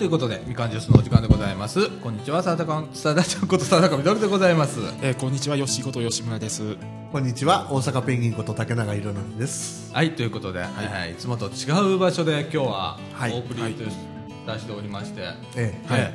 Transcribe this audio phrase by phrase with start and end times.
[0.00, 1.90] ということで、みかんジュースのお時間でございます。
[2.00, 4.80] こんにちは、さだかん、さだちゃんことさだかみどるでございます。
[5.02, 6.78] えーこんにちは、吉井こと吉村です。
[7.12, 9.92] こんにちは、大阪ペンギンこと竹永宏典です。
[9.92, 10.66] はい、ということで、は
[11.06, 15.20] い、いつもと違う場所で今日ははいお送りとしておりまして、
[15.56, 16.12] えはい、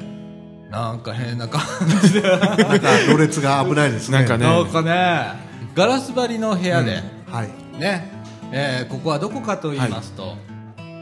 [0.71, 1.61] なんか変な感
[2.01, 4.17] じで、え、なんか、ろれつが危ないですね。
[4.17, 7.49] なんかねなんかね、ガラス張りの部屋で、はい。
[7.79, 8.11] ね、
[8.51, 10.37] えーここはどこかと言いますと、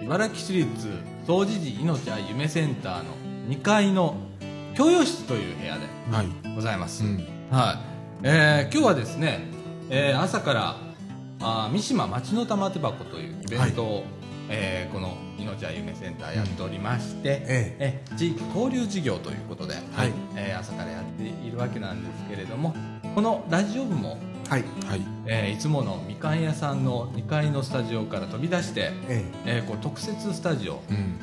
[0.04, 3.12] 茨城市立総持寺命愛夢センターの
[3.48, 4.16] 2階の
[4.76, 6.56] 教養室という部屋ではい。
[6.56, 7.04] ございます。
[7.04, 7.18] うん。
[7.50, 7.80] は
[8.24, 9.40] い、えー今日はですね、
[9.90, 10.76] えー朝から
[11.40, 14.04] あー三島町の玉手箱というイベントを、
[14.50, 22.76] えーこの命愛夢センターやっておりまして、ええ地域交流事業ということで、はいえー朝からやっているわけなんですけれども
[23.16, 24.18] このラジオ部も、
[24.50, 24.64] はい。
[24.88, 25.02] はい。
[25.26, 31.20] えーいつものみかん屋さんの2階のスタジオから飛び出して、ええーこう特設スタジオ、うん。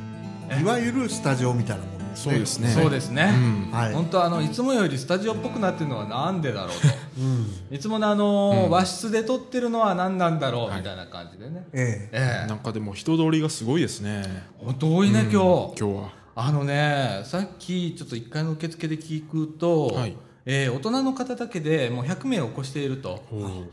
[0.50, 2.30] え、いわゆるスタジオみたいなもんですね。
[2.30, 2.68] そうですね。
[2.70, 3.70] そうですね、うん。
[3.72, 3.92] はい。
[3.92, 6.88] 本当あのいつもよりスタジオっぽくなってるのはなんでだろうと
[7.20, 7.74] うん。
[7.76, 12.16] いつものあのーうん和室で撮ってるのは何なんだろうはいみたいな感じでね、ええ。
[12.40, 14.24] ええなんかでも人通りがすごいですね。
[14.58, 15.40] 本当多いね、うん今
[15.74, 16.20] 日今日は。
[16.36, 23.22] あのねさっきちょっと1階の受付で聞くと、はいえー大人の方だけでもう100名を超していると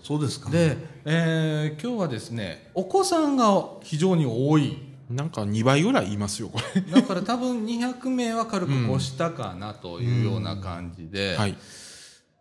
[0.04, 0.50] そうですか。
[0.50, 4.78] で、えー今日はですねお子さんが非常に多い
[5.10, 6.82] なんか2倍ぐらいいますよ、これ。
[6.82, 11.56] だから多分200名は軽く越したかなというような感じで、はい。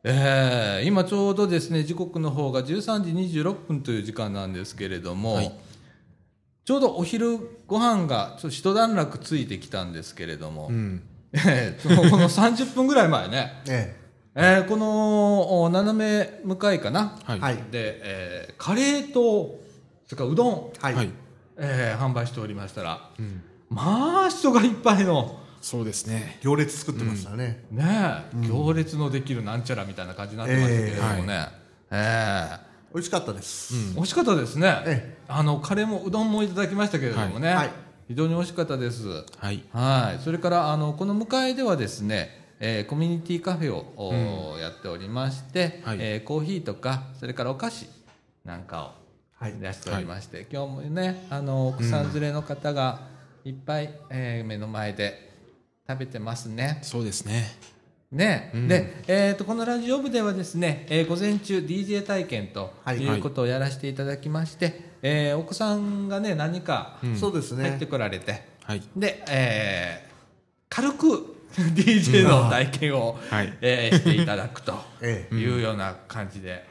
[0.02, 5.52] えー今ちょうどですね時刻の方が13時26分という時間なんですけれども、はい
[6.64, 7.38] ちょうどお昼
[7.69, 11.02] ご飯がちょっと一段落ついてきたんですけれども、うん。
[11.32, 17.41] えーこの30分ぐらい前ね、ええーこのお斜め向かいかな、はい。
[17.41, 19.61] はいで、えーカレーと
[20.06, 20.78] それからうどん、え。
[20.81, 20.95] はい。
[20.95, 21.11] はい。
[21.59, 23.43] えー販売しておりましたらうん。
[23.71, 25.41] まあ人がいっぱいの。
[25.60, 26.38] そうですね。
[26.43, 27.65] 行列作ってましたね。
[27.72, 27.84] ね
[28.34, 31.49] え、行列のできるなんちゃらみたいな感じになってましたけれどもね、
[31.91, 33.75] ええ美味しかったです。
[33.75, 37.71] うん美味しかったですね、えあのカレーもうどんもいただきましたけれどもね、はいはい
[38.09, 39.65] 非常に美味しかったですはい。
[39.72, 47.89] はいそれからあのこの向かいではですね、えーコミュニティカフェを、おやっておりまして、はいえーコーヒーとかそれからお菓子
[48.44, 48.94] なんか
[49.39, 49.59] はいを。
[49.61, 53.00] 出しておりまして、今日もねあの奥さん連れの方が
[53.45, 55.33] いっぱい、えー目の前で
[55.89, 57.45] 食べてますねそうですね。
[58.12, 67.87] ね、うんで、えー、とこのラジオ部ではですね、えー午前中 DJ 体験とはいいうことをやらせていただきまして、えーお子さんがね何かうんそうですね入って。
[67.87, 68.83] こられて、はい。
[68.97, 70.06] で、えー
[70.69, 71.35] 軽く
[71.75, 73.53] DJ の体験を、はい。
[73.61, 76.67] えーしていただくと えいうような感じで、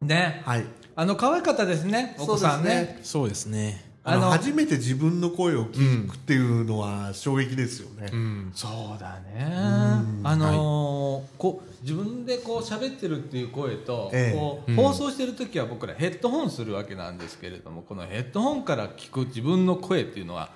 [0.00, 0.48] ねえ。
[0.48, 0.64] はい。
[0.96, 3.90] あの可愛かったですねお子さんねそうですね。
[4.02, 8.16] あの、あの初めて自分の声を聞くっていうのは衝撃ですよねう。
[8.16, 8.52] ん。
[8.54, 20.50] そうだねんあのーこう自分でこう喋ってるっていう声と、ええうんこう放送してる時は僕らヘッドホンするわけなんですけれどもこのヘッドホンから聞く自分の声っていうのは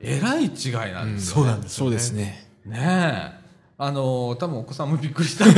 [0.00, 1.88] えらい違いなんですよ、そうなんですよね。
[1.88, 2.12] そうです。
[2.12, 2.43] ね。
[2.64, 3.44] ねえ。
[3.76, 5.44] あのー多分お子さんもびっくりした。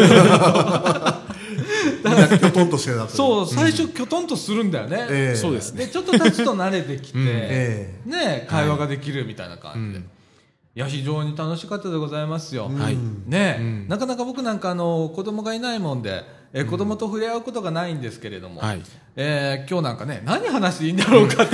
[2.39, 3.07] きょとんとしてた。
[3.09, 5.37] そう最初きょとんとするんだよね、ええ。
[5.37, 5.85] そうですね。
[5.87, 7.27] でちょっと経つと慣れてきて、うん。
[7.29, 10.05] えねえ会話ができるみたいな感じで、うん。
[10.77, 13.89] いや非常に楽しかったでございますよ、ねえ、うん。
[13.89, 16.25] なかなか僕なんかあの子供がいないもんで、
[16.55, 18.83] えー子供と触れ合うことがないんですけれども、はい。
[19.17, 21.45] えー今日なんかね何話していいんだろうか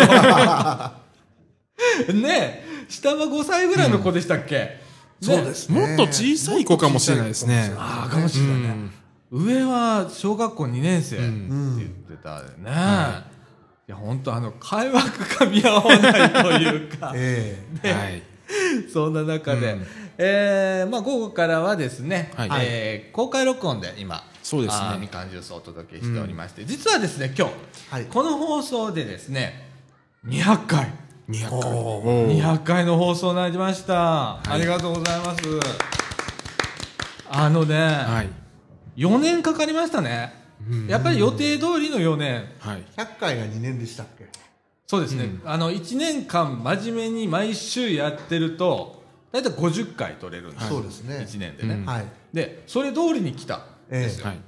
[2.06, 2.12] と。
[2.14, 4.81] ねえ下は5歳ぐらいの子でしたっけ、ね
[5.22, 5.80] そうですね。
[5.80, 7.72] もっと小さい子かもしれないですね。
[7.76, 8.60] ああかもしれない。
[8.60, 8.90] ね、
[9.30, 11.78] 上は小学校2年生ってうん。
[11.78, 12.70] 言ってたよね、
[13.88, 17.12] い、や本当あの会話が噛み合わないというか。
[17.16, 18.22] えはい。
[18.92, 19.86] そんな中で、うん。
[20.18, 22.50] えーまあ、午後からはですね、はい。
[22.60, 24.98] えー公開録音で今そうですね。
[25.00, 27.54] みかんジュースをお届けしておりまして、実はですね今日、
[27.90, 28.06] はい。
[28.06, 29.68] この放送でですね
[30.26, 30.92] 200回
[31.32, 31.58] 200回。
[31.58, 35.42] おーおー200回の放送になりました、ありがとうございます。
[37.30, 38.28] あのね、はい。
[39.00, 40.34] 4年かかりましたね。
[40.68, 40.86] うん。
[40.86, 42.44] やっぱり予定通りの4年。
[42.58, 42.84] はい。
[42.96, 43.00] え。
[43.00, 44.26] 100回が2年でしたっけ？
[44.86, 49.02] そうですね、あの1年間真面目に毎週やってると
[49.32, 51.26] 大体50回取れるんですよ、そうですね。
[51.26, 51.86] 1年でね、うん。
[51.86, 52.06] はい。
[52.34, 54.40] でそれ通りに来たんですよ、はい。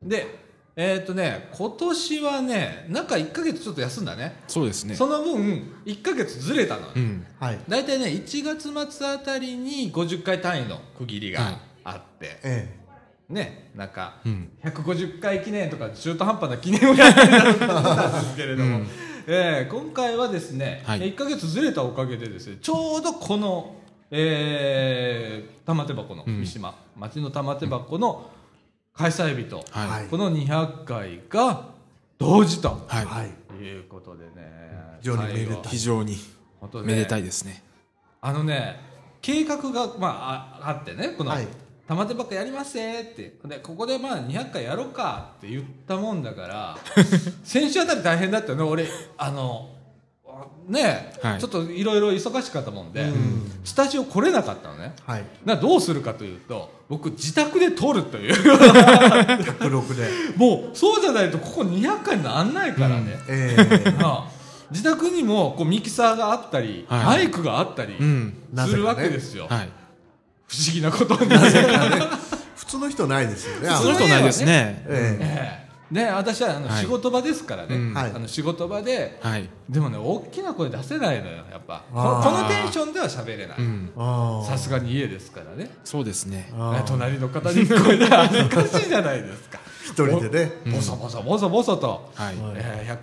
[0.00, 0.37] で
[0.80, 4.44] えっ、とね今年はね中1か月ちょっと休んだね。
[4.46, 4.94] そうですね。
[4.94, 7.26] その分1か月ずれたの、うん。
[7.40, 7.58] はい。
[7.66, 11.44] 大体ね1月末あたりに50回単位の区切りはい。
[11.52, 12.78] があって、え
[13.28, 14.50] ねなんかうん。
[14.62, 18.86] 150回記念とか中途半端な記念をやってたんですけれども、うん。
[19.26, 21.00] えー今回はですね、はい。
[21.00, 23.74] 1か月ずれたおかげでですねちょうどこの
[24.12, 28.30] えー玉手箱の三島、町の玉手箱の
[28.98, 29.88] 開催日と、はい。
[29.88, 31.68] はいこの200回が
[32.18, 32.84] 同時と。
[32.88, 33.04] はい。
[33.06, 34.98] はいいうことでね。
[35.00, 36.16] 非常にめでたい非常に
[36.84, 37.62] めでたいですね。
[38.20, 38.80] あのね
[39.22, 41.14] 計画が、まあ、ああってね。
[41.16, 41.46] この、はい。
[41.86, 43.38] 玉手箱やりますぜって。
[43.44, 46.78] でここでまあ200回やろうかって言ったもんだから
[47.44, 48.64] 先週あたり大変だったよね。
[48.64, 49.70] 俺あの
[50.68, 51.40] ね、はい。
[51.40, 53.50] ちょっといろいろ忙しかったもんで、うん。
[53.64, 54.94] スタジオ来れなかったのね。
[55.06, 55.24] はい。
[55.44, 58.34] などうするかというと僕自宅で撮るという。
[58.36, 60.36] 106で。
[60.36, 63.90] もうそうじゃないとここ200回になんないからね、ええ。
[63.98, 64.24] なあ。
[64.70, 67.04] 自宅にもこうミキサーがあったり、はい。
[67.04, 68.34] マイクがあったりうん。
[68.66, 69.08] するわなぜかね。
[69.08, 69.68] けですよ、はい。
[70.46, 71.30] 不思議なことに。
[72.56, 74.84] 普通の人ないですよねその人ないですね。
[74.86, 75.18] え。
[75.20, 76.80] ええで私はあのはい。
[76.80, 77.94] 仕事場ですからね、うん。
[77.94, 78.12] はい。
[78.14, 79.48] あの仕事場ではい。
[79.68, 81.84] でもね大きな声出せないのよやっぱ。
[81.90, 84.46] このテンションでは喋れない。
[84.46, 85.70] さすがに家ですからね。
[85.84, 86.52] そうですね。
[86.86, 89.58] 隣の方に聞こえたら恥ずかしいじゃないですか。
[89.84, 90.52] 一人でね。
[90.66, 92.36] ボソボソボソボソと、はい。
[92.36, 92.54] はい。
[92.56, 92.98] えー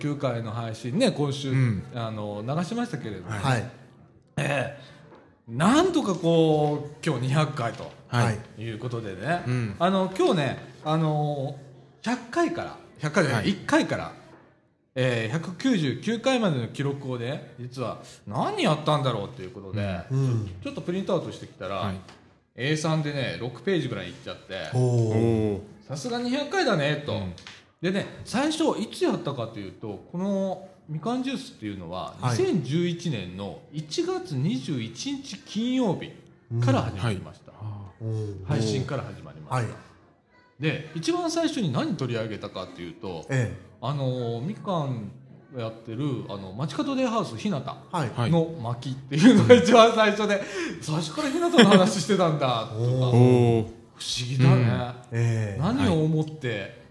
[0.00, 1.82] 199回の配信ね今週、ん。
[1.94, 3.70] あの流しましたけれども、はい。
[4.38, 4.92] ええ
[5.48, 7.90] なんとかこう今日200回と。
[8.08, 8.24] はい。
[8.24, 8.62] はい。
[8.62, 9.76] いうことでね、うん。
[9.78, 11.61] あの今日ね、あのー
[12.02, 13.52] 100回から100回じゃない、はい。
[13.52, 14.12] 1回から、
[14.94, 20.50] えー、199回までの記録をね実は何やったんだろうっていうことで、うん。
[20.62, 21.96] ちょっとプリントアウトしてきたら、はい。
[22.56, 24.64] A3 でね6ページぐらいいっちゃって。
[25.88, 27.32] さすが200回だねと、うん。
[27.80, 32.36] でね最初いつやったかというとこのみかんジュースっていうのははい。
[32.36, 36.10] 2011年の1月21日金曜日
[36.64, 37.52] から始まりました、
[38.00, 38.44] おー。
[38.44, 39.91] 配信から始まりました、はい
[40.62, 45.10] で一番最初に何取り上げたかっていうとえあのみかん
[45.58, 48.10] やってるあの街角デイハウス日向えはい。
[48.10, 50.40] はいの巻っていうのが一番最初で、
[50.80, 52.76] 最初から日向の話してたんだとか。
[52.78, 53.68] 不思。
[54.26, 55.60] 議だね、ええ。
[55.60, 56.82] 何を思って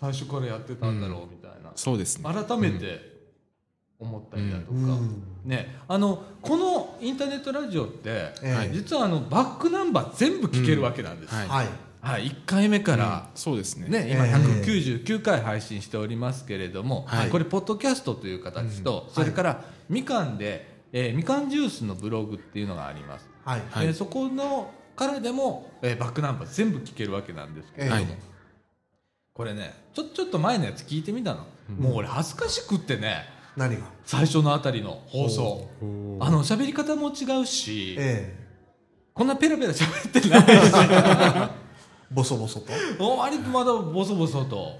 [0.00, 2.24] 最初からやってたんだろうみたいな、そうですね。
[2.24, 3.28] 改めて
[4.00, 5.22] 思ったりだとか、うん。
[5.44, 8.70] ね、あのこのインターネットラジオって、ええ。
[8.72, 11.68] 実はあのバックナンバー全部聞けるわけなんです、はい
[12.02, 13.88] はいはい、1回目から、そうですね。
[13.88, 17.30] ね、今ええ199回配信しておりますけれども、はい。
[17.30, 23.62] これポッドキャストという形と、それからみかんで、えーみかんジュースのブログっていうのがあります、はい。
[23.70, 23.86] はい。
[23.86, 28.18] えーそこのからでも、えーバックナンバー全部聞けるわけなんですけれども、はい。
[29.32, 31.46] これねちょちょっと前のやつ聞いてみたの、
[31.78, 33.26] もう俺恥ずかしくってね
[33.56, 33.82] 何が？
[34.04, 35.68] 最初のあたりの放送。
[36.20, 38.36] あの喋り方も違うし、え
[39.14, 40.72] こんなペラペラ喋ってないし。
[40.90, 41.61] え
[42.14, 42.72] ボソボソと？
[43.16, 44.76] 割とまだボソボソと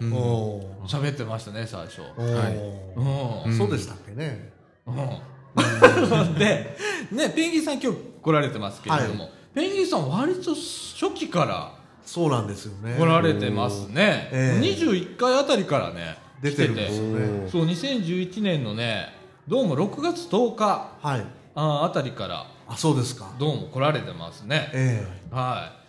[0.87, 3.03] 喋ってましたね最初、おーう
[3.49, 3.51] ん。
[3.51, 3.59] うん。
[3.59, 4.53] そうでしたっけね？
[4.87, 4.95] うん。
[6.39, 6.77] で、
[7.11, 11.75] ね、ペンギンさん今日来られてますけれども、ペンギンさん割と初期から
[12.05, 12.97] そうなんですよね。
[12.99, 14.67] 来られてますね、ええ。
[14.67, 19.09] 21回あたりからね出てるんです来よねそう2011年のね
[19.47, 21.27] どうも6月10日はい。
[21.55, 23.31] ああたりからあそうですか。
[23.39, 24.71] どうも来られてますね。
[24.73, 25.07] え。
[25.31, 25.82] はい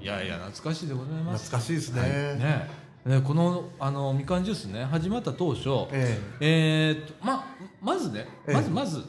[0.00, 2.02] いやいや懐かしいでございえます懐かしいですね。
[2.02, 2.70] ね。
[3.04, 6.96] ねこのあのみかんジュースね始まった当初ええ。
[6.98, 7.44] ーっとま
[7.82, 8.54] まずねええ。
[8.54, 9.04] まずまず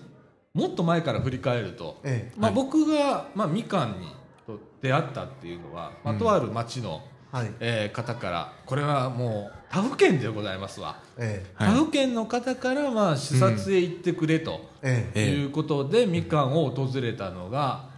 [0.54, 2.38] もっと前から振り返ると、ええ。
[2.38, 2.62] まあ、はい。
[2.62, 4.08] 僕が、まあ、みかんに
[4.46, 7.01] と出会ったっていうのは、まあ、とある町の、
[7.32, 7.51] はい。
[7.62, 11.70] えー方からこれはもう他府県でございますわ、えはい。
[11.70, 14.70] 他府県の方から、まあ、視察へ行ってくれと、
[15.15, 17.90] いうことでみかんを訪れたのが、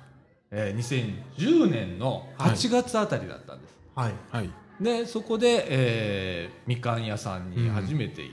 [0.56, 4.14] えー2010年の8月あたりだったんです、はい。
[4.30, 4.50] はい。
[4.80, 8.30] でそこで、えーみかん屋さんに初めて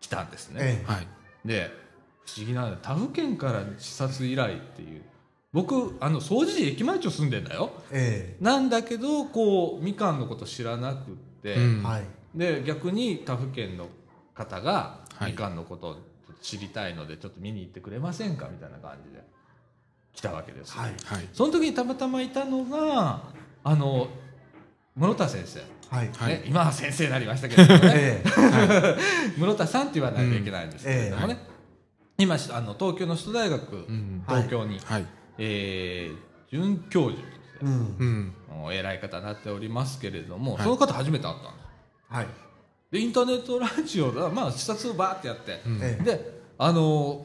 [0.00, 0.90] 来たんですね、ええ。
[0.90, 1.06] はい。
[1.44, 1.70] で
[2.24, 5.02] 不思議なのは他府県から視察依頼っていう
[5.52, 7.72] 僕あの総除寺駅前町住んでんだよ。
[7.90, 11.80] えなんだけどこうみかんのこと知らなくって、うん。
[11.80, 12.02] えはい。
[12.34, 13.88] で逆に他府県の
[14.34, 15.32] 方がはい。
[15.32, 15.96] みかんのことを
[16.40, 18.48] 知りたいのでちょっと見に行ってくれませんか？
[18.48, 19.24] みたいな感じで
[20.18, 21.28] 来たわけですよ、はいはい。
[21.32, 23.22] その時にたまたまいたのが
[23.62, 24.08] あの
[24.96, 25.60] 室田先生、
[25.94, 26.32] はいはい。
[26.34, 27.92] ね、今は先生になりましたけれどもね。
[27.94, 28.98] ええ
[29.38, 31.58] 室田さんって言わないといけないんですけれどもね、うんえ
[32.20, 34.24] 今あの東京の首都大学、うん。
[34.26, 35.06] 東京に、はい。
[35.38, 38.34] えー准教授としてうん。
[38.72, 40.62] 偉い方になっておりますけれども、はい。
[40.64, 41.66] その方初めて会ったんです。
[42.08, 42.26] はい。
[42.90, 45.62] でインターネットラジオがまあ視察をバーってやって、
[46.02, 47.24] であの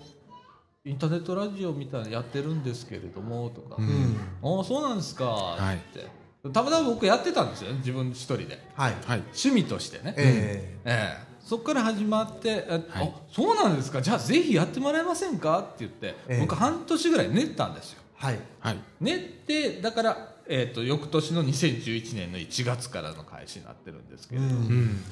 [0.86, 3.88] インターネットラジオみたいなのやってるんですけれどもとか「ううん。
[3.88, 5.78] んああそうなんですか」い。
[5.78, 6.08] って、
[6.52, 8.60] たまたま僕やってたんですよね自分一人で。
[8.76, 9.20] はいはい。
[9.20, 11.20] 趣味としてね、ええ。
[11.24, 13.08] えそこから始まって「えはい。
[13.08, 14.02] あそうなんですか？
[14.02, 16.40] じゃあぜひやってもらえませんか?」って言って、ええ。
[16.42, 18.02] 僕半年ぐらい練ったんですよ。
[18.22, 18.40] えはい。
[18.60, 18.78] はい。
[19.00, 25.04] ねでだから、えー、と翌年の2011年の1月からの開始になってるんですけうれど、うんん。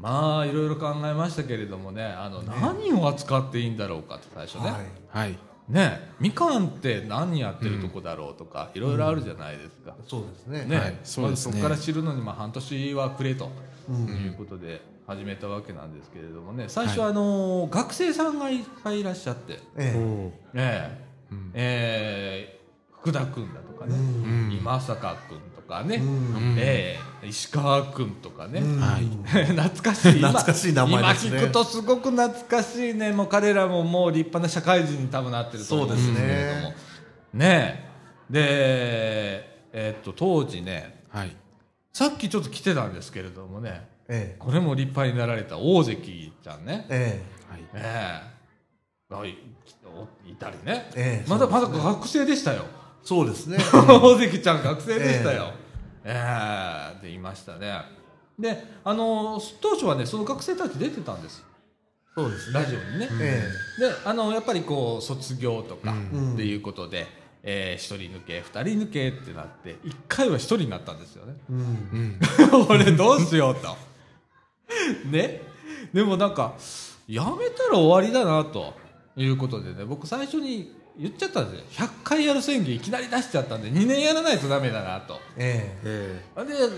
[0.00, 4.84] まあいろいろ考えましたけれどもねあの何を扱っていいんだろうかって最初ね、はい。
[5.08, 5.38] はい。
[5.68, 6.12] ね。
[6.18, 10.64] みかんって何やってるとこだろうとか、いろいろあるじゃないですか、そうですね。
[10.64, 10.96] ね、はい。
[11.04, 11.52] そうですね。
[11.52, 13.50] まずそこから知るのにまあ半年はくれと。
[13.88, 14.06] うん。
[14.08, 16.64] いうことで始めたわけなんですけれどもね。
[16.68, 19.98] 最初はあのー学生さんがいっぱいいらっしゃって、ええ。
[19.98, 21.10] おえ。
[21.54, 22.60] え
[23.00, 24.52] 福田君だとかね、うん。
[24.52, 26.56] 今坂君とかね、うん。
[26.58, 27.28] ええ。
[27.28, 28.60] 石川君とかね、
[29.24, 30.18] 懐かしい。
[30.18, 31.30] 今 懐かしい名前ですね。
[31.30, 33.12] 今聞くとすごく懐かしいね。
[33.12, 36.60] もう彼らももう立派な社会人に多分なってると思うんですけれども。
[36.62, 36.76] そうで
[37.30, 37.90] すね。
[38.28, 38.40] で
[39.72, 41.04] えっと当時ね。
[41.08, 41.36] はい。
[41.92, 43.88] さっきちょっと来てたんですけれどもね。
[44.08, 46.86] えこれも立派になられた大関ちゃんね。
[46.88, 47.52] ええ。
[47.52, 47.64] はい。
[47.74, 48.30] ええ。
[49.12, 49.30] あい
[50.24, 51.28] いたりね、ええ。
[51.28, 52.64] まだまだ学生でしたよ
[53.02, 55.52] そうですね 大関ちゃん学生でしたよ。
[56.04, 57.82] ええでいましたね。
[58.38, 61.44] で、あの当初はねその学生たち出てたんです。
[62.14, 63.08] そうですねラジオにね。
[63.20, 67.06] えで、あのやっぱりこう卒業とかうんっていうことで、
[67.42, 71.34] えー一人抜け二人抜けってなって一回は一人になったんですよね。
[71.50, 72.18] えうん
[72.58, 72.66] うん。
[72.68, 73.76] 俺どうしようと。
[75.10, 75.42] ね。
[75.92, 76.54] でもなんか
[77.08, 78.74] やめたら終わりだなと
[79.16, 81.86] いうことでね僕最初に言っちゃったんですよ。
[81.86, 85.20] 100回やる宣言いきなり出しちゃったんで2年やらないとダメだなと。
[85.36, 86.20] ええ。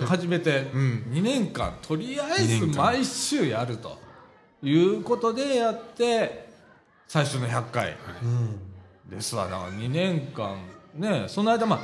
[0.00, 1.07] で始めてうん。
[1.11, 3.99] 2年間とりあえず毎週やると
[4.62, 6.49] いうことでやって
[7.09, 7.90] 最初の100回。
[7.90, 8.61] えうん。
[9.11, 9.45] ですわ。
[9.45, 10.57] だから2年間
[10.95, 11.81] ねその間まあ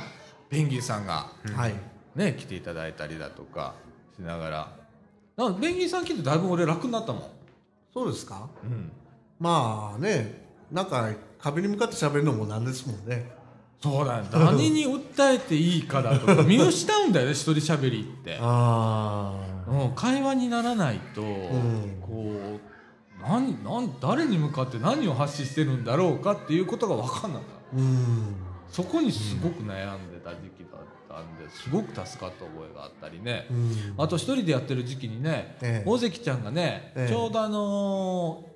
[0.49, 1.73] ペンギンさんがはい。
[2.15, 3.73] ね来ていただいたりだとか
[4.15, 4.79] しながら。
[5.37, 7.23] なんかペンギンさん来てだいぶ俺楽になったもん、
[7.93, 8.49] そうですか？
[8.61, 8.91] うん、
[9.39, 11.09] まあねなんか
[11.41, 13.31] 壁に向かって喋るのもなんですもんね。
[13.81, 14.17] そうだ。
[14.17, 16.35] よ何に訴えていいかだとか。
[16.43, 18.37] 見失うんだよね一人喋りって。
[18.41, 19.33] あ
[19.67, 21.97] あうん、会話にならないと、ん。
[22.01, 27.77] こう何何誰に向かって何を発信してるんだろうかっていうことが分かんなかった。
[27.77, 28.35] うん。
[28.69, 33.93] そこにすごく悩んでた時期だったんですごく助かった覚えがあったりね、うん。
[33.97, 35.89] あと一人でやってる時期にね、ええ。
[35.89, 37.11] 大関ちゃんがね、ええ。
[37.11, 38.49] ちょうどあのー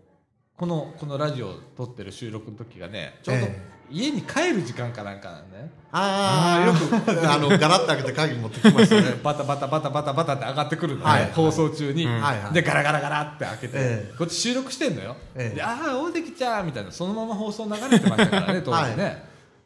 [0.58, 6.96] このこのラジオを撮ってる収録の時がねちょうどえ家に帰る時間かなんかなんだね、ああよく
[7.30, 9.20] あのガラッと開けて鍵持ってきましたね。
[9.24, 11.32] バタバタバタバタバタって上がってくるのね、はい。
[11.32, 12.14] 放送中に、うん。
[12.14, 12.54] はいはい。
[12.54, 14.18] でガラガラガラって開けて、ええ。
[14.18, 15.56] こっち収録してんのよ、ええ。
[15.56, 16.92] でああ大関ちゃんみたいな。
[16.92, 19.14] そのまま放送流れてましたからね 当時ね、は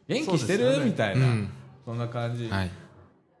[0.08, 0.84] 元気してる、ね。
[0.84, 1.50] みたいな、うん。
[1.84, 2.70] そんな感じ、はい。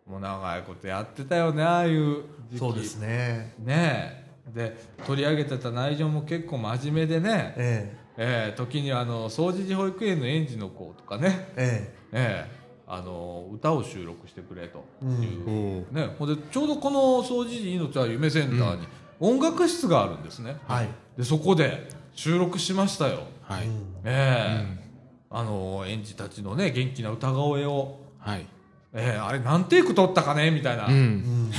[0.06, 2.58] もう長いことやってたよねああいう時期。
[2.58, 3.52] そうですね。
[3.58, 4.76] ねえで
[5.06, 8.50] 取り上げてた内容も結構真面目でね、ええ。
[8.50, 12.48] え時にあの総持寺保育園の園児の子とかね、ええ。
[12.48, 12.58] ええ
[12.90, 14.78] あの歌を収録してくれと。
[15.02, 18.88] いう、おーね、ほんでちょうどこの総持寺命は夢センターに
[19.20, 20.88] 音楽室があるんですね、えはい。
[21.18, 23.66] でそこで収録しましたよ、はい。
[23.66, 23.72] うん。
[24.04, 24.88] ええ。
[25.30, 28.46] あの園児たちのね元気な歌声を、はい。
[28.94, 31.50] ええあれ何テイク取ったかねみたいな、うん。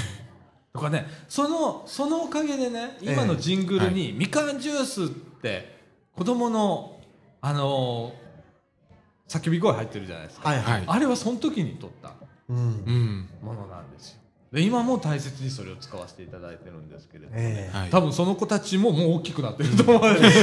[0.80, 5.78] うんとかねそのそのおかげでね今のジングルに、みかんジュースって
[6.16, 7.02] 子供の
[7.42, 8.14] あの
[9.28, 10.84] 叫び声入ってるじゃないですか、はいはい。
[10.88, 12.14] あれはその時に撮った
[12.50, 12.58] うん。
[12.58, 13.30] うん。
[13.44, 14.20] ものなんですよ。
[14.52, 17.78] で今も大切にそれを使わせていただいてるんですけれども、ええ。
[17.78, 17.90] はい。
[17.92, 20.40] 多分その子たちももう大きくなってると思う、そうです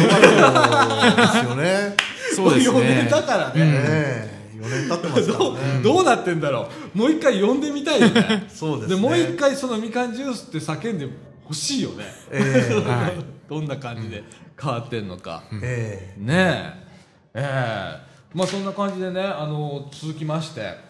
[1.44, 1.96] よね。
[2.36, 3.10] そうです4年ね。
[3.10, 6.98] だからね、ええ4年経ってますから どうねどうなってんだろう。
[6.98, 8.46] もう一回呼んでみたいよね。
[8.52, 9.00] そうですね。
[9.00, 11.08] もう一回そのみかんジュースって叫んで
[11.44, 12.04] ほしいよね。
[12.30, 13.12] ええはい。
[13.48, 14.24] どんな感じで
[14.60, 16.86] 変わってんのか、えねえ。
[17.34, 18.06] ええ。
[18.34, 20.86] まあそんな感じでねあの続きまして。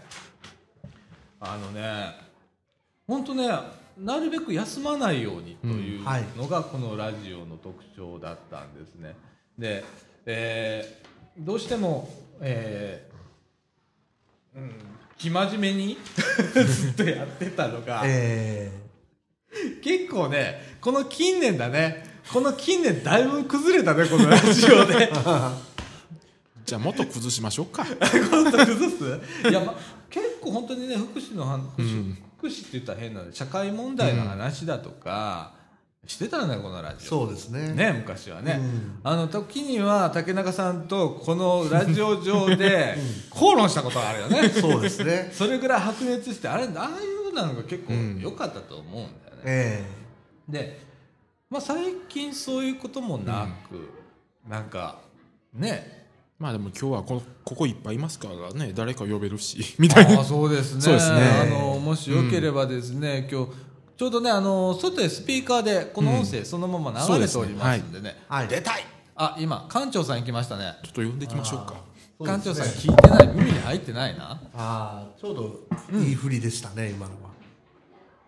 [1.38, 2.14] あのね
[3.06, 3.48] 本当ね
[3.98, 6.04] なるべく休まないようにという
[6.36, 9.14] のがこのラジオの特徴だったんですね。
[9.58, 9.84] で、
[10.26, 11.06] えー
[11.38, 12.08] どうしても、
[12.40, 13.15] えー
[14.56, 14.72] うん、
[15.18, 15.98] 生真面目に？
[16.54, 18.72] ずっとやってたのが、え
[19.82, 22.04] 結構ねこの近年だね。
[22.32, 25.12] この近年だいぶ崩れたねこのラジオで
[26.66, 27.86] じゃあもっと崩しましょうか。
[28.12, 29.48] 今度崩す？
[29.48, 29.78] いや、ま、
[30.10, 32.18] 結構本当にね福祉の話福祉,、うん。
[32.38, 35.52] 福祉って言ったら変なんで社会問題の話だとか、
[36.06, 37.08] してたんだよこのラジオ。
[37.08, 37.72] そうですね。
[37.72, 39.00] ね昔はね、うん。
[39.02, 42.96] あの時には竹中さんとこのラジオ上で
[43.30, 44.48] 口論したことがあるよね。
[44.48, 45.30] そうですね。
[45.32, 48.20] それぐらい白熱してあれああいうのが結構うん。
[48.20, 49.84] 良かったと思うんだよね、え
[50.48, 50.80] で、
[51.50, 53.90] まあ、最近そういうこともなく、
[54.48, 54.98] なんか
[55.52, 56.06] ね。
[56.38, 60.18] まあでも今日はこのここいっぱいいますからね誰か呼べるしみたいな。
[60.18, 60.80] ああそうですね。
[60.82, 61.18] そうですね。
[61.18, 63.52] あのもしよければですね、今日
[63.96, 68.48] ちょうどねあの外でスピーカーでこの音声そのまま流れておりますんでね,、はい。
[68.48, 68.84] 出たい。
[69.14, 70.74] あ今館長さん行きましたね。
[70.82, 71.74] ちょっと呼んでいきましょうか。
[72.18, 73.28] 館長さん聞いてない。
[73.28, 74.32] 耳に入ってないな。
[74.32, 77.30] ああちょうどいい振りでしたね、今のは。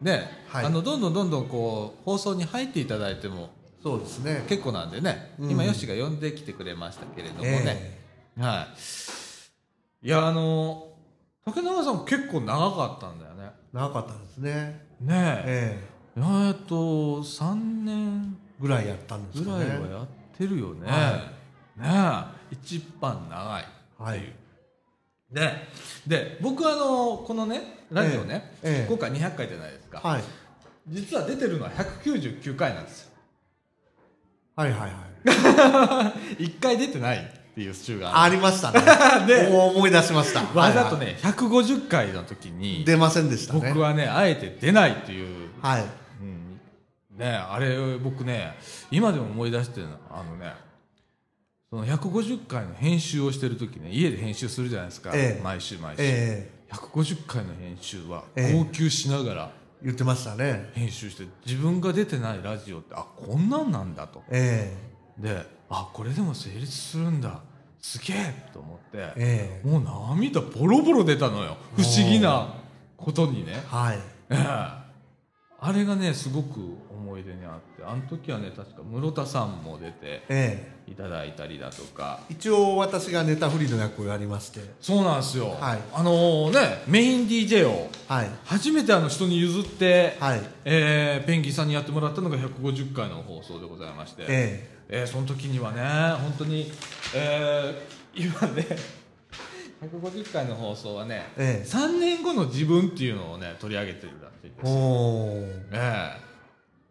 [0.01, 0.65] ね、はい。
[0.65, 3.51] あのどんどんどんどんこう放送に入っていただいても
[3.83, 4.45] そうですね。
[4.49, 5.51] 結構なんでね、うん。
[5.51, 7.99] 今よしが呼んできてくれましたけれどもね、
[8.39, 8.69] は
[10.03, 10.07] い。
[10.07, 10.95] いやあの
[11.45, 13.51] 竹中さん結構長かったんだよね。
[13.75, 15.45] 長かったですねねえ。
[15.47, 15.83] え
[16.17, 16.21] え。
[16.21, 21.31] ーっと3年えぐらいやったんですぐからねいはやってるよね、は
[21.77, 22.55] ねえ。
[22.55, 23.65] 一番長い
[23.99, 24.33] はい。
[25.31, 25.53] で
[26.07, 28.81] で僕あのこのねラジオね、ええ。
[28.81, 28.87] ええ。
[28.89, 30.23] 今回200回じゃないですか、はい。
[30.89, 33.11] 実は出てるのは199回なんですよ。
[34.57, 36.43] はいはいはい。
[36.43, 39.49] 1回出てないっていう週があありましたね。
[39.51, 40.43] 思い出しました。
[40.43, 43.61] るわざとはいね150回の時はいに出ませんでしたね。
[43.69, 45.85] 僕はねあえて出ないっていう、はい。
[46.23, 48.57] うん、ねあれ僕ね
[48.93, 50.53] 今でも思い出してるのあのね
[51.69, 55.43] その150回の編集をしてる時ね家で編集するじゃないですか、ええ。
[55.43, 56.73] 毎週毎週、ええ。
[56.73, 58.53] 150回の編集はええ。
[58.53, 59.51] 号泣しながら
[59.83, 60.71] 言ってましたね。
[60.75, 64.23] 編集して自分が出てないラジオってあこんなんなんだと。
[64.31, 64.77] え。
[65.19, 67.41] であこれでも成立するんだ。
[67.81, 68.51] すげえ。
[68.53, 68.99] と思って。
[68.99, 69.63] え、え。
[69.65, 71.57] えもう涙ボロボロ出たのよ。
[71.77, 72.55] 不思議な
[72.97, 73.99] ことにね、はい。
[74.31, 74.89] ええ。
[75.61, 77.85] あれがねすごく思い出にあって。
[77.85, 82.21] あの時はね確か室田さんも出てえいただいたりだとか。
[82.31, 84.61] え一応私がネタフリの役をやりまして。
[84.81, 85.79] そうなんですよ、はい。
[85.93, 88.31] あのねメイン DJ をはい。
[88.45, 90.41] 初めてあの人に譲って、はい。
[90.65, 94.75] えーペンギンさんにやってもらったのが150回の放送でございまして、ええ。
[94.75, 95.83] ーその時にはね
[96.23, 96.73] 本当に、
[97.15, 98.67] えー今ね
[99.81, 101.65] 150回の放送はね、ええ。
[101.65, 105.37] 3年後の自分っていうのをね取り上げてるらしいですえおお
[105.71, 106.17] ええ。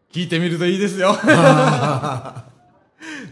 [0.10, 1.14] 聞いてみるといいですよ。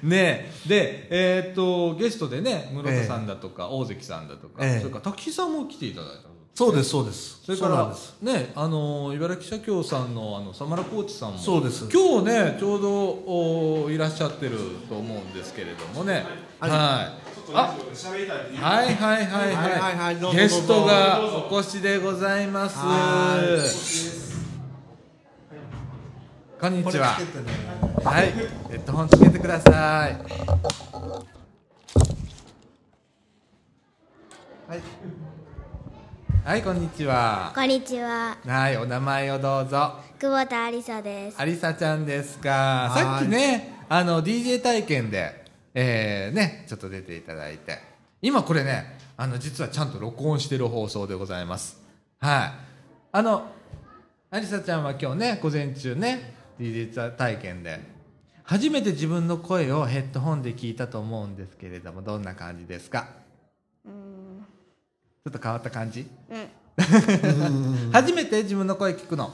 [0.04, 0.67] ねえ。
[0.67, 4.80] でえーっとゲストでね室田さんだとか、大関さんだとか、ええ。
[4.80, 6.23] それから滝さんも来ていただいた
[6.55, 7.41] そうですそうです。
[7.43, 11.89] それからねあの茨城社協さんのあのサマラコーチさんもそうです。
[11.91, 16.25] 今日ねちょうどおいらっしゃってると思うんですけれどもね。
[16.61, 17.25] は、はい。
[18.55, 21.19] はいはいはいはい,、はいゲストが
[21.51, 22.77] お越しでございます。
[22.77, 23.59] は
[26.61, 27.17] こんにちは
[28.01, 28.31] はい。
[28.31, 30.13] ヘッドホンつけてください。
[34.67, 35.34] はい
[36.45, 37.51] はいこんにちは。
[37.55, 39.93] こんにちは、はいお名前をどうぞ。
[40.19, 41.38] 久保田ありさです。
[41.39, 43.03] ありさちゃんですかはい。
[43.03, 47.79] さっきねあの DJ 体験でえー、ねちょっと出ていただいて。
[48.21, 51.81] 今これねあの実はちゃんと録音してる放送でございます。
[52.19, 52.51] はい。
[53.12, 53.47] あの
[54.29, 57.79] ありさちゃんは今日ね午前中ね DJ 体験で
[58.43, 63.08] 初めて自分の声をヘッドホンで聞いたと思うんですけれどもどんな感じですか？
[65.27, 66.07] ょっと変わった感じ？
[66.29, 69.33] うん、初めて自分の声聞くの？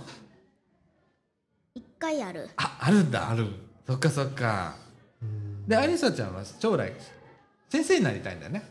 [1.75, 2.49] 一回ある。
[2.55, 3.29] ああるんだ。
[3.29, 3.47] ある。
[3.85, 4.75] そっかそっか。
[5.67, 6.93] でアリサちゃんは将来
[7.69, 8.63] 先生になりたいんだよね。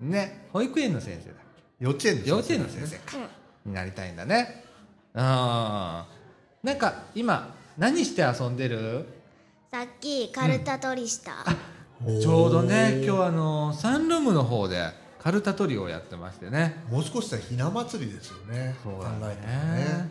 [0.00, 0.48] うん、ね。
[0.52, 1.36] 保育園の先生だ
[1.78, 3.16] 幼稚園です幼稚園の先生か、
[3.64, 4.64] うん、になりたいんだね。
[5.14, 6.04] うんな
[6.72, 9.06] んか今何して遊んでる？
[9.70, 11.32] さっきカルタ取りした。
[12.20, 16.84] ちょうどね今日あのサンルームの方でカルタ取りをやってましてね。
[16.90, 18.76] もう少ししたらひな祭りですよね。
[18.84, 20.10] 考えたらね。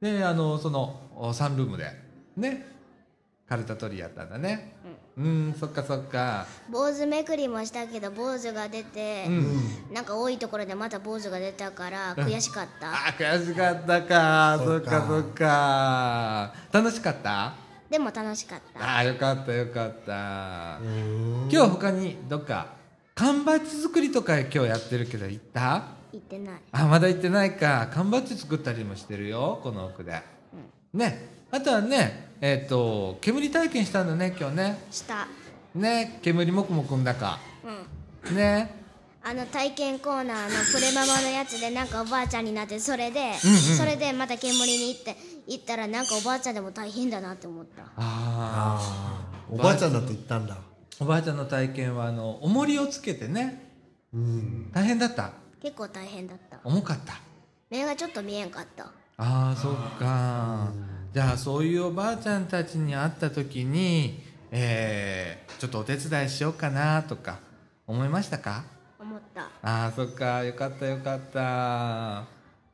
[0.00, 1.84] であのそのおサンルームで
[2.36, 2.66] ね
[3.48, 4.74] カルタ取りやったんだね。
[5.16, 5.54] うん。
[5.56, 6.46] そっかそっか。
[6.68, 9.94] 坊主めくりもしたけど坊主が出て、うん。
[9.94, 12.90] なんか多いところでまた坊主が出たから悔しかった。
[12.90, 14.56] あ悔しかったか。
[14.58, 14.98] そそっか。
[14.98, 16.54] っかそっか。
[16.72, 17.54] 楽しかった？
[17.88, 18.98] でも楽しかった。
[18.98, 20.80] あーよかったよかった。
[21.48, 22.79] 今日他にどっか
[23.20, 25.88] 缶バッジ作りとか今日やってるけど行った？
[26.10, 26.60] 言ってない。
[26.72, 27.90] あまだ行ってないか。
[27.92, 30.22] 缶バッジ作ったりもしてるよこの奥で。
[30.94, 31.28] ね。
[31.50, 34.86] あとはねえっ、と煙体験したんだね今日ね。
[34.90, 35.28] した。
[35.74, 36.18] ね。
[36.22, 37.38] 煙もくもくんだか。
[38.24, 38.36] うん。
[38.36, 38.74] ね。
[39.22, 43.58] あの体験コーナーのプレママのやつでなんかおばあちゃんになってそれで、うんうん。
[43.58, 45.14] それでまた煙に行って
[45.46, 47.82] 行ったらなんかおばあちゃんでも大変だなって思った。
[47.82, 49.54] ああー。
[49.54, 50.54] おばあちゃんだって言ったんだ。
[50.54, 50.69] ー
[51.00, 53.72] おばあちゃんの体験はあの重りをつけてね
[54.12, 54.70] うん。
[54.72, 55.32] 大変だった？
[55.62, 56.60] 結構大変だった。
[56.62, 57.14] 重かった？
[57.70, 58.84] 目がちょっと見えんかった。
[58.84, 60.68] ああそっか。
[61.12, 67.38] じゃあそういうおばあちゃんたちに会った時に、えーちょっとお手伝いしようかなとか
[67.86, 68.64] 思いましたか？
[68.98, 69.42] 思った。
[69.42, 70.44] ああそっか。
[70.44, 72.24] よかったよかった。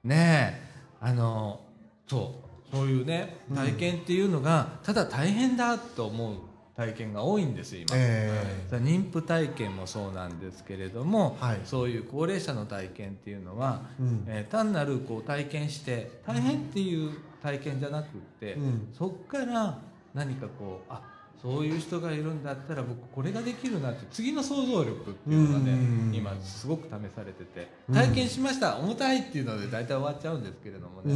[0.04, 0.66] ねえ。
[1.00, 1.60] あの
[2.08, 2.40] そ
[2.72, 2.76] う。
[2.76, 6.36] そういうね体験っていうのが、ただ大変だと思う
[6.76, 11.60] 体験が多いんです今、えさ妊婦体験もそうなんですけれども、はい。
[11.64, 14.24] そういう高齢者の体験っていうのは、うん。
[14.28, 17.12] えー単なるこう体験して大変っていう
[17.42, 18.08] 体験じゃなくっ
[18.38, 18.88] て、うん。
[18.92, 19.78] そっから
[20.12, 21.00] 何かこうあ
[21.40, 25.74] そういう人がいるんだったら僕これができるなって次の想像力っていうのがね、う
[26.10, 26.14] ん。
[26.14, 27.94] 今すごく試されててうん。
[27.94, 31.14] 体験しました、重たいっていうので大体終わっちゃうんですけれどもね、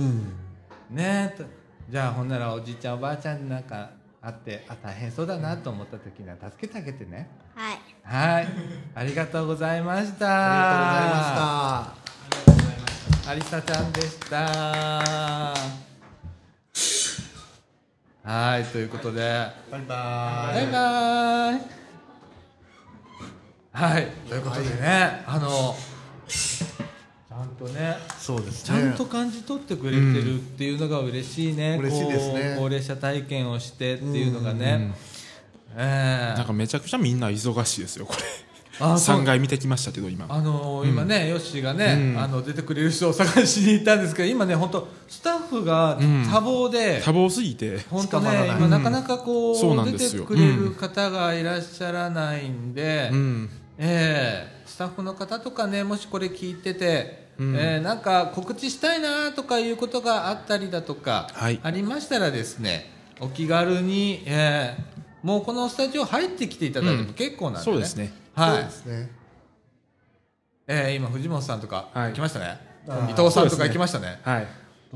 [0.90, 0.96] うん。
[0.96, 1.36] ね
[1.90, 3.90] じゃあほんならおじいちゃんおばあちゃんになんか
[4.22, 7.30] あってあ大変そうだなと思った時には助けてあげてね。
[7.54, 7.78] はい。
[8.02, 8.48] はい。
[8.94, 10.26] ありがとうございました。
[10.26, 13.30] ありがとうございました。
[13.30, 14.36] ありさちゃんでした。
[18.22, 19.20] はいということで。
[19.70, 20.54] バイバイ。
[20.54, 21.80] バイバイ。
[23.72, 25.74] はいということでね、あの
[27.44, 28.80] んとねそうですね。
[28.80, 32.56] ちゃんと感じ取ってくれてるっていうのが嬉しいね、嬉しいですね。
[32.58, 34.92] 高齢者体験をしてっていうのがね、
[35.76, 36.36] ええ。
[36.36, 38.20] なんかめちゃくちゃみんな忙しいですよこれ。
[38.82, 39.20] あそう。
[39.20, 40.26] 3回見てきましたけど今。
[40.28, 42.18] あのー今ね、ヨッシーがね、うん。
[42.18, 46.24] あの出てくれる人を探しに行ったんですけど今ね本当スタッフがうん。
[46.24, 50.22] 多忙で、多忙すぎて本当ね今なかなかこう、そうなんで出すよ。
[50.22, 53.50] てくれる方がいらっしゃらないんで、うん。
[53.78, 54.60] ええ。
[54.66, 57.56] スタッフの方とかねもしこれ聞いてて、うん。
[57.56, 61.58] えーなんか告知したいなとかいうことがあったりだとか、はい。
[61.62, 67.64] ありましたらですねお気軽に、えーもうこのスタジオ入ってきていただいても結構なんで、ね。
[67.64, 68.10] そうですね。
[68.34, 68.56] はい。
[68.56, 69.10] そうですね。
[70.66, 72.12] えー今藤本さんとかはい。
[72.12, 73.10] 来ましたね、あー。
[73.10, 74.18] 伊藤さんとか行きましたね。
[74.22, 74.46] はい。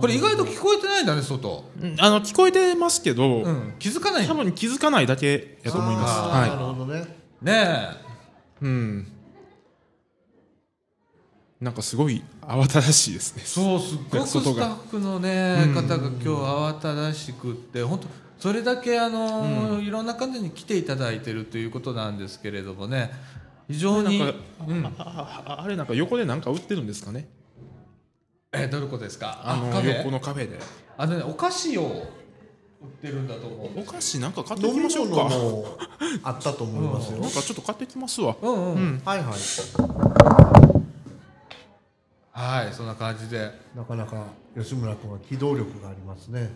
[0.00, 1.96] これ意外と聞こえてないんだね外、うん。
[2.00, 4.26] あの聞こえてますけど、うん、気づかない。
[4.26, 6.18] 多分気づかないだけやと思います。
[6.20, 6.40] あー。
[6.40, 7.04] なるはほどね。
[7.42, 7.88] ね
[8.62, 9.13] いうん
[11.64, 13.42] なんかすごい慌ただしいですね。
[13.44, 15.74] そうすっごくスタッフのねうん。
[15.74, 18.06] 方が今日慌ただしくって本当
[18.38, 23.10] それだけあの、いろんな方に来ていただいてるということなんですけれどもね
[23.66, 27.26] 非常になんかうん、あああれなんか横でなんか売ってるんですかね？
[28.52, 29.40] えどういうことですか？
[29.42, 29.96] あのカフェ？
[29.98, 30.58] 横のカフェで。
[30.98, 33.80] あのねお菓子を売ってるんだと思う。
[33.80, 35.78] お菓子なんか買ってきましょう物かも
[36.22, 37.20] あったと思いますよ。
[37.20, 38.36] なんかちょっと買ってきますわ。
[38.42, 39.02] うんうん、うん。
[39.02, 40.53] はいはい
[42.34, 43.48] はいそんな感じで。
[43.76, 44.24] なかなか
[44.56, 46.50] 吉村君は機動力がありますね。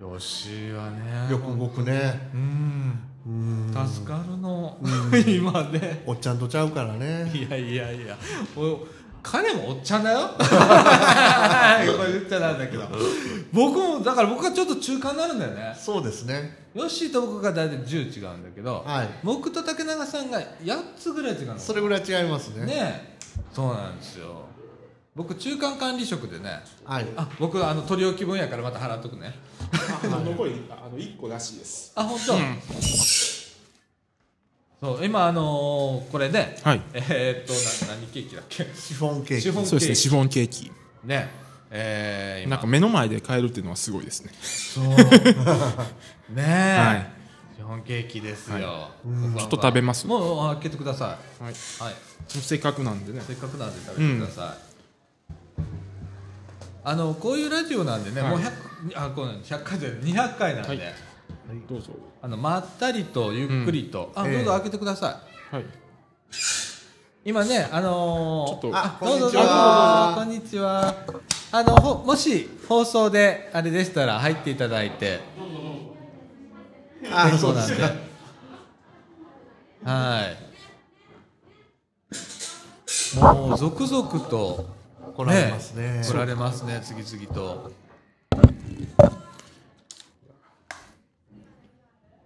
[0.00, 2.30] よしはねよく動くね。
[2.32, 3.00] うん。
[3.26, 3.88] うん。
[3.88, 4.78] 助かるの。
[5.26, 6.04] 今ね。
[6.06, 7.28] おっちゃんとちゃうからね。
[7.34, 8.16] いやいやいや。
[8.56, 8.86] お
[9.20, 10.30] 彼もおっちゃんだよ。
[10.38, 12.86] これ言っちゃなんだけど。
[13.52, 15.76] 僕もだから僕がちょっと中間になるんだよね。
[15.76, 16.68] そうですね。
[16.72, 19.08] ヨッシーと僕が大体10違うんだけど、はい。
[19.24, 21.58] 僕と竹永さんが8つぐらい違うの。
[21.58, 22.66] それぐらい違いますね。
[22.66, 23.18] ね
[23.52, 24.54] そうなんですよ
[25.14, 27.06] 僕中間管理職でねはい。
[27.16, 29.32] あ僕あの取り置き分やからまた払っとくね。
[30.02, 31.92] 残りあの1個らしいです。
[31.94, 32.36] あ本当、
[34.86, 36.82] そう今あのーこれねはい。
[36.94, 38.66] えー、っとな何ケーキだっけ？
[38.74, 39.42] シフォンケーキ。
[39.42, 40.72] シフォンそうですねシフォンケーキ。
[41.04, 41.30] ね。
[41.70, 42.50] えー、今。
[42.50, 44.32] なんか目の前で買えるっていうのはすごいですね。
[44.42, 44.84] そう。
[46.34, 47.10] ねえ、はい。
[47.56, 50.08] シフォンケーキですよ、は僕はちょっと食べます。
[50.08, 51.52] もう開けてくださはい。
[51.52, 51.54] い。
[51.82, 51.94] はい
[52.26, 53.22] せっかくなんでね。
[53.26, 54.63] せっかくなんで食べてください、
[56.86, 58.30] あのこういうラジオなんでね、はい。
[58.32, 58.52] もう100
[58.94, 60.78] あこうなん100回じゃない200回なんで、はい。
[61.68, 61.92] どうぞ。
[62.20, 64.34] あのまったりとゆっくりと、あええ。
[64.36, 65.54] どうぞ開けてください。
[65.54, 65.64] はい。
[67.24, 68.70] 今ねあのー、ちょっと。
[68.74, 69.38] あどうぞどうぞ
[70.14, 70.94] こんにちは。
[71.52, 75.20] あのほもし放送であれでしたら入っていただいて。
[77.10, 77.74] あそうなんで。
[79.84, 80.26] は
[83.14, 83.18] い。
[83.18, 84.66] もう続々と
[85.16, 86.02] 来られますね。
[86.04, 87.72] 来られますね次々と。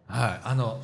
[0.07, 0.81] はいあの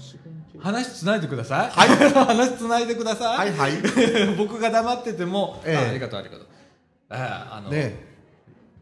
[0.58, 3.80] 話つないでください、はい、 話つないでください、はいはい。
[4.36, 5.76] 僕が黙ってても、ええ。
[5.78, 6.46] あありがとうありがとう。
[7.10, 8.14] ええあの、ね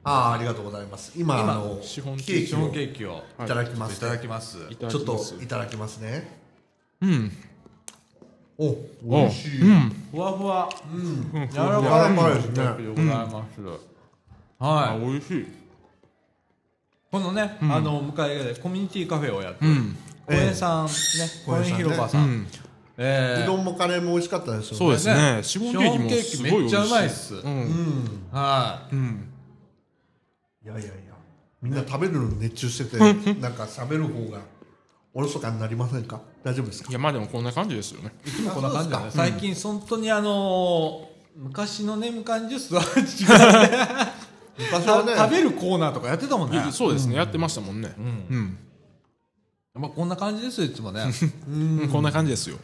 [0.04, 1.12] ああありがとうございます。
[1.14, 3.98] 今今あのシフォンケーキをいただきます。
[3.98, 4.58] いただきます。
[4.68, 6.40] ちょっといただきますね。
[7.00, 7.32] うん
[8.62, 9.61] おお美味しい。
[9.62, 9.92] うん。
[10.12, 10.68] ふわふわ。
[10.92, 11.48] うん。
[11.51, 12.35] 柔らかい。
[12.35, 12.55] ですね。
[12.85, 13.79] でございます、はい
[14.59, 15.46] あ美味しい。
[17.11, 17.72] このね、うん。
[17.75, 19.96] あの向かい側でコミュニティカフェをやってるうん。
[20.27, 20.92] 公園さんね
[21.44, 22.46] 公園広場さん、うん。
[22.98, 23.42] ええ。
[23.42, 24.79] うどんもカレーも美味しかったですよね。
[24.79, 25.40] そうですね。
[25.42, 26.61] シフォンケーキもシフォンケーキすごい美味しい。
[26.61, 27.35] めっちゃうまいっす。
[27.35, 27.61] ううん。
[27.61, 29.29] んはうん。
[30.64, 30.92] いやいやいや。
[31.62, 32.98] みんな食べるのに熱中してて
[33.40, 34.40] なんか喋る方が
[35.14, 36.20] おろそかになりませんか？
[36.42, 36.90] 大丈夫ですか？
[36.90, 38.12] いやまあでもこんな感じですよね。
[38.25, 44.12] いつもこんな感じだね最近本当にあのー昔のねみかんジュースは違うね
[44.59, 45.14] 昔はね。
[45.16, 46.62] 食べるコーナーとかやってたもんね。
[46.70, 47.94] そうですね、やってましたもんね。
[47.98, 48.05] うん。
[48.05, 48.59] うん、
[49.75, 51.03] まあこんな感じですよいつもね。
[51.48, 51.51] う
[51.87, 51.88] ん。
[51.90, 52.59] こんな感じですよ。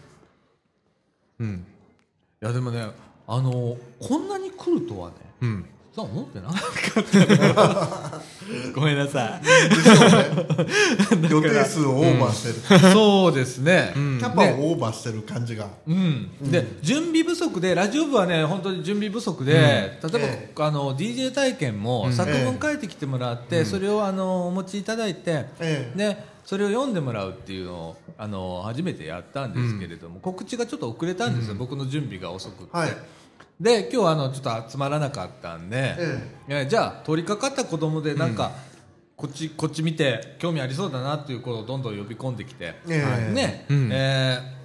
[1.41, 1.67] うん。
[2.43, 2.91] いやでもね
[3.27, 9.41] あのーこんなに来るとはねうん実は思ってなかったごめんなさ
[11.31, 25.99] 予定数をオーバーしてる、いそうですね、キャパをオーバーしてる感じが、うん、で準備不足でラジオ部はね本当に準備不足で、例えば、えあの DJ 体験も作文書いてきてもらって、それをあのお持ちいただいて、ええ。
[25.99, 33.19] でそれを読んでもらうっていうのをあの初めてやったんですけれども、告知がちょっと遅れたんですよ、僕の準備が遅くって。
[33.39, 36.67] はいで今日はあのちょっと集まらなかったんで、ええ。
[36.69, 38.53] じゃあ通りかかった子供でなんか、
[39.17, 43.33] こっちこっち見て興味ありそうだなっていう子をどんどん呼び込んできて、ええ。
[43.33, 43.91] ね、うん。
[43.93, 44.59] えー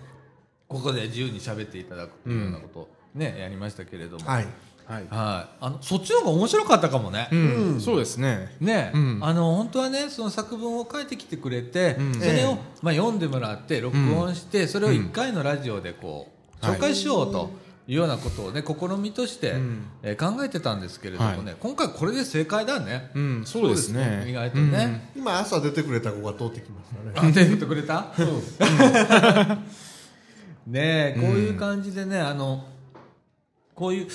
[0.74, 4.48] ここで自由に喋っていただくっていうようなことをね、やりましたけれども、はい。
[4.86, 5.02] はい。
[5.02, 5.08] はい。
[5.10, 7.30] あのそっちの方が面白かったかもね。
[7.32, 7.36] う
[7.76, 8.56] ん、そうですね。
[8.60, 9.20] ね、うん。
[9.22, 12.14] あの本当はねその作文を書いてきてくれて、うん。
[12.16, 12.58] それを、ええ。
[12.82, 16.32] まあ、読んでもらって録音して、それを1回のラジオでこ
[16.62, 17.52] う、紹介しようと
[17.88, 19.86] いうようなことをね試みとして、うん。
[20.04, 23.12] えー考えてたんですけれどもね、今回これで正解だね。
[23.14, 24.26] うんそうですね。
[24.28, 25.12] 意外とね。
[25.16, 27.30] 今朝出てくれた子が通ってきましたね。
[27.30, 28.08] あ手振ってくれた、
[30.66, 32.64] ねえこういう感じでね、あの
[33.76, 34.08] こういう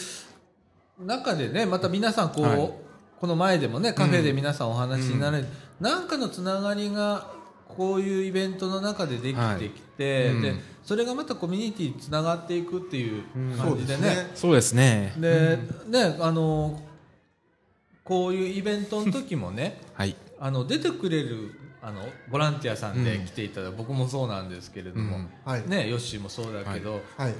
[1.04, 2.72] 中でねまた皆さんこう、はい。
[3.20, 5.46] この前でもねカフェで皆さんお話になれる、
[5.80, 7.26] なんかのつながりが
[7.66, 9.72] こういうイベントの中でできてきて、はい
[10.04, 10.42] うん。
[10.42, 13.22] でそれがまたコミュニティにつながっていくっていう
[13.58, 15.12] 感じでね,、そうですね。
[15.18, 16.16] でね。
[16.20, 16.80] あの
[18.04, 20.16] こういうイベントの時もね はい。
[20.40, 25.28] あの出てくれるあのボランティアさんで来ていただく、僕もそうなんですけれども、うん。
[25.44, 25.68] はい。
[25.68, 27.34] ね、ヨッシーもそうだけど、はい。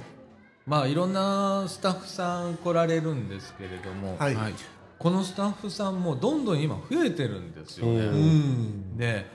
[0.67, 4.53] まあいろんなスタッフさん来られるんですけれども、はい、はい。
[4.99, 8.05] このスタッフさんもどんどん今増えてるんですようね。
[8.09, 8.97] ん。
[8.97, 9.25] で、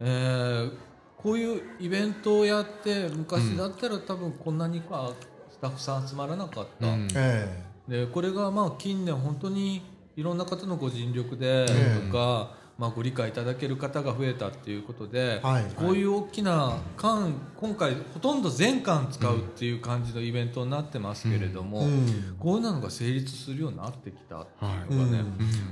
[0.00, 0.87] えー
[1.22, 5.12] こういうイベントをやって昔だったら多分こんなには
[5.50, 7.08] スタッフさん集まらなかった、うん。
[7.14, 9.82] えでこれがまあ近年本当に
[10.14, 12.00] いろんな方のご尽力でえ。
[12.06, 15.64] とか、まあ、ご理解いただける方が増えたっていうことで、はい。
[15.74, 22.36] こういう大きな館今回ほとんど全館使うっていう感じのイベントになってますけれども、えうん。
[22.38, 25.24] こういうのが成立するようになってきたっていうのがね、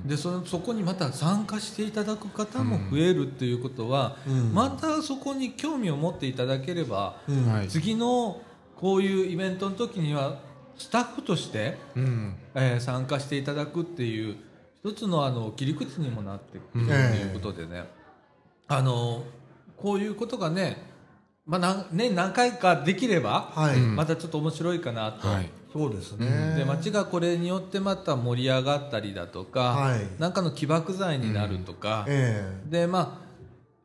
[0.04, 4.52] でそのそこにまた参加していただく方も増えるっていうことは、うん。
[4.52, 7.48] またそこに興味を持っていただければ、うん。
[7.48, 8.40] はい次の
[8.74, 10.40] こういうイベントの時には
[10.76, 12.34] スタッフとして、うん。
[12.56, 14.36] えー参加していただくっていう
[14.86, 17.84] 一つのあの切り口にもなってくるうんということでね、
[18.68, 19.24] あの
[19.76, 20.76] こういうことがね、
[21.44, 23.52] まあ、なん年何回かできれば、
[23.96, 25.26] またちょっと面白いかなと。
[25.26, 25.50] はい。
[25.72, 30.00] そうですね、で街がこれによってまた盛り上がったりだとか、はい。
[30.18, 33.26] なんかの起爆剤になるとか、えでまあ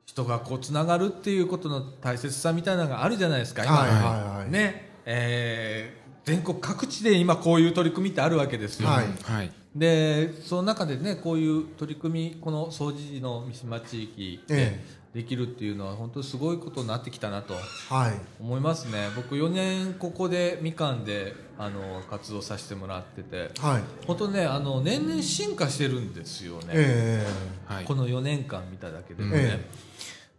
[0.05, 4.51] 人がこうつながるっていうことの大切さみたいなのがあるじゃないですか今、はいはいはい。
[4.51, 4.91] ね。
[5.05, 9.05] えー全国各地で今こういう取り組みってあるわけですよ、はい。
[9.23, 9.51] はい。
[9.75, 17.57] でその中でねこういう取り組みこの掃除時の三島地域でえできるっていうのは本当にすごいことになってきたなとえ
[17.93, 18.13] はい。
[18.39, 19.09] 思いますね。
[19.15, 23.83] 僕4年ここでみかんであの活動させてもらっててはい。
[24.05, 27.25] 本当ねあの年々進化してるんですよね、え
[27.65, 27.85] はい。
[27.85, 29.59] この4年間見ただけでもね、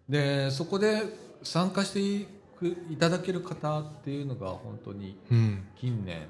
[0.09, 0.47] え。
[0.47, 1.03] でそこで
[1.43, 2.27] 参加してい
[2.63, 5.65] くいただける方っていうのが本当にうん。
[5.77, 6.29] 近年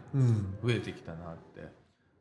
[0.64, 1.62] 増えてきたなって。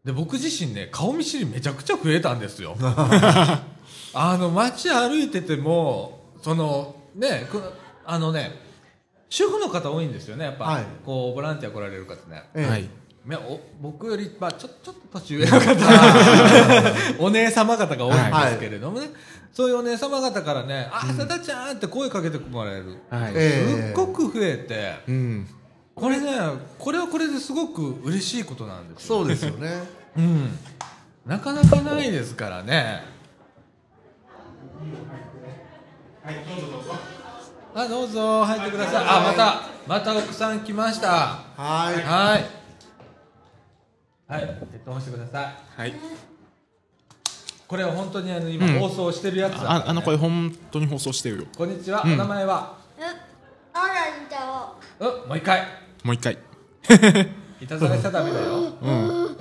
[0.03, 2.75] で僕自身ね顔見知りめちゃくちゃ増えたんですよ。
[4.13, 7.61] あの街歩いててもそのねこ
[8.05, 8.51] あのね
[9.29, 10.85] 主婦の方多いんですよねやっぱ、はい。
[11.05, 12.43] こうボランティア来られる方ね。
[12.53, 12.65] ええ。
[12.65, 12.89] はい
[13.23, 15.75] いやお僕より、まあ、ちょちょっと年上の方
[17.23, 19.11] お姉様方が多いんですけれどもね、
[19.53, 23.33] そういうお姉様方からね「あさだちゃん」って声かけてもらえる、はい。
[23.35, 25.47] ええすっごく増えてうん。
[25.93, 26.31] これね
[26.79, 29.17] これはこれですごく嬉しいことなんですよ。
[29.19, 29.83] そうですよね。
[30.17, 30.57] うん、
[31.27, 33.03] なかなかないですからね。
[37.75, 38.43] あどうぞ。
[38.45, 39.05] 入ってください。
[39.07, 41.39] あまたまた奥さん来ました。
[41.55, 42.01] はい。
[42.01, 42.60] はい
[44.31, 45.45] はいヘッドホンしてください。
[45.81, 45.93] はい。
[47.67, 48.79] これは本当にあの今うん。
[48.79, 49.59] 放送してるやつだ。
[49.59, 51.43] から、ねああのこれ本当に放送してるよ。
[51.57, 52.13] こんにちは、うん。
[52.13, 52.77] お名前は？
[52.97, 53.01] え
[53.73, 55.67] あらんちゃおうもう一回。
[56.05, 56.37] もう一回。
[57.59, 59.35] いたずらしちゃダメだよ、うん。
[59.35, 59.37] え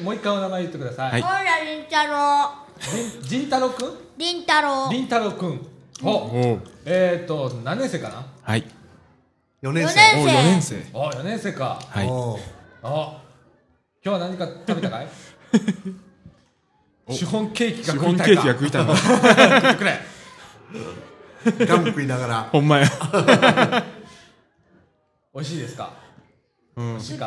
[0.00, 1.22] ーもう一回お名前言ってください、はい。
[1.22, 2.50] おらりんちゃろ
[2.96, 3.94] りんじんたろうくん？
[4.18, 5.64] りんたろうりんたろうくん。
[6.02, 6.60] おおう。
[6.84, 8.26] えっ、ー、と何年生かな？
[8.42, 8.64] はい
[9.66, 10.00] 4年生。
[10.00, 10.76] 四お4年生。
[10.92, 11.80] お4年生か。
[11.88, 12.08] はい。
[12.82, 13.22] あ
[14.04, 15.08] 今日は何か食べたかい？
[17.06, 17.12] お。
[17.12, 18.42] シフォンケーキがシフ食いたいか。
[18.42, 18.96] ォンケーキが食いたいの？
[18.96, 19.98] 食ってくれ
[21.66, 22.42] ガム食いながら。
[22.52, 22.86] ほんまや。
[25.34, 25.90] 美味しいですか？
[26.76, 27.00] うん。
[27.00, 27.26] しいか？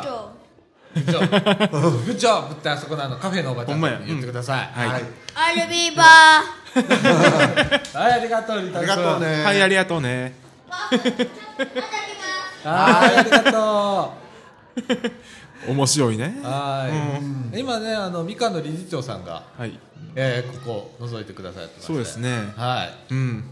[0.94, 1.20] 部長。
[1.20, 1.90] 部長。
[1.90, 3.98] 部長ってあそこのあのカフェのおばちゃんほんまや。
[3.98, 5.02] に言ってください、はい。
[5.34, 6.42] アルビーバは
[8.08, 9.44] いありがとうりありがとうね。
[9.44, 10.34] はいありがとうね
[12.64, 14.12] はいありがと
[15.68, 16.38] 面白いね。
[16.42, 16.88] うは
[17.52, 17.60] い。
[17.60, 19.78] 今ねあのみかんの理事長さんが、はい。
[20.14, 21.82] えー、ここ覗いてくださってまして。
[21.86, 22.30] そうですね。
[22.56, 23.14] はい。
[23.14, 23.44] うん。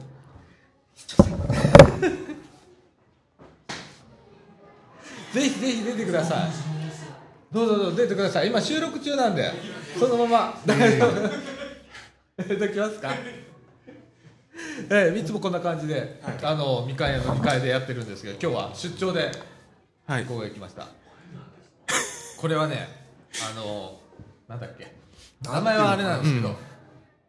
[5.32, 6.50] ぜひぜひ出てください。
[7.52, 8.48] どうぞどうぞ出てください。
[8.48, 9.52] 今収録中なんで
[9.98, 10.60] そのまま。
[10.64, 13.12] 大丈夫出てきますか？
[14.90, 19.30] えーいつもこんな感じで、あのみかん屋の2階でやってるんですけど今日は出張で
[20.06, 20.24] はい。
[20.24, 20.86] ここへ来ました。
[22.38, 22.88] これはね
[23.52, 24.00] あの
[24.48, 24.96] なんだっけ？
[25.42, 26.54] 名前はあれなんですけど、うん。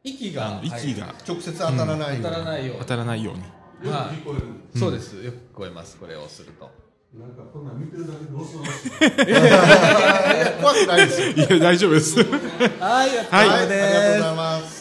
[0.04, 1.14] 息が息が。
[1.28, 2.24] 直接当たらないように。
[2.24, 2.80] 当たらないように。
[2.80, 3.42] 当たらないように。
[3.92, 5.24] はい、そうです。
[5.24, 6.70] よく聞こえますこれをすると。
[7.18, 11.28] なんかこんなん見てるだけで恐ろしいいやいや怖くないですよ。
[11.32, 12.20] いや大丈夫です。
[12.20, 14.79] はい、はいありがとうございます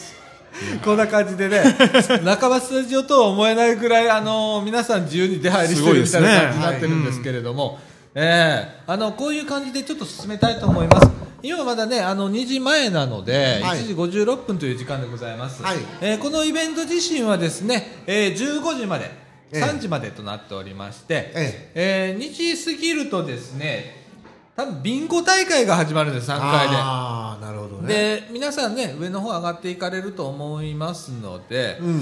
[0.83, 1.63] こんな感じでね、
[2.23, 7.79] 中場スタジオとは思えないぐらい、あの皆さん自由に出入りしてるみたいな感じになってるんですけれども、
[8.15, 8.81] ええ。
[8.87, 11.07] あの、こういう感じでちょっと進めたいと思います。
[11.41, 13.79] 今まだね、あの、2時前なので、はい。
[13.79, 15.61] 1時56分という時間でございます。
[15.63, 15.77] はい。
[16.01, 19.11] えーこのイベント自身はですね、えー15時まで、
[19.51, 19.61] ええ。
[19.61, 22.17] 3時までとなっておりまして、ええ。
[22.19, 23.98] ー2時過ぎるとですね、
[24.59, 26.75] 多分ビンゴ大会が始まるんです、3階で。
[26.75, 27.87] ああなるほどね。
[27.87, 32.01] で皆さんね上の方上がっていかれると思いますので、うん。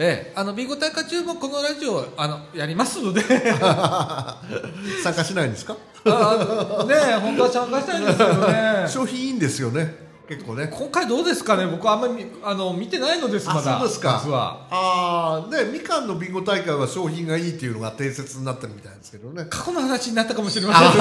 [0.00, 3.20] ええ、あのビンゴ大会中もこのラジオあのやりますので。
[5.02, 5.76] 参加しないんですか？
[6.04, 8.86] ああねえ本当は参加したいんですけどね。
[8.88, 11.66] 商品いいんですよね結構ね今回どうですかね？
[11.66, 13.76] 僕あんまりみあの見てないのですまだ。
[13.76, 14.20] あそうですか。
[14.22, 14.66] 実は。
[14.70, 19.46] ああねみかんのビンゴ大会は商品がいいっていうのが定説になってるみたいですけどね。
[19.48, 20.90] 過去の話になったかもしれません。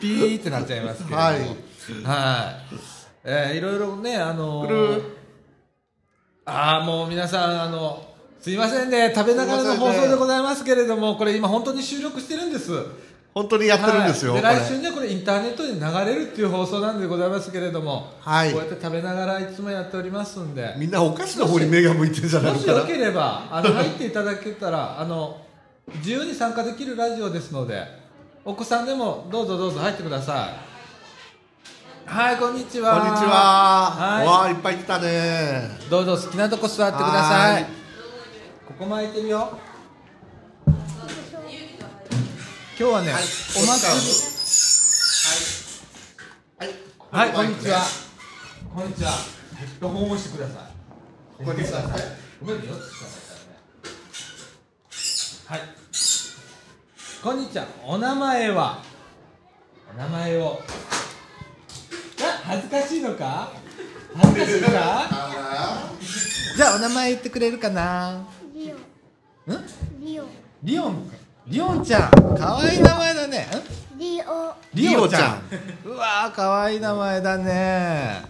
[0.00, 1.22] ピーってなっちゃいますけれども。
[1.22, 1.38] はい。
[1.38, 1.56] はい。
[3.24, 5.02] えーいろいろねあのくる？
[6.44, 8.04] ああもう皆さんあの
[8.40, 9.12] すいませんね。
[9.14, 12.72] 食べながらの放送でございますけれどもこれ今本当に収録してるんです
[13.32, 18.52] 本当にやってるんですよ、はい、来週ねこれインターネットに流れるっていう放送なんでございますけれども、はい。
[18.52, 20.74] こうやって食べながらいつもやっておりますんで。
[20.78, 22.72] みんなお菓子の方に目が向いてるんじゃないものか。
[22.72, 25.40] なしよければあの入っていただけたらあの
[25.96, 27.84] 自由に参加できるラジオですので
[28.44, 30.70] お子さんでもどうぞどうぞ入ってください。
[32.06, 33.00] はいこんにちは。
[33.00, 34.26] こんにちは、はい。
[34.26, 35.70] わあいっぱい来たね。
[35.88, 37.62] どうぞ好きなとこ座ってくださはい。
[37.62, 37.64] い
[38.66, 39.56] ここも空いてるよ
[42.80, 43.22] 今日はね、はい。
[43.22, 44.00] お祭り。
[47.12, 47.28] はい。
[47.28, 47.32] はい。
[47.36, 47.82] こんにちは。
[48.74, 49.10] こんにちは。
[49.58, 50.64] ヘッドホンをしてください。
[51.36, 52.00] ここにください
[52.40, 53.34] ごめんね4つしかないか
[55.50, 55.58] らね。
[55.58, 55.60] はい。
[57.22, 57.66] こんにちは。
[57.84, 58.82] お名前は？
[59.94, 60.62] お名前を。
[62.22, 63.52] あ恥ずかしいのか？
[64.16, 64.70] 恥ずかしいか？
[64.72, 65.92] あ
[66.56, 68.26] じゃあお名前言ってくれるかな？
[68.54, 68.72] リん？
[68.72, 68.78] オ
[70.00, 70.24] リオ
[70.62, 71.19] リオンリ
[71.58, 73.48] オンちゃんかわいい名前だね。
[73.96, 73.98] ん？
[73.98, 74.54] リオ。
[74.72, 75.42] リオちゃん。
[75.84, 78.22] うわーかわいい名前だね。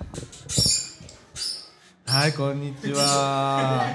[2.07, 3.95] はいこんにちは。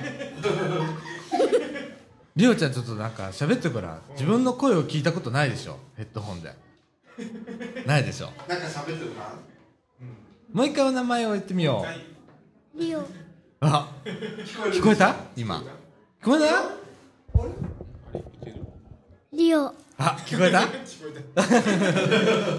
[2.35, 5.79] リオちゃんちょっとなんか喋ってごらん自分の声を聞いたことないでしょ？
[5.97, 6.53] ヘッドホンで。
[7.87, 8.27] ないでしょ？
[8.27, 9.33] ーなんか喋ってるか？
[10.53, 11.83] もう一回お名前を言ってみよ
[12.75, 12.79] う。
[12.79, 13.03] リオ。
[13.61, 15.15] あ聞こえた？
[15.35, 15.63] 今。
[16.21, 16.84] 聞こえた？
[19.35, 19.73] リオ。
[19.97, 20.61] あ聞こえた？
[20.63, 20.65] 不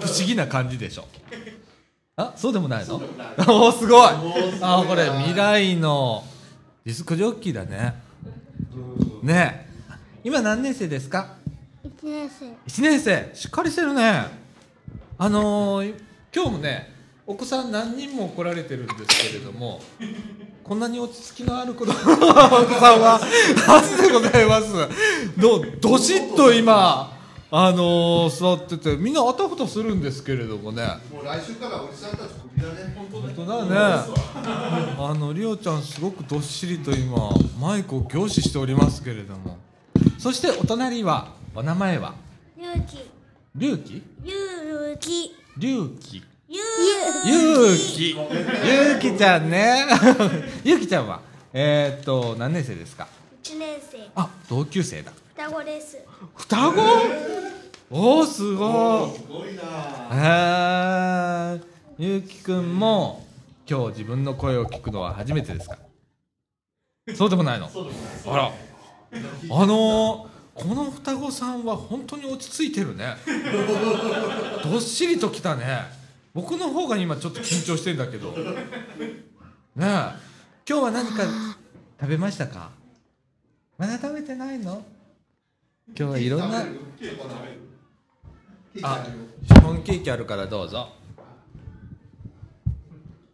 [0.07, 1.05] 思議な感じでしょ。
[2.15, 3.01] あそうでもないの？
[3.47, 4.09] おおすごい。
[4.61, 6.23] あこれ未来の
[6.85, 7.95] ディスクジョッキーだね。
[9.23, 9.67] ね。
[9.91, 11.35] え今何年生ですか？
[11.83, 12.45] 一年生。
[12.45, 13.31] 1年生。
[13.33, 14.47] しっかりしてるね。
[15.19, 15.95] あのー、
[16.33, 16.93] 今日もね
[17.25, 19.81] お子さん何人も来られてるんですけれども
[20.67, 21.93] こんなに落ち着きのある子供。
[21.93, 22.09] さん
[22.99, 23.19] は。
[23.65, 24.73] 初でございます。
[25.39, 27.17] どどしっと今
[27.49, 28.97] あのー、座ってて。
[28.97, 30.83] みんなあたふたするんですけれどもね。
[31.09, 33.69] もう来週からおじさんたちクビだね本当だね。
[34.99, 39.57] あのリオちゃんすごくどっしりと今マイクを凝視しておりますけれども。
[40.17, 42.13] そしてお隣はお名前は？
[42.57, 42.97] 龍騎
[43.55, 43.75] リュ
[44.93, 46.61] ウキ龍騎ゆ
[47.25, 48.09] ゆうき。
[48.11, 48.15] ゆ
[48.95, 49.85] うきちゃんね。
[50.63, 51.19] ゆうきちゃんは？
[51.53, 53.07] えー、っと何年生ですか
[53.43, 53.97] ？1年生。
[54.15, 55.11] あ同級生だ。
[55.35, 55.97] 双子です。
[56.35, 56.81] 双子？
[57.89, 59.17] おおすごい。
[59.17, 59.49] すごい
[60.13, 61.59] え
[61.97, 63.25] ゆうきくんも
[63.69, 65.77] 今日自分の声を聞くのは初めてですか？
[67.15, 67.69] そうでもないの？
[68.27, 68.51] あら。
[69.51, 73.15] あのーこの双子さんは本当に落ち着いてるね。
[74.63, 75.85] どっしりときたね
[76.37, 78.29] 僕の方が今ちょっと緊張してんだけど。
[78.37, 78.37] ね
[79.75, 80.13] え今
[80.67, 81.23] 日は何か
[81.99, 82.69] 食べましたか？
[83.79, 84.85] まだ食べてないの？
[85.87, 86.59] 今日はいろんな。
[88.83, 89.07] あ
[89.47, 90.89] シフォンケーキあるからどうぞ。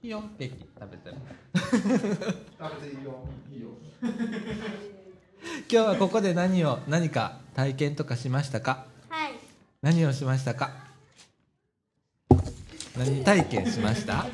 [0.01, 1.15] いいよケーキ食べてる。
[1.53, 3.27] 食べていいよ。
[3.51, 3.67] いいよ。
[4.01, 8.85] 今日はここで何を何か体験とかしましたか？
[9.09, 9.33] はい。
[9.81, 10.82] 何をしましたか？
[12.97, 14.13] 何体験しました？
[14.13, 14.29] ん不安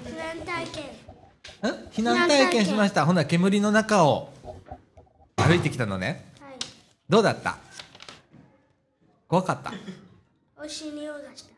[0.45, 1.73] 体験？
[1.91, 3.05] 避難体験しました。
[3.05, 4.29] ほな煙の中を
[5.37, 6.25] 歩いてきたのね。
[6.41, 6.51] はい。
[7.07, 7.57] どうだった？
[9.27, 9.71] 怖かった？
[10.61, 11.49] 美味しい匂いがした。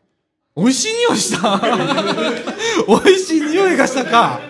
[0.56, 1.60] 美味しい匂いした？
[2.86, 4.40] 美味しい匂いがしたか。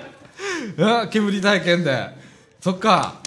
[0.79, 2.09] あ煙体験で。
[2.61, 3.21] そっか。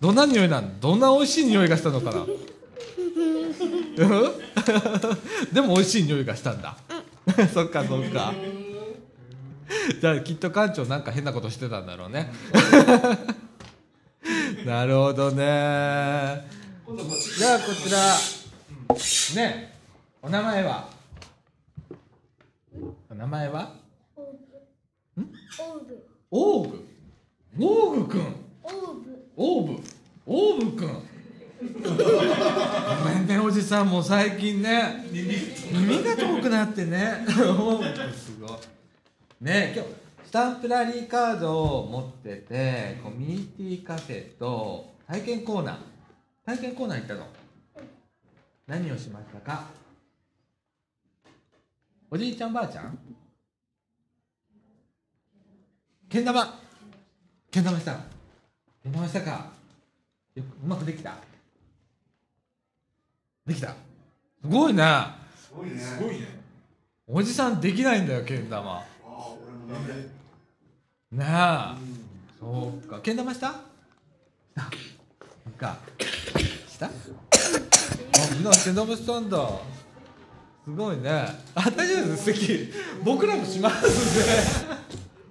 [0.00, 0.80] どんな匂いなん？
[0.80, 2.20] どんな美味しい匂いがしたのかな？
[2.22, 2.28] うん？
[5.52, 6.76] でも美味しい匂いがしたんだ。
[7.54, 8.32] そっかそっか
[10.00, 12.30] じゃあきっと館長なんか変なことしてたんだろうね。
[14.64, 15.44] なるほどね。
[17.36, 17.98] じゃあこちら。
[19.42, 19.72] ね。
[20.22, 20.88] お名前は？
[23.10, 23.72] お名前は？
[25.16, 26.06] オーブ。
[26.30, 26.84] オーブ。
[27.58, 28.08] オーブ。
[28.08, 28.20] くん
[28.64, 29.26] オーブ。
[29.36, 29.82] オーブ。
[30.26, 30.88] オーブくん。
[31.62, 33.88] ごめんねおじさん。
[33.88, 35.06] もう最近ね。
[35.10, 37.24] 耳が遠くなってね。
[37.28, 38.50] オーブくんすごい
[39.42, 39.72] ね。
[39.74, 39.90] 今日
[40.24, 45.76] スタンプラリーカードを持っててコミュニティカフェと体験コーナー。
[46.46, 47.26] 体験コーナー行ったの？
[48.68, 49.64] 何をしましたか？
[52.10, 52.98] おじいちゃんばあちゃん？
[56.08, 56.58] けん玉。
[57.50, 57.96] けん玉した。
[58.82, 59.50] けん玉したか？
[60.36, 61.16] よくうまくできた？
[63.44, 63.68] できた。
[63.68, 63.74] す
[64.48, 64.84] ごいね。
[65.36, 65.78] すごいね。
[65.78, 66.40] すごいね。
[67.08, 68.84] おじさんできないんだよけん玉
[71.12, 71.76] ねえ
[72.40, 73.00] そうか。
[73.00, 73.54] けん玉した？
[75.58, 75.78] か。
[76.68, 76.86] した？
[76.86, 76.90] あ
[78.32, 79.48] みんなけん玉したんだ
[80.64, 81.26] すごいね。
[81.54, 82.24] あ大丈夫です？
[82.32, 82.72] 席。
[83.04, 84.82] 僕らもしますんで。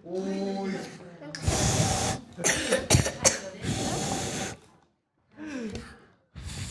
[0.06, 0.76] おーい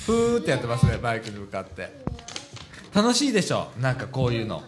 [0.07, 2.05] ふーってやってますねバイクに向かって。
[2.95, 3.69] 楽しいでしょ？
[3.81, 4.63] なんかこういうの。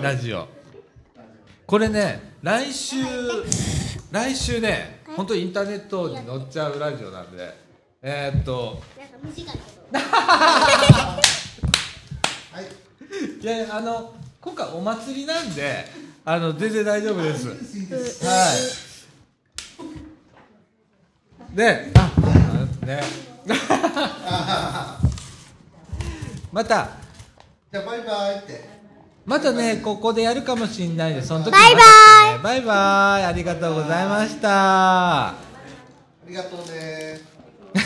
[0.00, 0.48] ラジオ。
[1.72, 2.96] これね来週
[4.12, 7.56] 来週ね本当インターネットに載っちゃうラジオなんで
[8.02, 8.82] えー、っと
[9.90, 11.18] は
[12.60, 12.64] い
[13.42, 15.88] いやあの今回お祭りなんで
[16.26, 17.48] あの全然大丈夫です。
[18.22, 18.52] は
[21.52, 21.56] い。
[21.56, 22.12] であ
[22.82, 23.02] あね。
[26.52, 26.90] また。
[27.72, 28.71] じゃあバイバイって
[29.24, 32.42] またねここでやるかもしれないですその時バイバイ。
[32.42, 33.24] バイバイ。
[33.24, 35.28] ありがとうございました。
[35.28, 35.34] あ
[36.26, 37.20] りがとうね。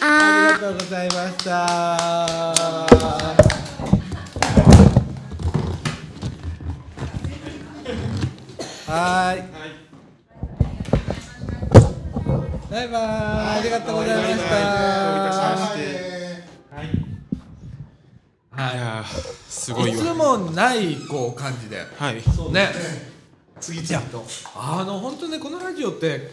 [0.00, 1.50] ありがとうございました。
[8.86, 9.42] はーい。
[12.70, 13.28] バイバイ。
[13.58, 14.50] ありがとうございました
[15.04, 15.78] どういたしまして
[16.70, 16.86] はい
[18.58, 19.50] はい。
[19.50, 21.78] すごいいつわもないこう感じで。
[21.96, 22.16] はい。
[22.16, 22.22] ね。
[23.60, 24.24] 次々と。
[24.56, 26.30] あの本当ねこのラジオって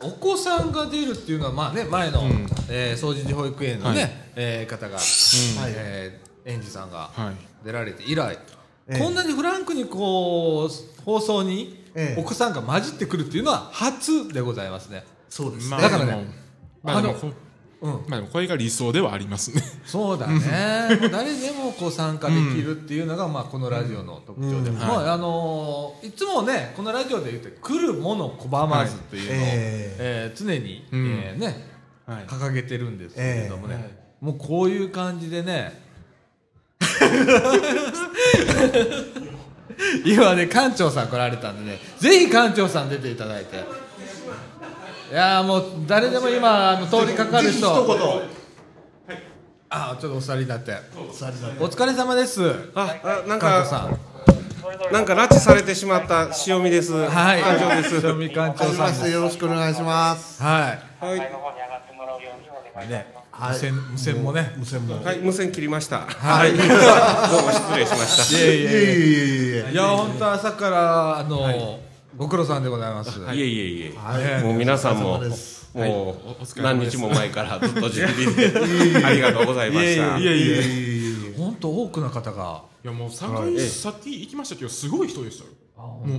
[0.00, 2.46] お子さんが出るっていうのはまあね前の、うん。
[2.70, 4.12] えー総持寺保育園のね、はい。
[4.36, 5.00] えー方が、うん。
[5.66, 7.64] えー園児さんがはい。
[7.64, 8.38] 出られて以来、
[8.86, 8.98] ええ。
[8.98, 12.20] こんなにフランクにこう放送にええ。
[12.20, 15.04] お子さんが混じってくるっていうのは初でございますね。
[15.28, 16.24] そうですまあだからね
[16.84, 17.32] まああのこ
[17.80, 19.62] うん、まあこれが理想ではありますね。
[19.84, 20.40] そうだね。
[21.10, 24.78] 誰でもこう参加できるっていうのが、まあ、このラジオの特徴で、うん。
[24.78, 25.10] まあはい。
[25.10, 29.50] あのーいつもねこのラジオで言って来るもの拒まずというのを、はい。
[29.54, 31.06] えー常に、うん。
[31.06, 31.74] えーね
[32.06, 32.24] はい。
[32.26, 35.82] 掲げてるんですけれどもね、えもうこういう感じでね。
[40.04, 41.78] 今ね館長さん来られたんでね。
[41.98, 43.64] ぜひ館長さん出ていただいて
[45.10, 47.68] いやーもう誰でも今あの通りかかる人。
[49.68, 50.72] あちょっとお二人になって。
[51.60, 52.70] お疲れ様です。
[52.74, 54.92] あ、あなんか、ん。
[54.92, 56.92] なんか拉致されてしまった塩見です。
[56.92, 57.40] はい。
[57.42, 58.06] 館長です。
[58.06, 59.10] 塩見館長さんです。
[59.10, 60.42] よろしくお願いします。
[60.42, 61.20] ははい、い。
[62.88, 64.54] ね無線無線もね。
[64.56, 65.02] 無線も。
[65.04, 66.02] はい、無線切りました。
[66.02, 66.54] ははい。
[66.54, 68.38] い、どうも失礼しました。
[68.38, 69.60] いえいえいえいえいえ。
[69.60, 71.80] いえいや本当朝からあの
[72.16, 73.18] ご苦労さんでございます。
[73.34, 73.42] い。
[73.42, 73.92] えいえいえ。
[73.96, 74.42] はい。
[74.42, 75.20] もう皆さんも
[75.74, 80.18] もう何日も前からずっと準備で、ありがとうございました。
[80.18, 82.62] いえいえ本当多くの方が。
[82.84, 85.50] いやもう3回さっき行きましたけどすごい人でしたよ。
[85.76, 86.14] もううん。
[86.14, 86.16] う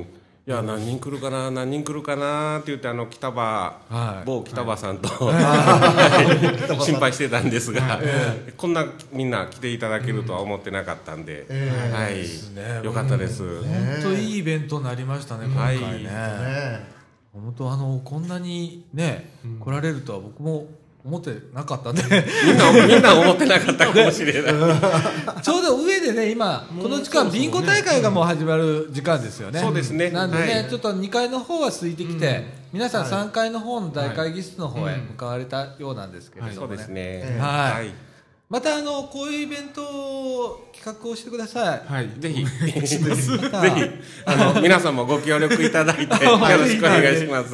[0.00, 0.06] ん。
[0.46, 4.26] いや何人来るかな何人来るかなって言ってあの北場、はい。
[4.26, 6.80] 某北場さんと、はい。
[6.84, 7.98] 心配してたんですが、
[8.58, 13.62] こんなみんな来ていただけるとは思ってなかったんで、えはい、よかったです。
[13.62, 16.94] 本当いいイベントになりましたね今回ね、はいね
[17.32, 20.66] 本当あのこんなにね、来られるとは僕も
[21.04, 22.02] 思ってなかったんで。
[22.02, 24.52] みんなみんな思ってなかったかもしれない。
[25.42, 29.60] ちょうど上でね今この時間ビンゴ大会がもう始まる時間ですよね。
[29.60, 30.10] そうですね。
[30.10, 30.68] なんでね、はい。
[30.68, 36.94] ちょっと2階の方は空いてきて、皆さん3階の方の大会議室の方へ向かわれたようなんですけれどもね、そうですね。
[36.96, 38.13] えはい
[38.54, 41.82] またあのこういうイベントを企画をしてください。
[41.92, 42.08] はい。
[42.20, 42.50] ぜひ、 ぜ
[42.86, 42.98] ひ、
[44.24, 47.52] あの、皆さんもご協力いただいて、 よろしくお願いします。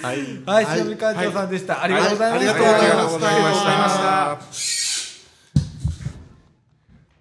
[0.00, 0.18] はい。
[0.46, 4.38] はい、はい塩見館長さんでした、ありがとうございました、はいありがとうございました。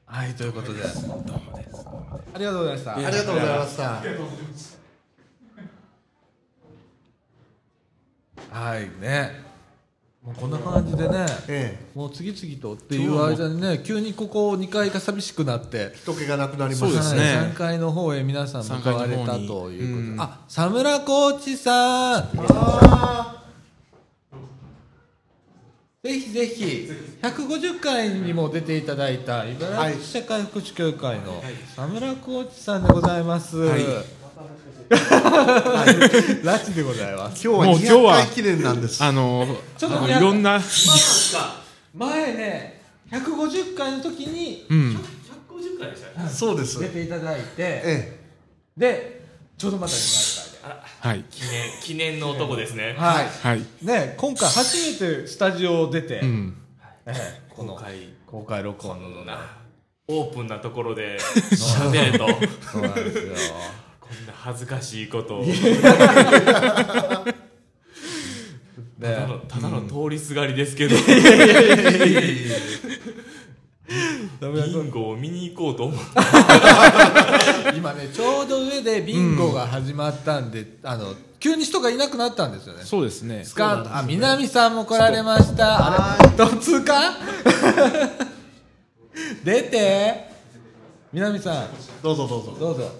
[0.05, 0.83] はいということで。
[0.83, 0.85] あ
[2.37, 2.95] りがとうございました。
[2.95, 3.83] ありがとうございました。
[8.51, 9.31] はいね。
[9.41, 9.46] もう
[10.35, 17.21] こんな感じでねえもう次々とっていう間にね急にここ2階が寂しくなってえ人気がなくなりましたね。
[17.51, 23.37] 3階の方へ皆さん向かわれたということで、うんあ佐村コーチさん。
[26.03, 26.89] ぜひぜひ
[27.21, 31.43] 150回にも出ていただいた茨城社会福祉協会の
[31.75, 34.16] 佐村コーチさんでございます、はい
[34.89, 39.45] ラチでございます今日はもう今日は200回記念なんですあの
[39.77, 40.59] ちょっとあのいろんな
[41.93, 42.81] 前ね
[43.11, 44.97] 150回の時にうん
[46.29, 48.19] そうです出ていただいてえ
[48.75, 49.21] で
[49.57, 50.47] ちょうどまた2
[50.99, 52.95] はい記念記念の男ですね。
[52.97, 56.57] 回はいはいね今回初めてスタジオを出て、うん
[57.05, 59.39] ええこの公開公開録音のな
[60.07, 62.27] オープンなところで喋れと
[62.71, 63.33] そうなんですよ
[64.27, 65.39] な恥ずかしいこと。
[65.39, 65.53] をね
[68.99, 70.95] ただのただの通りすがりですけど、
[74.41, 76.05] ビンゴを見に行こうと思って
[77.77, 82.83] 今ねちょうど上でビンゴが始まったんで、あの急に人がいなくなったんですよね。
[82.83, 83.45] そうですね。
[83.45, 83.95] スカート。
[83.95, 85.67] あ南さんも来られました。
[85.67, 87.13] はあれどつか？
[89.43, 90.27] 出て。
[91.13, 91.67] 南さん。
[92.01, 92.57] どうぞどうぞ。
[92.59, 92.91] どうぞ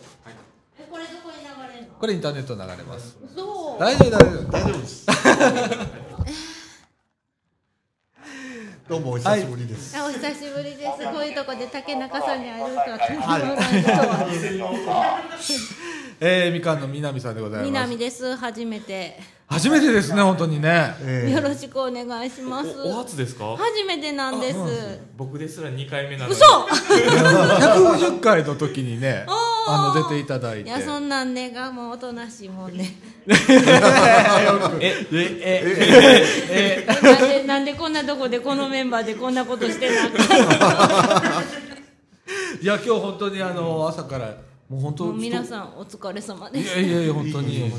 [0.89, 3.17] これどこに流れるのこれインターネット流れます。
[3.35, 3.79] そう。
[3.79, 4.51] 大丈夫大丈夫。
[4.51, 5.05] 大丈夫です。
[8.87, 11.03] どうもお久しぶりです、あお久しぶりです。
[11.11, 13.91] こういうとこで竹中さんに会えるとはとんでもないと
[14.89, 15.19] は。
[16.21, 17.67] えー、みかんの南さんでございます。
[17.69, 18.37] 南です。
[18.37, 19.19] 初めて。
[19.49, 20.95] 初めてですね本当にね。
[21.01, 22.69] えよろしくお願いします。
[22.79, 23.57] おお初ですか？
[23.57, 24.57] 初めてなんです。
[25.17, 26.35] 僕ですら2回目なのに。
[26.35, 26.45] 嘘。
[28.07, 29.25] 150回の時にね。
[29.27, 30.69] あの出ていただいて。
[30.69, 32.95] いやそんなんねがもうおとなしいもんね。
[34.79, 41.43] えええなんでなんでこんなとこでこのメンバーでこんなことしてなあかん。
[42.61, 44.35] いや今日本当にあの朝から
[44.69, 46.79] もう本当皆さんお疲れ様です。
[46.79, 47.71] いやいやいや本当に。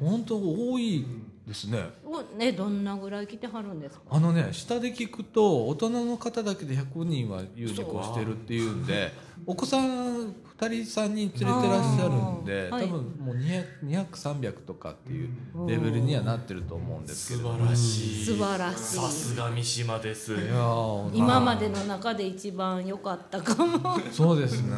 [0.00, 1.04] 本当多い
[1.50, 1.90] ですね。
[2.04, 4.02] おねどんなぐらい来てはるんですか？
[4.10, 9.12] あのね下で聞くと大人の方だけで100人は優に越してるっていうんで
[9.46, 12.88] お子さん2人3人連れてらっしゃるんで多分
[13.18, 15.30] もう200300とかっていう
[15.66, 18.24] レベルにはなってると思うんですけ素ど晴らしい。
[18.26, 18.82] 素晴らしい。
[18.96, 20.34] さすが三島です。
[20.34, 23.98] いやー今までの中で一番良かったかも。
[24.12, 24.76] そうですね。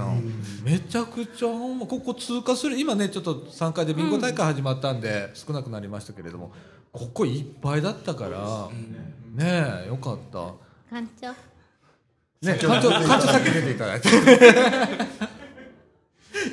[0.65, 6.53] めちゃくちゃほんまここ通過する今ねちょっと3階でビンゴ大会始まったんで少なくなりましたけれども
[6.93, 8.69] ここいっぱいだったから
[9.35, 10.53] ねえよかった。
[10.95, 11.29] 館長。
[12.43, 14.09] ね館長館長さっき出ていただいて。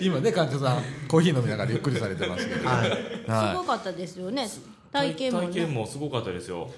[0.02, 2.90] 今ね館長さんコーヒー飲みながらゆっくりされてますけど、はい。
[3.26, 3.58] すはい。
[3.58, 4.48] ごかったですよね。
[4.92, 5.74] 体験も体験ね。
[5.74, 6.70] もすごかったですよ。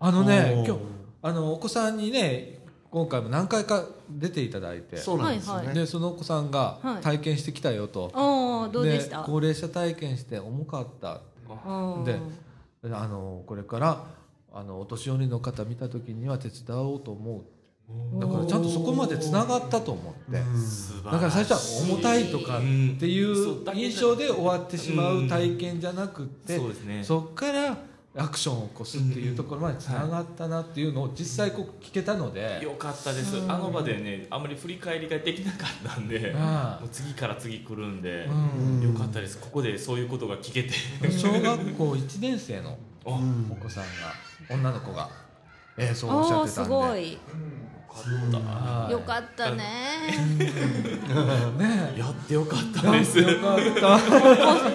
[0.00, 0.80] あのね今日
[1.22, 2.58] あのお子さんにね
[2.90, 4.96] 今回も何回か出ていただいて。
[4.96, 7.02] そうなんですよね、はいはいでそのお子さんがはい。
[7.02, 9.22] 体験してきたよと、おおどうでした？
[9.22, 11.20] 高齢者体験して重かった。
[11.66, 12.18] うんで
[12.92, 14.04] あのこれから
[14.52, 17.42] あのお年寄りの方見た時には手伝おうと思う。
[18.20, 20.38] だからちゃんとそこまでつながったと思って。
[21.04, 27.02] だから最初は重たいとかっていう印象で終わってしまう体験じゃなくってそうですね。
[27.02, 27.78] そっから
[28.16, 32.60] アクションを起こすっていうところまでつながったなっていうのを実際こう聞けたので。
[32.62, 33.36] よかったです。
[33.48, 38.32] あの場でねあんまり振り返りができなかったんでもう次から次来るんでう
[38.86, 38.92] ん。
[38.92, 39.38] よかったです。
[39.38, 40.70] ここでそういうことが聞けて。
[41.10, 43.88] 小学校1年生の お子さんが
[44.50, 45.08] 女の子が、
[45.78, 46.64] えー、そうおっしゃってたんで。
[46.64, 47.18] すごい。
[47.98, 49.64] はいよかったね。
[51.58, 53.18] ね やってよかったです。
[53.18, 53.98] よかった。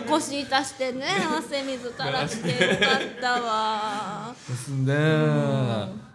[0.04, 1.06] こ 腰痛してね
[1.38, 4.36] 汗水垂らしてよかったわ。
[4.48, 4.94] ですね、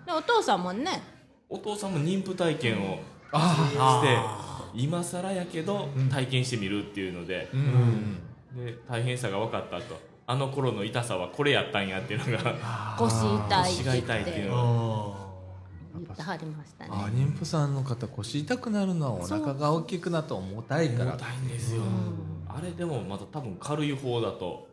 [0.05, 1.03] でお父さんもね。
[1.49, 2.99] お父さんも妊婦体験を
[3.33, 8.19] あして今更やけど体験してみるっていうので,、うん。
[8.55, 9.99] で大変さが分かったと
[10.31, 12.55] あの頃の痛さはこれやったんやっていうのが
[12.99, 15.17] 腰痛い腰が痛いっていう言の
[15.95, 16.13] が。
[16.13, 21.13] ってはりましたねあ妊婦さんの方腰痛くなるのはお腹が大きくなって重たいから。
[21.13, 21.83] 重たいんですよ、
[22.47, 24.69] あれでもまだ多分軽い方だと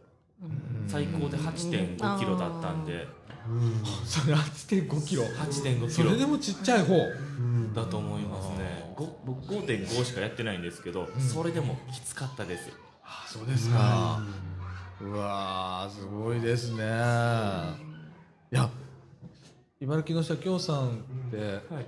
[0.88, 3.08] 最高で8 5キロだったんで。
[4.03, 5.24] それ8 5キロ。
[5.24, 5.89] 8 5キロ。
[5.89, 6.95] それでもちっちゃい方。
[7.74, 8.93] だと思いますね。
[8.95, 12.72] ご僕5.5しかやってないんですけど、それでもきつかったです。
[13.03, 14.22] あそうですか、
[15.02, 16.84] うわーすごいですね。
[18.52, 18.70] いや
[19.82, 21.86] 茨城の社協さんって、はい。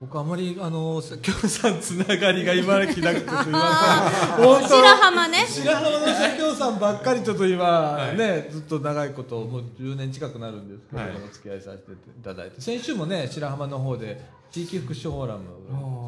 [0.00, 5.46] 僕あまりあの社協さんつながりが茨城なくてすみません本当白浜ね。
[5.46, 11.28] 白浜の社協さんばっかりちょっと今、ねずっと長いこともう10年近くなるんですけれども、はい。
[11.28, 12.60] お付き合いさせていただいて。
[12.60, 15.44] 先週もね白浜の方で地域福祉フォーラム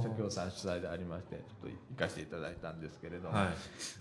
[0.03, 3.49] 社協さん主催でありましてちょっと行かせていただいたんですけれども、はい。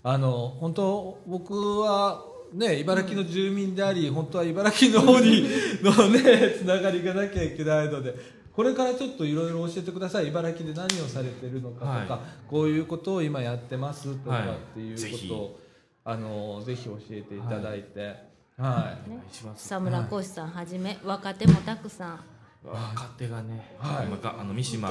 [0.02, 5.42] あの本当僕はね茨城の住民であり、本当は茨城の方に
[5.82, 8.14] のねつながりがなきゃいけないので
[8.52, 10.28] これからちょっといろいろ教えてください。
[10.28, 12.08] 茨城で何をされてるのかとか、はい。
[12.48, 15.60] こういうことを今やってますとかはいっていうことを、
[16.04, 18.18] あのぜひ教えていただいて、はい。
[18.58, 18.94] お願
[19.30, 19.64] いします。
[19.64, 22.20] 草村浩さんはじめ若手もたくさん。
[22.62, 24.06] 若手がね、はい。
[24.06, 24.90] 今があの三島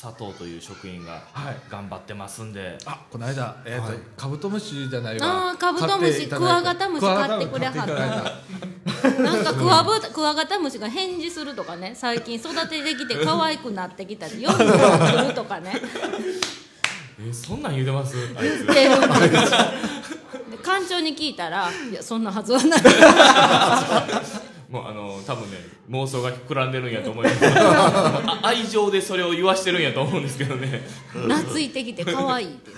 [0.00, 1.56] 佐藤という職員がはい。
[1.68, 9.22] 頑張ってますんで、あこの間、えーとカブトムシじゃないあわーカブトムシクワガタムシ買ってくれはった。
[9.22, 11.92] なんかクワブクワガタムシが返事するとかね。
[11.96, 14.64] 最近育ててきて 可愛くなってきたり夜が
[15.10, 15.72] 来るとかね。
[17.20, 18.14] えそんなん言うてます？
[18.36, 18.64] あいつ。
[18.66, 22.80] 言ってるんですで館長に聞いたら「いやそんなはずはない」
[24.68, 25.56] もうあの多分ね
[25.88, 30.82] 妄想が膨らんでるんやと思いますあ愛情でそれを言わしてるんやと思うんですけどね。
[31.10, 32.70] 懐いてきて可愛いって。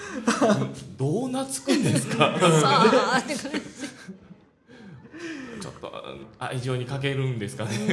[0.96, 2.38] どう懐くんですか？
[2.38, 2.84] さ
[3.14, 3.60] あって感じ
[5.60, 5.92] ちょっと
[6.38, 7.70] あ愛情に欠けるんですかね。
[7.72, 7.92] その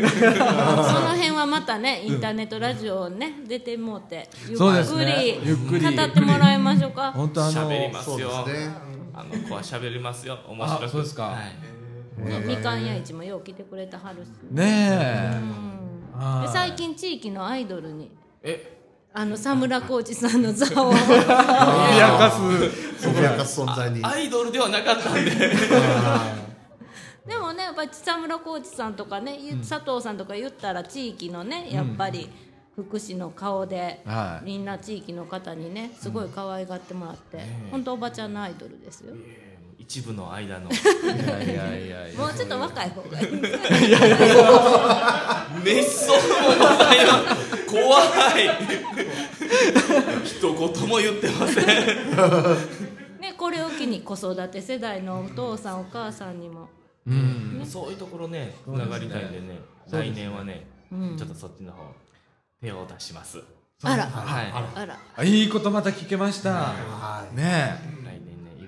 [1.15, 5.87] 辺はまたねインターネットラジオね出てもうてゆっくねゆっくり。
[5.89, 7.11] り語ってもらいましょうか。
[7.13, 8.29] 本当あの喋りますよ。
[8.29, 8.75] そうですね。
[9.15, 10.37] あの子は喋りますよ。
[10.47, 10.85] 面白く。
[10.85, 11.23] あそうですか。
[11.23, 11.76] はい
[12.17, 14.29] みかん屋市もよう来てくれたはるし。
[14.51, 15.31] ね
[16.45, 18.11] え、最近地域のアイドルに
[18.41, 18.75] え？
[19.13, 20.93] あの佐村浩二さんの座を。
[20.93, 21.17] 脅
[22.17, 23.07] かす。
[23.07, 24.03] 脅かす存在に。
[24.03, 25.31] アイドルではなかったんで。
[27.25, 32.29] でもねやっぱり佐村浩二さんとかね、ゆ佐藤さんとか言ったら地域のねやっぱり
[32.75, 34.45] 福祉の顔で、はい。
[34.45, 37.41] みんな地域の方にねすごい可愛がってもらって、
[37.71, 39.13] 本当おばちゃんのアイドルですよ、
[39.87, 40.69] 一部の間の。
[40.69, 40.73] い
[41.05, 43.27] やいやいやいやもうちょっと若い方がいい
[45.63, 47.23] めっそうもないわ
[47.65, 48.01] 怖
[48.37, 48.49] い。
[50.25, 50.57] 一言
[50.89, 51.65] も言ってません
[53.21, 56.67] ねこれを機に子育て世代のお父さんお母さんにも。
[57.07, 57.65] うん。
[57.65, 59.61] そういうところねつながりたいんでね。
[59.89, 60.67] 来年はね、
[61.17, 61.77] ちょっとそっちの方
[62.61, 63.41] 手を出します。
[63.83, 64.05] あら。
[64.07, 64.51] はい。
[64.75, 64.99] あら。
[65.15, 66.73] あいいことまた聞けました
[67.33, 67.79] ね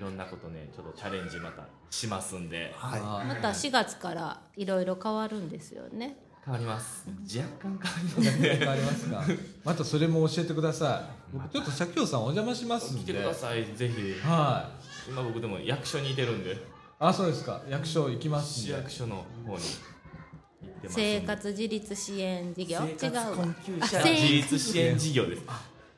[0.00, 2.72] いろんなことねちょっとチャレンジまたしますんで。
[2.74, 6.16] はまた4月からいろいろ変わるんですよね。
[6.42, 7.06] 変わります。
[7.06, 9.24] 若干変わりますえわかりますか。
[9.62, 11.02] またそれも教えてくださ
[11.34, 11.36] い。
[11.36, 14.18] 僕ちょっと社協さんお邪魔しますん来でてくださいぜひ。
[14.26, 14.70] は
[15.06, 15.10] い。
[15.10, 16.56] 今僕でも役所にいてるんで。
[16.98, 17.60] あそうですか。
[17.68, 19.26] 役所行きますん市で役所の方に。
[19.44, 21.20] 行ってますんで。
[21.20, 22.78] 生活自立支援事業？
[22.78, 23.36] 違う生活わ。
[23.36, 23.84] 困窮者。
[23.84, 25.42] あ生自立支援事業です。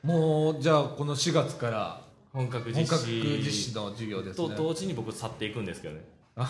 [0.02, 4.48] もうじゃあこの4月から本格実本格施実施の授業ですね。
[4.48, 6.00] と同時に僕去っていくんですけどね。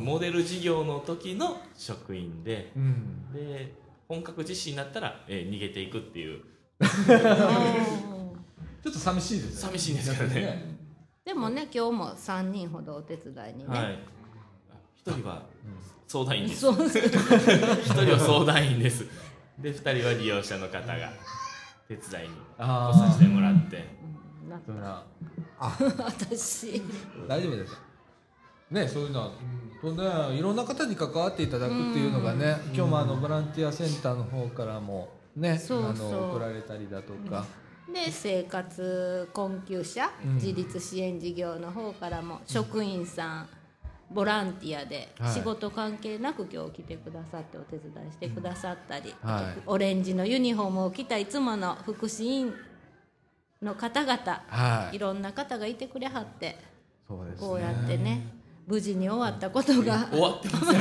[0.00, 3.32] モデル事業の時の職員でうん。
[3.32, 3.72] で
[4.08, 6.40] 本格実施になったら、えー逃げていくっていう。
[8.82, 9.60] ちょっと寂しいですね。
[9.70, 10.76] 寂しいんですけどね。
[11.24, 13.98] でもね今日も3人ほどお手伝いにね、はい。
[14.96, 15.44] 一人は
[16.08, 16.60] 相談員です。
[16.60, 16.90] そう 一
[17.92, 19.06] 人は相談員です。
[19.58, 21.12] で二人は利用者の方が
[21.88, 22.34] 手伝いに。
[22.34, 23.52] あ来させてもら。
[23.52, 23.84] って
[24.48, 25.02] なそれな
[25.58, 26.82] 私。
[27.28, 27.76] 大丈夫です
[28.70, 29.30] ねそういうのは、
[29.80, 36.08] とねいろんな方に関わっていただくっていうのがね、今日もあのボランティアセンターの方からもねそうそう。
[36.08, 37.44] あの送られたりだとか、
[37.92, 40.34] で生活困窮者、うん。
[40.34, 43.48] 自立支援事業の方からも職員さん、
[44.10, 45.32] ボランティアではい。
[45.32, 49.62] 仕事関係なく今日来てくださってお手伝いしてくださったり、はい。
[49.66, 52.54] オレンジのユニフォームを着たいつもの福祉員
[53.62, 54.16] の方々、
[54.48, 54.96] はい。
[54.96, 56.56] いろんな方がいてくれはって
[57.08, 57.36] ね。
[57.38, 58.35] こうやってね
[58.66, 60.08] 無事に終わったことが。
[60.10, 60.76] 終わってますまだ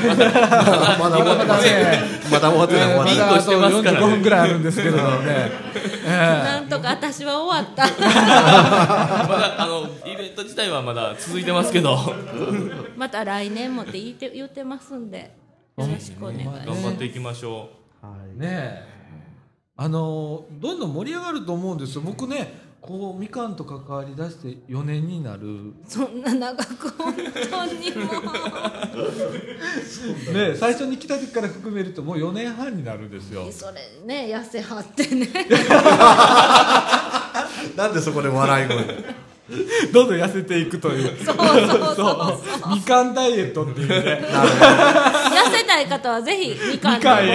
[0.97, 1.99] まだまだね
[2.31, 2.87] まだ終わってない。
[2.87, 4.07] 終わってないまだあとビンゴしてますからね。
[4.07, 5.51] 45分ぐらいあるんですけれどもね、
[6.03, 7.85] えなんとか私は終わった。
[7.85, 7.91] ま
[9.37, 11.95] だあのイベント自体はまだ続いてますけど。
[12.97, 15.35] また来年もって言って言ってますんで。
[15.77, 16.65] よろしくお願いします。
[16.65, 17.69] 頑張っていきましょ
[18.03, 18.07] え
[18.39, 18.95] ねえ。
[19.77, 22.01] あのどんどん盛り上がると思うんですよ。
[22.01, 25.73] 僕ねこうみかんと関わりだして4年になる。
[25.87, 28.03] そんな長く本当にも
[30.33, 33.47] ねえ最初に来た時から含めるともう4年半になるんですよ。
[33.47, 35.27] うそれね痩せはってね。
[37.75, 38.75] なんでそこで笑い声？
[39.91, 41.17] どんどん痩せていくという。
[41.23, 42.75] そうそうそうそう。
[42.75, 44.23] みかんダイエットっていうね。
[44.25, 47.27] 痩せたい方はぜひみかんでもらい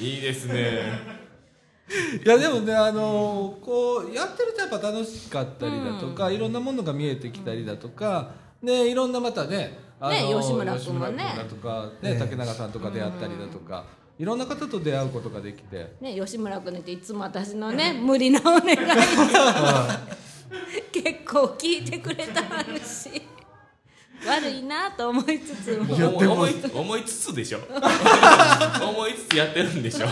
[0.00, 1.13] う いいですね
[2.24, 8.32] いやでもねあのこうやってるとやっぱ楽しかったりだとか、いろんなものが見えてきたりだとか、
[8.62, 11.12] ねいろんなまたねあのね吉村君もね。
[11.12, 13.84] 吉村君だとか、ね竹永さんとか出会ったりだとか、
[14.18, 15.92] いろんな方と出会うことができて。
[16.00, 18.76] ね吉村君っていつも私のね 無理なお願い
[20.92, 23.20] 結構聞いてくれたはるし
[24.26, 25.94] 悪いなと思いつつも。
[25.94, 27.58] 思い思い思いつつでしょ。
[28.82, 30.06] 思いつつやってるんでしょ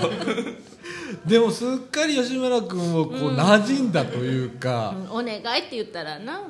[1.27, 4.95] でもすっかり吉村君をこう馴染んだというか。
[4.97, 6.41] うんお願いって言ったらな。
[6.41, 6.43] う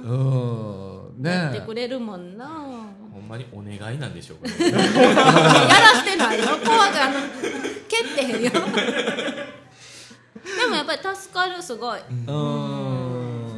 [1.20, 2.46] ん、やってねくれるもんな。
[3.12, 4.54] ほんまにお願いなんでしょうかね。
[4.70, 4.84] やら
[5.94, 6.44] してないよ。
[6.64, 7.14] 怖があの
[7.88, 8.50] 蹴ってへんよ。
[8.50, 8.58] で
[10.68, 12.00] もやっぱり助かるすごい。
[12.00, 12.02] う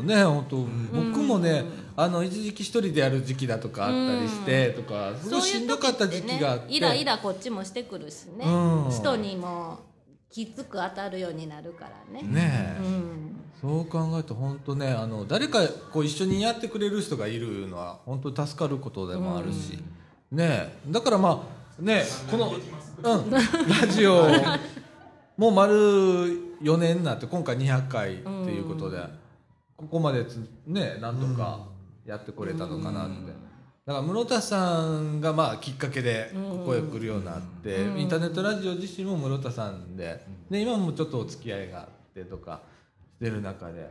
[0.02, 0.06] ん。
[0.06, 0.56] ね本当。
[0.92, 1.64] 僕もね
[1.96, 6.72] あの一時期一人でやる時期だとかあったりしてとかすごいしんどかった時期があって。
[6.72, 8.44] イライラこっちもしてくるしね。
[8.44, 8.90] うん。
[8.90, 9.78] 人にも
[10.34, 12.26] きつく当たるようになるからね。
[12.26, 12.82] ねえ。
[12.82, 13.40] うん。
[13.60, 15.60] そう考えると本当ねあの誰か
[15.92, 19.78] こう一緒にやってくれる人がいるのは本当に助かることでもあるし、
[20.32, 20.90] ねえ。
[20.90, 21.46] だからま
[21.78, 23.38] あねこの、うん、 ラ
[23.86, 24.26] ジオ
[25.36, 25.72] もう丸
[26.60, 28.98] 4年になって今回200回っていうことで、
[29.76, 31.60] ここまでつねなんとか
[32.04, 33.53] やってこれたのかなって。
[33.86, 42.62] だから室田さんがまあきっかけでここへ来るようになって、インターネットラジオ自身も室田さんでで今もちょっとお付き合いがあってとか
[43.18, 43.90] してる中で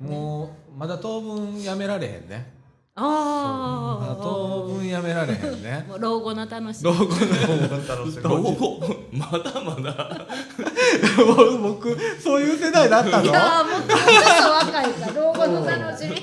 [0.00, 2.54] もうまだ当分やめられへんね。
[2.96, 5.84] まだあ当分やめられへんね。
[5.86, 6.90] あ もう老後の楽しみ。
[6.90, 7.04] 老後
[8.24, 8.80] 老後？
[9.12, 10.26] まだまだ。
[11.18, 13.24] の 僕そういう世代だったの？
[13.24, 14.00] いやーもうちょっ
[14.42, 16.16] と若いから老後の楽しみ。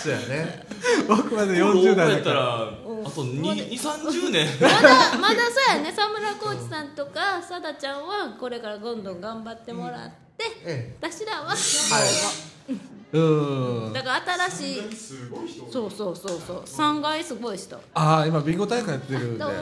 [0.00, 0.69] そうやね
[1.08, 4.48] 僕まで老後40代やっただかららあと2 3 0年。
[4.60, 5.92] まだまだそうやね。
[5.94, 11.54] 沢村コーチさんとかさだちゃんはこれからどんどん頑張ってもらって、え私らは。
[13.12, 13.18] う
[13.90, 13.92] ん。
[13.92, 14.96] だから新しい
[15.70, 16.62] そうそうそうそう。
[16.62, 17.76] 3階すごい人。
[17.94, 19.38] ああ今ビンゴ大会やってるんで。
[19.38, 19.54] どうも。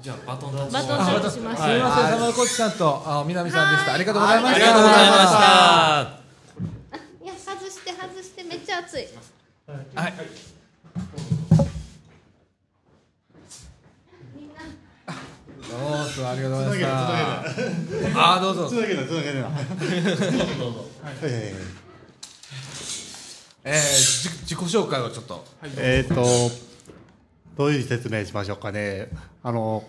[0.00, 3.94] じゃあバトンタッチバトンタッチしましょうすみません、サマーコーチさんとあ南さんでした。
[3.94, 4.66] ありがとうございました。
[4.66, 6.24] ありがとうございました。
[7.24, 8.44] いや外して外して。
[8.44, 9.08] めっちゃ暑い。
[9.94, 10.14] はい。
[10.94, 11.00] ど
[16.04, 18.20] うぞありがとうございました。
[18.20, 18.68] ああどうぞ。
[18.68, 19.64] つなげないつなげないはいはいはい
[23.66, 25.44] えー、じ自己紹介をちょっと。
[25.78, 26.14] えっと
[27.56, 29.08] どういうふうに説明しましょうかね。
[29.42, 29.84] あの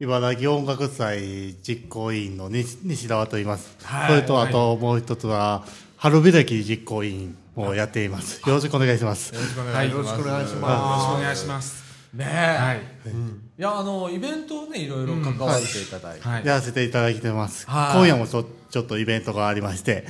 [0.00, 4.08] 茨城音楽祭実行委員の西西田と言います、はい。
[4.08, 5.64] それとあともう一つは
[5.96, 8.40] 春開き実行委員をやっています。
[8.48, 9.34] よろしくお願いします。
[9.34, 10.08] よろしくお願いします。
[10.10, 11.84] よろしくお願いしよろしくまお願いします。
[12.14, 12.26] ね。
[12.28, 12.56] え。
[12.58, 12.78] はい。
[12.78, 16.28] いやあのイベントをねいろいろ関わっていただいて。
[16.28, 16.46] はい。
[16.46, 17.96] やらせていただいてます、はい。
[17.98, 20.06] 今夜もちょちょっとイベントがありまして。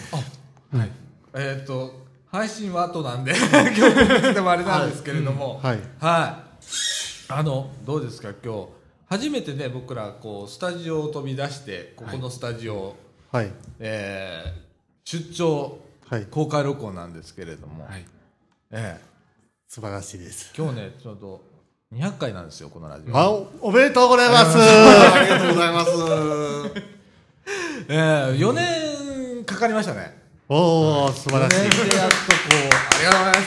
[0.72, 0.90] はい。
[1.34, 5.78] えっ、と配信は後なんで 今日でもあれなんですけれども、はい。
[6.00, 7.32] はい。
[7.32, 8.30] あのどうですか？
[8.44, 8.68] 今日
[9.08, 12.96] 初めてね僕らこうスタジオを飛び出してここのスタジオ、
[13.32, 13.50] はい。
[13.80, 14.68] えー
[15.10, 15.78] 出張
[16.10, 16.26] はい。
[16.30, 18.04] 公開録音なんですけれども、はい。
[18.70, 19.08] ええ。
[19.66, 20.54] 素晴らしいです。
[20.56, 21.42] 今日ねちょうど
[21.92, 23.16] 200回なんですよこのラジオ。
[23.16, 24.56] あおおめでとうございます。
[24.58, 25.90] ありがとうございます。
[27.90, 30.16] えー、4年かかりましたね。
[30.48, 31.56] おお素晴らしい。
[31.58, 32.54] 4年でやっとこう
[32.94, 33.42] ありがとうございま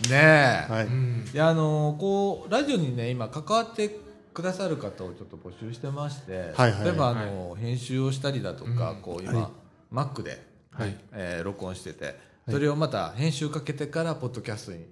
[0.00, 0.10] す。
[0.10, 0.86] ねえ、はい。
[1.34, 3.98] いやあのーこうラジオにね今関わって
[4.32, 6.84] くださる方をちょっと募集してまして、はいはい。
[6.84, 9.94] 例えばあのー編集をしたりだとか、こう今、はい。
[9.94, 10.45] Mac で、
[10.78, 10.96] はい。
[11.12, 12.18] えー録音してて
[12.48, 14.84] それをまた編集かけてからポッドキャストに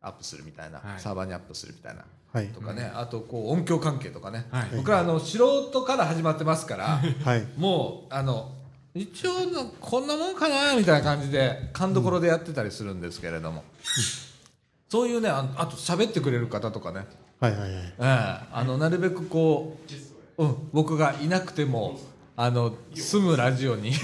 [0.00, 1.00] アップするみたいな、はい。
[1.00, 2.48] サーバーにアップするみたいなはい。
[2.48, 4.68] とかね、あとこう音響関係とかね、はい。
[4.76, 7.46] 僕らあの素人から始まってますからはい。
[7.58, 8.52] もうあの
[8.94, 13.64] 一応のこんなもんかなみたいな感じで勘どころでやってたりするんですけれども、
[14.88, 17.06] そういうねああと喋ってくれる方とかね、
[17.40, 17.70] はいはいはい。
[17.70, 18.02] ええ。
[18.52, 19.78] あのなるべくこ
[20.38, 21.98] う、うん、僕がいなくても
[22.34, 23.92] あの住むラジオに。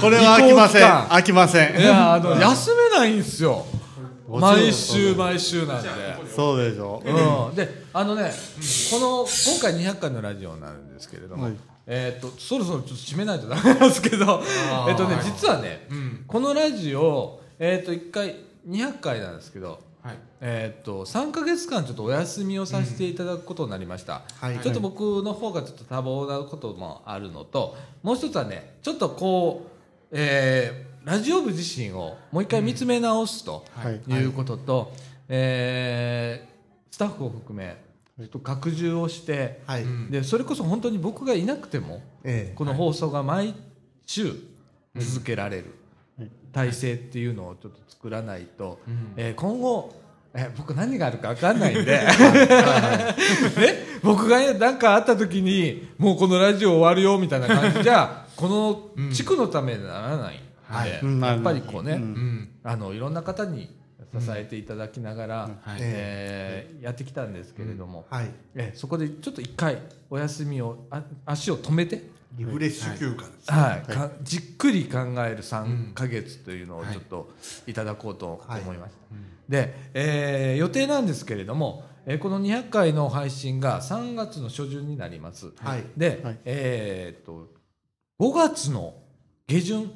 [0.00, 0.82] これは飽きません。
[0.84, 1.80] 飽きません。
[1.80, 3.66] いやあの休めないんですよ。
[4.28, 5.88] 毎週毎週なんで。
[6.34, 7.02] そうでしょ。
[7.04, 8.32] うん、であのね、
[8.90, 11.56] この今回200回のラジオなんですけれども、はい。
[11.84, 14.40] えー、とそろそろちょっと締めないとダメなんですけど、
[14.88, 15.88] えっとね、実はね、
[16.28, 18.36] このラジオ、えー、と1回
[18.68, 20.18] 200回なんですけど、はい。
[20.40, 24.58] えー、と3か月間ちょっとお休みをさせていただくことになりました、はい。
[24.58, 34.00] ちょっと僕の方がちょっと多忙なこともあるのともう一つはねちょっとこう、えーラジオ部自身をもう一回見つめ直すとはい。
[34.08, 34.92] いうことと、
[35.28, 36.52] えー
[36.92, 37.82] スタッフを含め
[38.42, 39.84] 拡充をして、はい。
[40.10, 42.54] でそれこそ本当に僕がいなくてもええ。
[42.54, 43.54] この放送が毎
[44.06, 44.34] 週
[44.96, 45.64] 続けられる。
[45.64, 45.81] はい
[46.52, 48.78] 体制っていうのをちょっと作らないと、
[49.16, 49.94] えー今後、
[50.34, 52.06] えー僕何があるか分かんないんで、 ね、
[54.02, 60.38] 僕が何かあった時にもうこのラジオ終わるよみたいな感じじゃ この地区のためにならないん
[60.84, 62.00] で、うんやっぱりこうね、うん。
[62.02, 62.48] うん。
[62.64, 63.74] あのいろんな方に
[64.18, 65.78] 支えていただきながら、はい。
[65.80, 68.30] えーやってきたんですけれども、はい。
[68.54, 69.78] えーそこでちょっと一回
[70.10, 72.02] お休みをあ足を止めて。
[72.36, 73.52] リフレッシュ休暇です。
[73.52, 77.30] はい、かじっくり考える3か月というのをちょっと
[77.66, 78.98] いただこうと思いました、
[79.48, 85.84] で、えー予定なんですけれども、えーこの200回の配信が3月の初旬になります、はい。
[85.96, 86.38] で、はい。
[86.44, 87.48] えーっと
[88.18, 88.94] 5月の
[89.46, 89.90] 下旬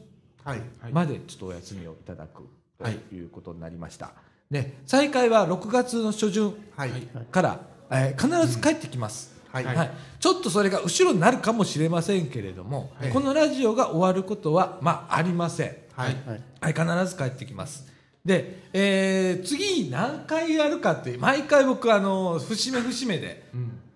[0.45, 0.61] はい。
[0.93, 2.43] までちょっとお休みをいただく
[2.79, 4.13] はいということになりました、
[4.51, 6.91] で再開は6月の初旬はい。
[7.31, 7.61] から、
[7.91, 9.77] えー必ず帰ってきます、はい。
[9.77, 13.11] はい、ちょっとそれが後ろになるかもしれませんけれども、はい。
[13.11, 16.17] このラジオが終わることは、まあ、ありません、はい。
[16.61, 17.87] はい、必ず帰ってきます。
[18.25, 23.45] で、えー次何回やるかって毎回僕あの節目節目で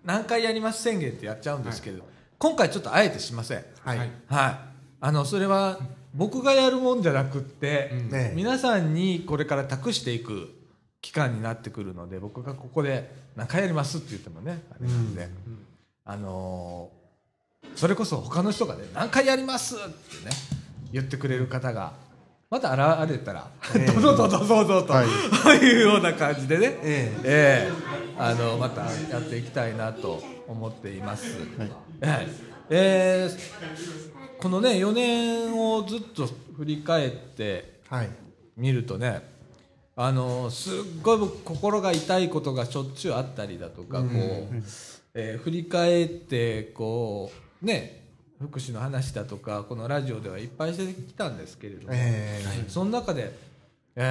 [0.05, 2.03] 何回やります宣言ってやっちゃうんですけど、
[2.37, 3.65] 今回ちょっとあえてしません。
[3.83, 3.97] はい。
[3.97, 4.09] はい。
[5.01, 5.79] あのそれは
[6.13, 10.60] 僕がやるもんじゃなくって、ね皆さんにこれから託していく
[11.01, 15.29] 期間になってくるので僕がここで何回やりますって言ってもねあれなんで、
[16.05, 17.01] あのー
[17.75, 19.83] それこそ他の人がね何回やりますって
[20.25, 20.31] ね
[20.91, 21.93] 言ってくれる方が
[22.49, 23.91] また現れたら、ええ。
[23.93, 25.05] どうぞどうぞどうぞと、、は
[25.55, 25.73] い。
[25.77, 27.69] うような感じでね、ええ。
[27.69, 27.71] え
[28.17, 31.37] あのまたやっていきたいなと思っています。
[31.57, 32.27] はい。
[32.69, 36.27] えーこのね4年をずっと
[36.57, 38.09] 振り返ってはい。
[38.57, 39.21] 見るとね
[40.03, 40.73] あのすっ
[41.03, 44.09] ごい僕心が痛いことがしょっちゅうあったりだとか、こう、
[45.13, 47.31] えー振り返ってこ
[47.61, 48.07] うね
[48.41, 53.31] 福祉の話だとかこのラジオではいっぱいしてきたんですけれども、えその中で、
[53.95, 54.01] え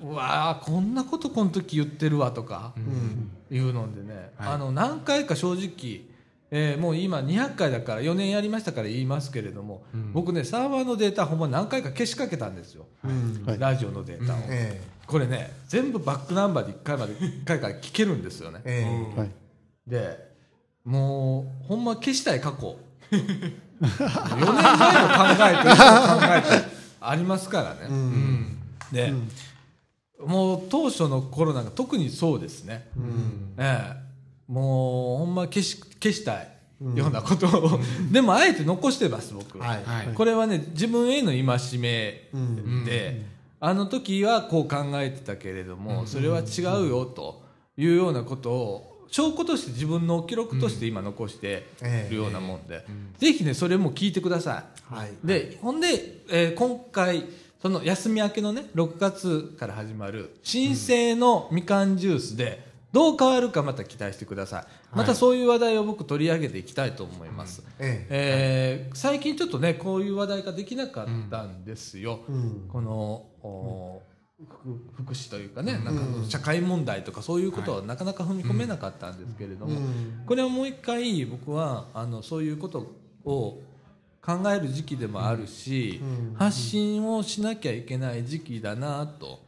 [0.00, 2.72] ーうわーこんなことこの時言ってるわとか、
[3.50, 6.00] いうのでね、あの何回か正直、
[6.50, 12.86] えーもう今200回だから4年やりましたから言いますけれども、僕ねサーバーのデータほんま何回か消しかけたんですよ、
[13.46, 13.58] はい。
[13.58, 18.60] ラジオのデータを、えこれね全部バックナンバーで1回まで1回から聞けるんですよね。
[18.64, 18.86] え
[19.16, 19.18] え。
[19.18, 19.30] はい。
[19.86, 20.26] で
[20.84, 22.76] もうほんま消したい過去。
[23.10, 23.16] 4
[23.80, 27.94] 年前の考えと今の考えありますからね、
[28.90, 29.12] で、
[30.24, 32.88] もう当初のコロナが特にそうですね、
[33.58, 34.05] ええ
[34.48, 36.48] もうほんま消し消したい
[36.94, 37.80] ようなことを、
[38.12, 39.74] でもあえて残してます僕、は。
[39.74, 39.84] い。
[39.84, 40.14] はい。
[40.14, 42.28] これはね自分への戒め
[42.84, 43.22] で、
[43.60, 47.42] あの時はこう考えてたけれども、それは違うよと
[47.76, 51.66] いうようなことを証拠として自分の記録として今残して
[52.08, 52.84] いるようなもんで、
[53.18, 54.94] ぜひねそれも聞いてください。
[54.94, 55.10] はい。
[55.24, 57.24] でほんで、えー今回
[57.60, 62.65] その休み明けのね6月から始まる新生のみかんジュースで
[62.96, 68.86] どう変わるかまた期待してください、またそういう話題を僕取り上げていきたいと思います、ええ。
[68.88, 72.68] えー最近ちょっとねこういう話題ができなかったんですよ、うん。
[72.72, 74.00] この
[74.94, 79.78] 福祉というかねなんか社会問題とかそういうことはなかなか踏み込めなかったんですけれども、
[80.24, 82.94] これはもう一回僕はあのそういうこと
[83.26, 83.60] を
[84.22, 86.00] 考える時期でもあるし、
[86.34, 89.44] 発信をしなきゃいけない時期だなと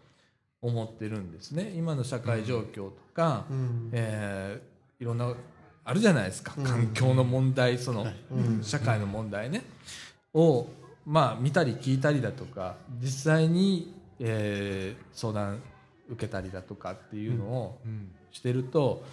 [0.61, 1.73] 思ってるんですね。
[1.77, 3.47] 今の社会状況とか、
[3.93, 5.33] えーいろんな
[5.85, 8.05] あるじゃないですか、環境の問題その、
[8.63, 9.63] 社会の問題ね。
[10.35, 10.67] を
[11.07, 15.63] まあ見たり聞いたりだとか実際に、えー相談
[16.11, 17.79] 受けたりだとかっていうのを
[18.33, 19.05] してると、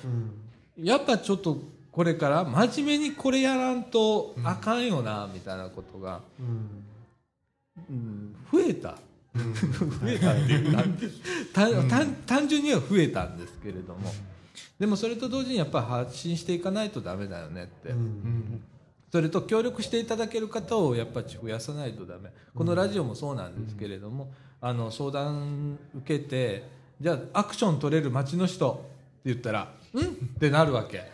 [0.78, 1.58] やっぱちょっと
[1.92, 8.98] これから真面目にこれやらんとあかんよなみたいなことが、うん増えた。
[9.36, 10.84] 増えたっていうか
[11.54, 13.38] 単単単純には増えたん。
[13.38, 14.14] ですけれども、
[14.80, 17.94] でもそれと同時にやっぱり発信していかないとダメだよねって、
[19.12, 23.64] それと協力していただける方をやっぱり増やさないとダメこのラジオもそうなん。
[23.64, 24.32] ですけれども、
[24.62, 26.68] あの相談受けて
[27.02, 28.82] じゃあアクション取れる町の人って
[29.26, 31.12] 言ったら「うん?」ってなるわけ、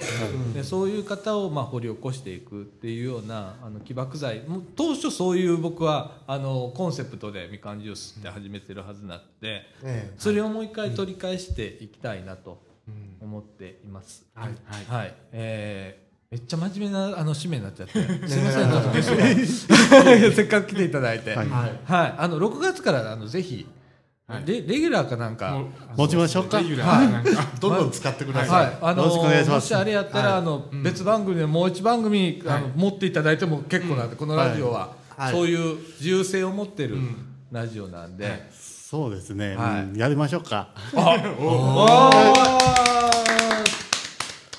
[0.53, 4.41] でそういう方をまあ掘り起こしていくっていうようなあの起爆剤。
[4.47, 12.61] もう当初そういう僕はあのコンセプトでみかんジュースって始めてるはずなので、えそれをもう一回取り返していきたいなと
[13.21, 14.25] 思っています。
[14.33, 14.55] はい。
[14.87, 17.93] はい、えーめっちゃ真面目なあの締めになっちゃって、
[18.25, 18.71] すみません、
[20.31, 21.47] せっかく来ていただいて、はい、
[21.85, 23.67] あの6月からあのぜひ、
[24.45, 25.63] レレギュラーかなんか、
[25.95, 26.59] 持ちましょうか。
[26.59, 27.11] レギュラー。
[27.11, 27.31] なんか。
[27.59, 28.53] どんどん使ってくださ。
[28.53, 28.65] はい。
[28.67, 29.73] い、あのよろしくお願いします。
[29.73, 35.33] もしあれやったら、あの別番組でもう一番組、あの持っていただいても結構なんで、このラジオは、はい。
[35.33, 36.97] そういう自由性を持ってる
[37.51, 39.83] ラジオなんで、そうですね、はい。
[39.83, 40.69] うんやりましょうか。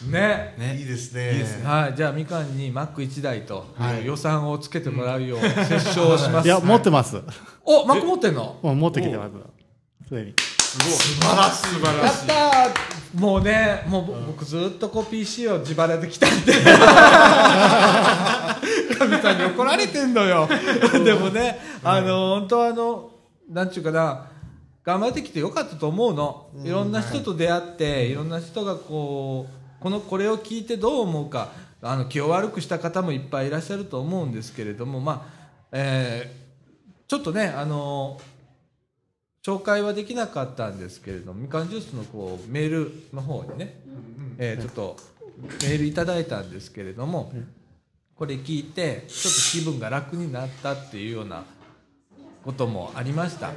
[0.02, 0.54] ね。
[0.78, 1.44] いいですね。
[1.64, 3.66] はい、じゃあみかんにマック1台と、
[4.04, 5.48] 予算をつけてもらうよう折
[5.80, 6.46] 衝します。
[6.46, 7.22] いや持ってます。
[7.64, 8.58] お、マック持ってんの？
[8.62, 9.32] 持ってきてます
[10.12, 10.34] すでに。
[10.38, 11.66] 素晴らしい。
[11.68, 13.20] 素晴やらしいったー。
[13.20, 16.52] もうねもうぼ僕ずっとこう PC を自腹で来たんで。
[18.98, 20.48] 神さんに怒られてんのよ。
[21.04, 23.10] でもねあの本当はあの
[23.50, 24.26] なんちゅうかな
[24.84, 26.48] 頑張ってきてよかったと思うの。
[26.62, 29.52] いろんな人と出会っていろんな人がこう
[29.82, 31.48] このこれを聞いてどう思うか
[31.80, 35.22] あの気を悪くした方もいっぱいいらっしゃると思うんですけれどもまあ
[35.72, 36.42] えー
[37.12, 38.18] ちょっとねあの
[39.44, 43.80] 紹介はできなかったんですけれどもみかんジュースのこうメールの方にね、
[44.38, 44.96] えーちょっと
[45.62, 47.32] メールいただいたんですけれども、
[48.14, 51.44] これ聞いてちょっと気分が楽になったっていうような
[52.44, 53.50] こともありました、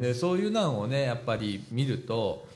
[0.00, 2.48] でそういうのをねやっぱり見ると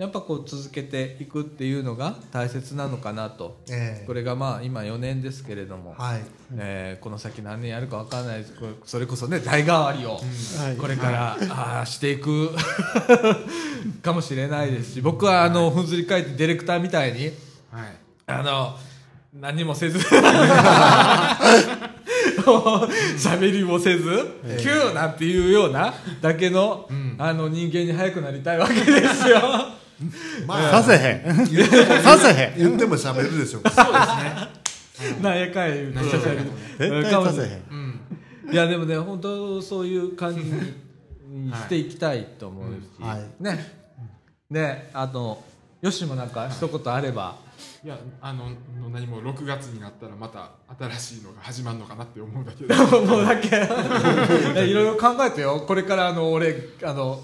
[0.00, 4.06] やっぱこう続けていくっていうのが大切なのかなと、ええ。
[4.06, 6.22] これがまあ今4年ですけれども、はい。
[6.56, 8.54] えーこの先何年やるか分からないです。
[8.54, 10.18] これそれこそね代替わりを
[10.80, 12.48] これから、あーしていく。
[14.00, 17.26] かもしれないですし僕はあのふんずり返ってディレクターみたいに
[17.70, 17.96] はい。
[18.26, 18.78] あの
[19.38, 19.98] 何もせず。
[23.18, 25.92] 喋りもせず、キューなんていうような
[26.22, 26.88] だけの,、
[27.18, 29.79] あの人間に早くなりたいわけですよ。
[30.46, 31.46] まさせへん。
[32.02, 32.58] させへん。
[32.58, 33.62] 言っても喋るでしょう。
[35.22, 35.38] なん。
[35.38, 38.00] やかんや言うと絶対させへん。
[38.52, 43.42] いやでもね本当そういう感じにしていきたいと思うし、はい。
[43.42, 43.80] ね。
[44.50, 45.42] ねあの
[45.80, 47.36] よしもなんか一言あれば、
[47.82, 48.50] いやあの
[48.92, 52.74] 何も6月になったらまた新しいのが始まるのかなって思うだけで。
[53.06, 53.48] もうだけ。
[54.68, 55.64] いろいろ考えてよ。
[55.66, 57.22] これからあの俺あの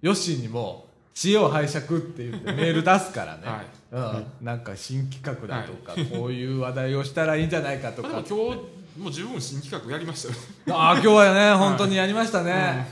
[0.00, 3.42] ヨッシーにも知恵を拝借って言ってメール出すからね、
[3.90, 8.08] うん、なんか新企画だとか、こういう話題をしたらいいんじゃないかとか。
[8.08, 10.34] 今日もう十分新企画やりましたよ。
[10.76, 12.86] ああ今日はね本当にやりましたね、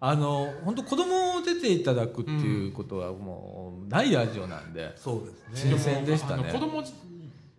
[0.00, 5.70] あの本当子供を出ていただくっていうことはもうないラジオなんで、そうですね。
[5.70, 6.44] 新鮮でしたね。
[6.48, 6.82] あの子供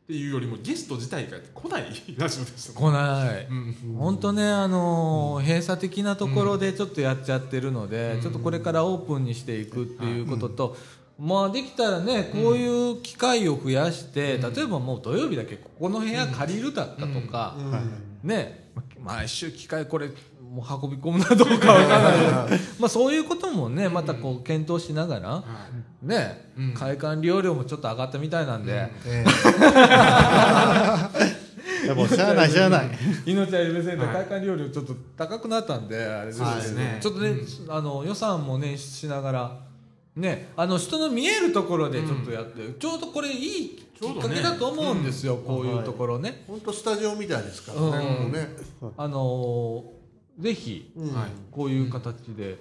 [0.06, 1.86] っていうよりもゲスト自体が来ない
[2.16, 3.96] ラジオでした来ない、うん。
[3.98, 10.78] 本当ねあのー閉鎖的なところでちょっとやっちゃってるので、ちょっとこれからオープンにしていくっていうことと、
[11.18, 17.56] まあできたらねこういう機会を増やして、例えばもう土曜日だけここの部屋借りるだったとか、
[18.24, 18.64] ね
[19.00, 20.10] 毎週機会これ
[20.56, 22.60] もう運び込むなどうかわからない。
[22.80, 25.44] まあそういうこともねまたこう検討しながら、
[26.02, 29.26] ね、会館利用料もちょっと上がったみたいなんで、え
[31.84, 32.90] いや もうしゃあないしゃあない。
[33.28, 37.00] 命は許せんで会館利用料ちょっと高くなったんであれですけど、そうですね。
[37.02, 37.36] ちょっとね、
[37.68, 39.60] あの予算も捻出しながら
[40.16, 47.88] ねあの人の見えるところでちょっとやって、ちょうどこれいいきっかけだと思うんですよ、こういうところね、本当スタジオみたいですからね。
[47.88, 48.24] うん。
[48.24, 48.56] もうね。
[48.96, 49.95] あのー
[50.40, 51.14] ぜひ、うん。
[51.16, 52.58] はいこういう形で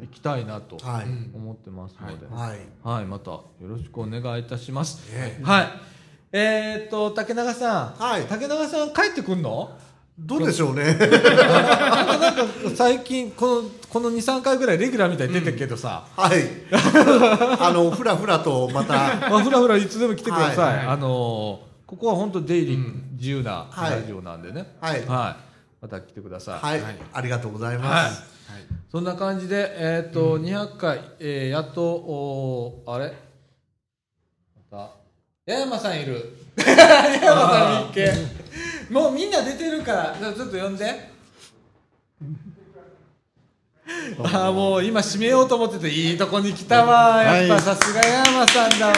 [0.00, 1.06] 行きたいなとはい。
[1.34, 2.58] 思ってますので、はい。
[2.82, 5.00] はい、またよろしくお願いいたします。
[5.42, 5.66] はい。
[6.32, 8.02] えーっと、竹永さん。
[8.02, 8.22] はい。
[8.24, 9.70] 竹永さん帰ってくんの？
[10.18, 10.84] どうでしょうね。
[10.84, 12.44] なんか
[12.74, 16.40] 最近、この、この2、3回ぐらいレギュラーみたいに出てるけどさ、はい。
[17.60, 18.94] あのふらふらとまた。
[19.30, 20.76] まあ、ふらふらいつでも来てください。
[20.78, 20.86] はい。
[20.86, 23.08] あのーここは本当出入りうん。
[23.18, 24.00] 自由なはい。
[24.00, 24.76] ラジオなんでね。
[24.80, 25.02] はい
[25.82, 26.54] また来てください。
[26.60, 28.28] はい、はいありがとうございはいます、は
[28.58, 33.06] いそんな感じで、えーっと、200回、えーやっと、おーあれ？
[34.70, 34.90] また、
[35.50, 36.36] 八山さんいる。
[36.58, 36.66] 八
[37.24, 38.12] 山さんいっけ。
[38.90, 40.84] もうみんな出てるから、じゃあちょっと呼んで。
[44.34, 47.22] ああ、もう今閉めようと思ってて、いいとこに来たわ。
[47.22, 48.92] やっぱはいさすが八山さんだわ。
[48.92, 48.96] い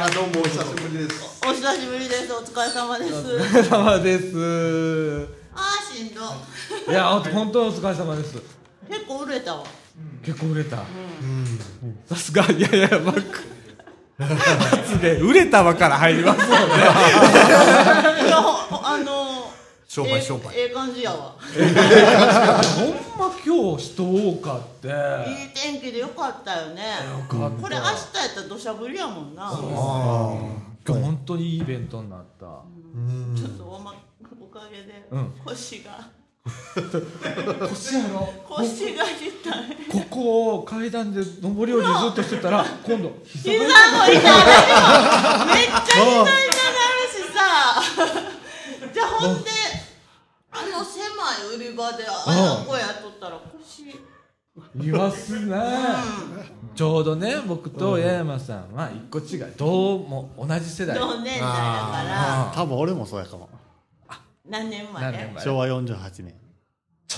[0.00, 2.32] やどうもお久しぶりですお久しぶりです。
[2.32, 3.14] お疲れ様です。
[3.14, 5.43] お疲れ様です。
[5.94, 6.20] しんど。
[6.90, 8.34] いや、本当にお疲れ様です。
[8.88, 9.64] 結構売れたわ。
[10.24, 10.78] 結構売れた。
[12.06, 13.54] さすが、いやいや、バック。
[14.18, 16.56] 初で、売れたわから入りますもんね。
[18.26, 19.52] いや、ほあの
[19.88, 21.36] 商売商売えええ感じやわ。
[21.38, 24.88] ほんま今日人多かって。
[24.88, 24.94] いい
[25.54, 26.82] 天気でよかったよね。
[27.28, 29.48] かったこれ明日やったら土砂降りやもんな。
[29.50, 30.50] ちょ
[30.86, 32.46] 今日本当にいいイベントになった。
[32.46, 32.48] っ
[33.56, 33.94] とおまお
[34.54, 36.08] かげでうん腰が
[37.68, 39.86] 腰やろ腰が痛い。
[39.90, 44.14] ここを階段で上り下りずっとしてたら、今度膝膝もが痛い。
[44.14, 44.34] めっちゃ
[45.80, 46.34] 膝痛なる
[47.08, 47.40] しさ。
[48.92, 49.50] じゃあほんで
[50.52, 51.00] あの狭
[51.54, 53.88] い売り場であの子やっとったら腰。
[54.86, 55.56] いますね。
[56.76, 59.54] ちょうどね、僕と八山さんは一個違い。
[59.56, 60.98] どうも同じ世代。
[60.98, 63.48] 同年代やから多分俺もそうやかも
[64.46, 65.02] 何年前？
[65.02, 65.42] 何年前？
[65.44, 66.34] 昭和48年。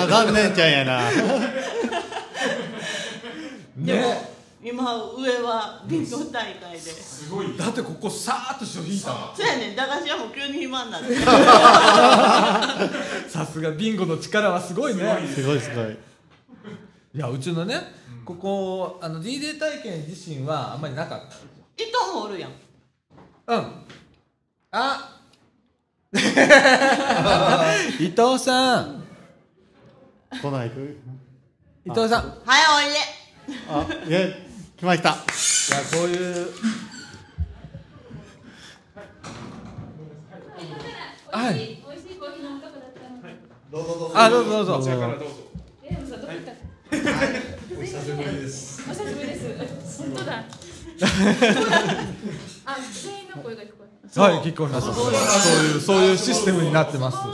[0.02, 1.10] あ残念ちゃんやな。
[3.76, 4.32] でもね。
[4.64, 6.92] 今上はビンゴ大会で。
[7.58, 8.98] だってここさーっと引い。
[8.98, 9.76] そうやねん。
[9.76, 11.16] 駄菓子屋も急に暇になって
[13.28, 15.26] さすがビンゴの力はすごいね。
[15.34, 15.96] すごいすごい。
[17.14, 17.92] いやうちのね、
[18.24, 21.48] ここあの DJ 体験自身はあんまりなかったんですよ。
[21.76, 23.72] 糸もおるやんうん。
[24.70, 25.18] あ。
[27.98, 29.02] 伊藤さん。
[30.30, 30.96] 来ないく
[31.84, 32.24] 伊藤さん。
[32.24, 32.98] いはいおいで
[33.68, 34.46] あいえ
[34.76, 35.16] 来ましたや
[35.92, 36.48] こういう。
[41.32, 41.54] はい。
[41.54, 43.34] 美味しいコーヒー飲むとこだったので。
[44.14, 44.76] あどうぞどうぞ。
[44.76, 45.34] こちらからどうぞ
[45.82, 46.61] え、どこ行った。
[46.92, 48.82] お久しぶりです。
[48.86, 50.02] お久しぶりです。
[50.02, 50.44] 本当だ。
[52.66, 53.84] あ、全員の声が聞こえ
[54.14, 54.20] る。
[54.20, 54.92] はい聞こえます。
[54.94, 57.16] そういうそういうシステムになってます。
[57.16, 57.24] は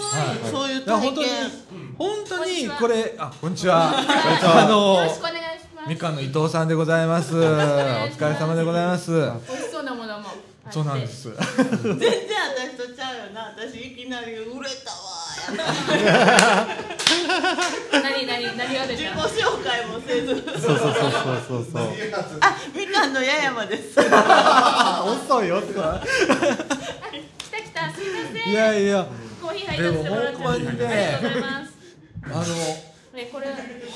[0.47, 0.51] い。
[0.51, 1.51] そういう本当に体験
[1.99, 3.99] 本当にこんにちはこれあこんにちは。
[3.99, 5.41] あよのろしくお願いし
[5.75, 5.89] ます。
[5.89, 7.35] みかんの伊藤さんでございます。
[7.37, 9.11] お疲れ様でございます。
[10.71, 11.07] そうなんで。
[11.07, 11.29] す。
[11.29, 12.09] 全然
[12.57, 15.09] 私とちゃうよな私いきなり売れたわ
[15.47, 16.77] やっ
[17.91, 19.15] た 何何何が出自己た。
[19.23, 20.93] 紹介もせずそうそうそうそう
[21.49, 21.83] そうそう
[22.41, 25.73] あみかんの八山です 遅い遅い。
[25.73, 27.93] 来た来た。
[27.93, 28.53] すいません。
[28.53, 29.07] いやいや
[29.41, 31.73] コーヒー入らせてもらってありがとうございます。
[32.25, 32.45] あの。
[33.21, 33.47] え、これ。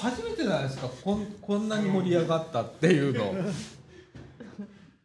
[0.02, 3.32] 初めてじゃないですかこんこんなに盛り上がったっていうの、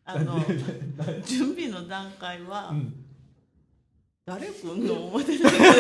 [0.10, 0.40] あの
[1.26, 2.74] 準備の段階は、
[4.26, 5.72] 誰来んの思ってたけどす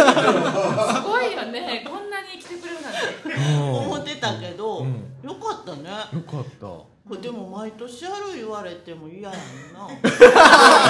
[1.02, 1.86] ごいよね。
[1.88, 3.86] こんなに来てくれるなんて。
[3.86, 4.94] 思ってたけど、うん。
[5.24, 5.90] よかったね。
[6.14, 6.66] よかった。
[6.66, 9.40] これでも毎年やる言われても嫌やん
[9.74, 9.88] な。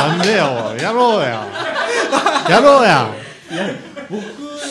[0.07, 0.81] なんでやおい。
[0.81, 1.47] やろうや
[2.49, 3.13] やろうや
[4.09, 4.21] 僕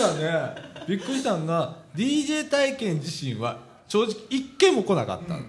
[0.00, 0.54] らね
[0.88, 5.34] びっくりしたのが DJ 体験自身は正直一件も来なかった。
[5.34, 5.40] の、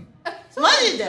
[0.62, 1.06] マジで？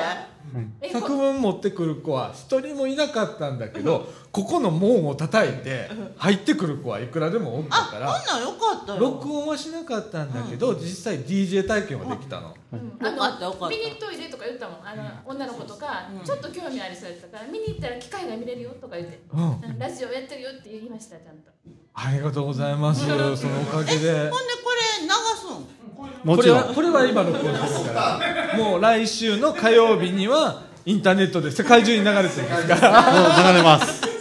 [0.80, 8.98] え、作文持ってくる子は一人もいなかったんだけどここの門を叩いて入ってくる子はいくらでもおったあこんからなんよかったよ。
[8.98, 12.54] 録音はしなかったんだけど実際 DJ 体験はできたの。
[13.02, 13.64] あよかったよかった。
[13.66, 14.86] の見に行っといでとか言ったもん。
[14.86, 19.78] あの、女の子とか、ちょっと興味ありそうやったから見に行ったら機会が見れるよとか言って、うん。
[19.78, 21.50] ラジオやってるよって言いましたちゃんと。
[21.94, 23.00] ありがとうございます。
[23.06, 24.12] そのおかげで。
[24.12, 25.77] ほんでこれ流すん？
[26.24, 26.56] もちろん。
[26.58, 28.20] はこれは今の声ですから。
[28.56, 33.02] もう来週の火曜日にはインターネットで世界中に流れてるんですから。
[33.02, 34.08] もう流れます。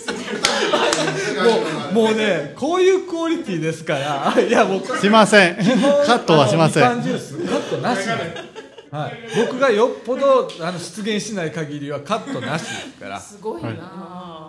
[1.93, 4.41] もうもうねこういうクオリティですから。
[4.41, 5.55] いや僕しません。
[5.55, 6.83] カットはしません。
[6.83, 8.11] カットなしで、
[8.89, 13.19] はい、僕がよっぽどあの出現しない限りはカットなしですから。
[13.19, 14.46] すごいな、うわ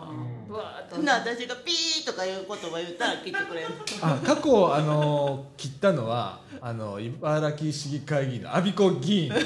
[1.04, 2.46] な私がピーとかいう。
[2.48, 3.68] 言葉言ったら聞いてくれる
[4.00, 9.32] あ過去あの切ったのはあの茨城市議会議員の阿鼻子議員。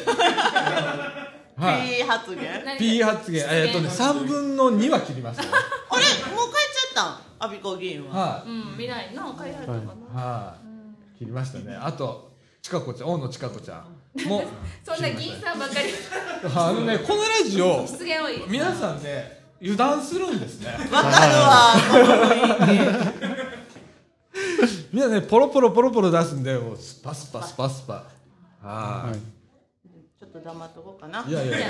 [1.57, 1.89] はい。
[1.99, 3.45] ピー発言何 P 発言。
[3.51, 6.03] えっとね3分の2は切りましたねあれ？
[6.35, 7.05] もう帰っちゃっ
[7.39, 7.47] たん？
[7.47, 8.15] 阿鼻子議員は。
[8.15, 9.35] はうん未来の？
[9.35, 9.77] 開発かい。
[10.15, 10.57] なは
[11.15, 11.19] い。
[11.19, 11.77] 切りましたね。
[11.81, 13.11] あとちかこちゃん。
[13.11, 13.85] 大野ちかこちゃ
[14.25, 14.29] ん。
[14.29, 14.45] も
[14.85, 15.89] そんな議員さんばっかり。
[16.55, 18.43] あのねこのラジオ失言多い。
[18.49, 20.73] 皆さんね油断するんですね。
[20.91, 21.75] わかるわ
[24.93, 28.05] みんなねポロポロポロポロ出すんでもうスパスパスパスパ。
[28.61, 29.15] はい。
[30.19, 31.25] ちょっと黙っとこうかな。
[31.27, 31.69] いやいやいや。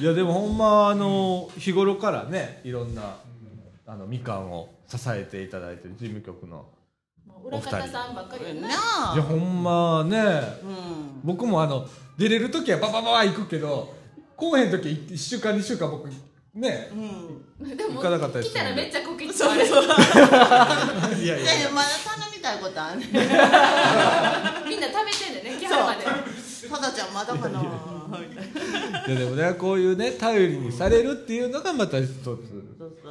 [0.00, 3.16] いやでもほんまあの日頃からねいろんな
[3.86, 6.66] あのみかんを支えていただいてる事務局の
[7.26, 8.68] もう裏方さんばっかりやな。
[9.14, 10.18] いやほんまね。
[10.64, 11.20] うん。
[11.22, 11.86] 僕もあの
[12.18, 13.94] 出れる時はババババ行くけど
[14.36, 16.08] 来おへん時1週間2週間僕
[16.54, 16.90] ね。
[17.60, 17.76] うん。
[17.76, 19.84] でも行かなかったです来たらめっちゃこきそうあれそう。
[21.22, 21.58] いやいや。
[21.58, 23.08] いやまだ頼みたいことあんねん。
[23.14, 26.04] みんな食べてんだよね来はるまで。
[26.68, 27.62] ただちゃんまだかな
[29.10, 32.38] やでもねこういうね頼りにされるっていうのがまた一つ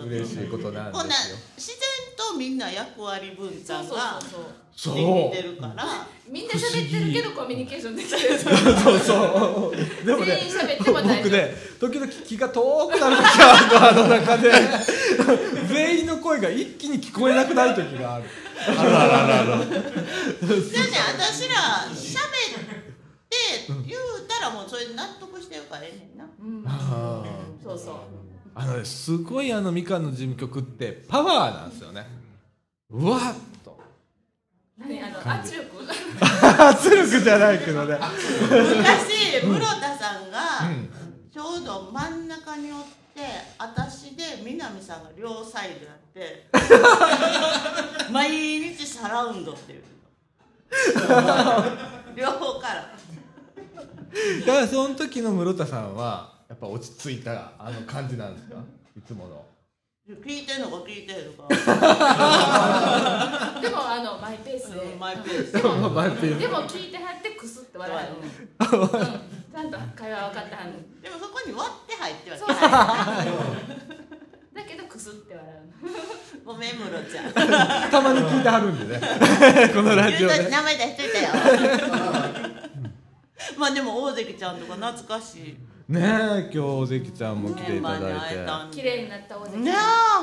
[0.06, 1.78] 嬉しいことなんほんなですよ自然
[2.16, 4.42] とみんな役割分担がそう
[4.76, 6.08] そうできてるから。
[6.30, 8.38] みんな喋ってるけどコミュニケーションできてる。
[8.38, 10.06] そうそう。
[10.06, 11.24] でもね全員喋っても大丈夫。
[11.24, 14.52] 僕ね時々気が遠くなる時があるの中で。
[15.68, 18.26] 全員の声が一気に聞こえなくなる時がある
[18.66, 19.78] じゃあね
[21.18, 21.56] 私ら
[21.94, 22.18] 喋
[23.28, 23.38] って
[23.88, 26.72] 言うたらもうそれで納得してるからええねんな。
[26.72, 27.24] あ
[27.64, 27.96] そうそう。
[28.56, 32.08] あのねすごいあのみかんの事務局ってパワーなんですよね。
[32.90, 33.22] うわっ
[33.64, 33.78] と。
[34.78, 35.68] 何あの圧力？
[36.70, 37.98] 圧力じゃないけどね。
[38.42, 40.40] 昔室田さんが
[40.70, 40.90] うん。
[41.32, 42.80] ちょうど真ん中におっ
[43.14, 43.22] て
[43.60, 46.50] 私で南さんが両サイドやって
[48.12, 48.32] 毎
[48.74, 49.84] 日サラウンドっていう
[52.16, 52.97] 両方から
[54.46, 58.56] だからその時の室田さんはやっぱ落ち着いたあの感じなんですか？
[58.98, 59.46] いつもの。
[60.08, 61.44] 聞いてんのか聞いてるか。
[63.62, 64.96] でもあのマイペースで。
[64.98, 65.52] マイペース。
[65.52, 65.92] でも
[66.64, 67.98] 聞いてはってクスって笑う。
[68.78, 70.74] の、うん、ちゃんと会話分かってはんの。
[71.02, 72.48] でもそこに割って入ってはそう。
[72.48, 72.52] き
[74.56, 75.56] だけどクスって笑う
[76.48, 76.54] の。
[76.54, 77.34] ごめんムロちゃん。
[77.92, 79.02] たまに聞いてはるんでね。
[79.74, 81.28] このラジオで名前出しといたよ
[83.58, 85.58] まあでも大関ちゃんとか懐かしい。
[85.92, 88.44] ねえ今日大関ちゃんも来ていただいて。
[88.68, 89.58] ん綺麗になった大関。
[89.64, 89.74] ねえ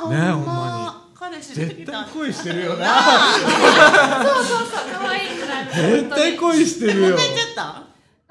[0.03, 2.87] ほんま,、ねえほんま彼氏でき絶た対恋してるよな。
[4.25, 4.69] そうそうそう
[4.99, 7.17] 可愛いくなる絶対恋してるよ。
[7.17, 7.83] 帰っちゃった？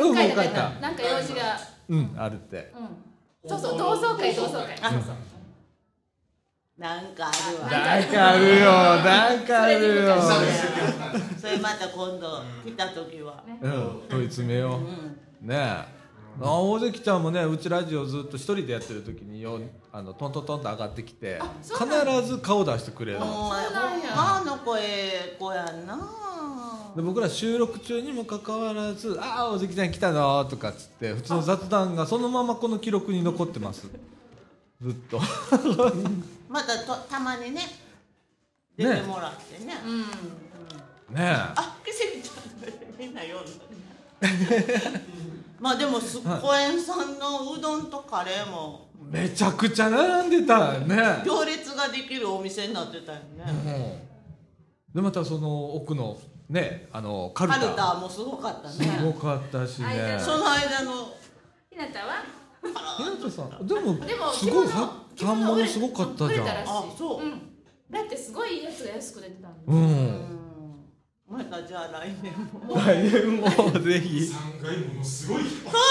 [0.03, 0.69] うんもう帰帰った。
[0.81, 1.57] なんか用事が。
[1.89, 2.71] うんあるって。
[2.77, 3.49] うん。
[3.49, 4.75] そうそう同窓会同窓会。
[4.81, 5.15] あそうそう
[6.77, 7.69] なんかあるわ。
[7.69, 8.65] なんかあるよ。
[8.65, 10.15] なんかあるよ。
[11.39, 14.01] それまた今度来た時は、うん。
[14.09, 14.79] 問い詰めよ
[15.43, 15.45] う。
[15.45, 16.03] ねえ。
[16.41, 19.59] あ大関ちゃんもねうちラジオずっと一人でやってる時によ
[19.91, 25.99] あのトントントンと上がってきて必ず顔出してくれるんあの子ええ子やんな。
[26.95, 33.87] で僕ら収録中にもかかわらず「ああ大関ちゃん来たの」とかっつって普通の雑談がそのままこの記録に残ってます。
[34.81, 35.19] ずっと
[36.53, 37.61] またとたまにね
[38.77, 39.73] 出てもらってね。
[39.83, 40.01] うん
[41.15, 41.31] ねえ。
[41.55, 42.33] あ奇跡ちゃ
[42.69, 44.99] んみんな読んだ
[45.59, 48.87] まあでもすっこえんさんのうどんとカレーも。
[49.01, 51.23] めちゃくちゃ並んでたね。
[51.25, 54.07] 行列ができるお店になってたよね、
[54.93, 56.17] でまたその奥の
[56.49, 57.59] ねあのカルタ。
[57.59, 59.87] カルタもすごかったすねごかったしね。
[59.87, 61.13] 間その間の。
[61.71, 62.23] ひなたは？
[62.97, 63.67] ひなたさん。
[63.67, 66.47] でもでもすごい着物は反物すごかったじゃん。
[66.47, 67.41] あそううん。
[67.91, 69.51] だってすごいいいやつが安く出てたん。
[69.67, 70.39] ううん。
[71.29, 72.31] またじゃあ来年
[72.67, 73.47] も来年も
[73.79, 75.41] ぜひ3階ものすごい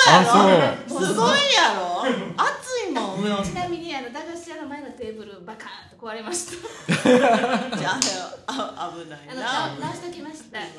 [0.09, 2.05] あすごいやろ
[2.37, 3.45] 暑いもん。
[3.45, 7.99] ちなみにあの駄菓子屋の前のテーブルバカーンと壊れましたじゃ
[8.47, 10.79] ああ危ないあのな直直しときました危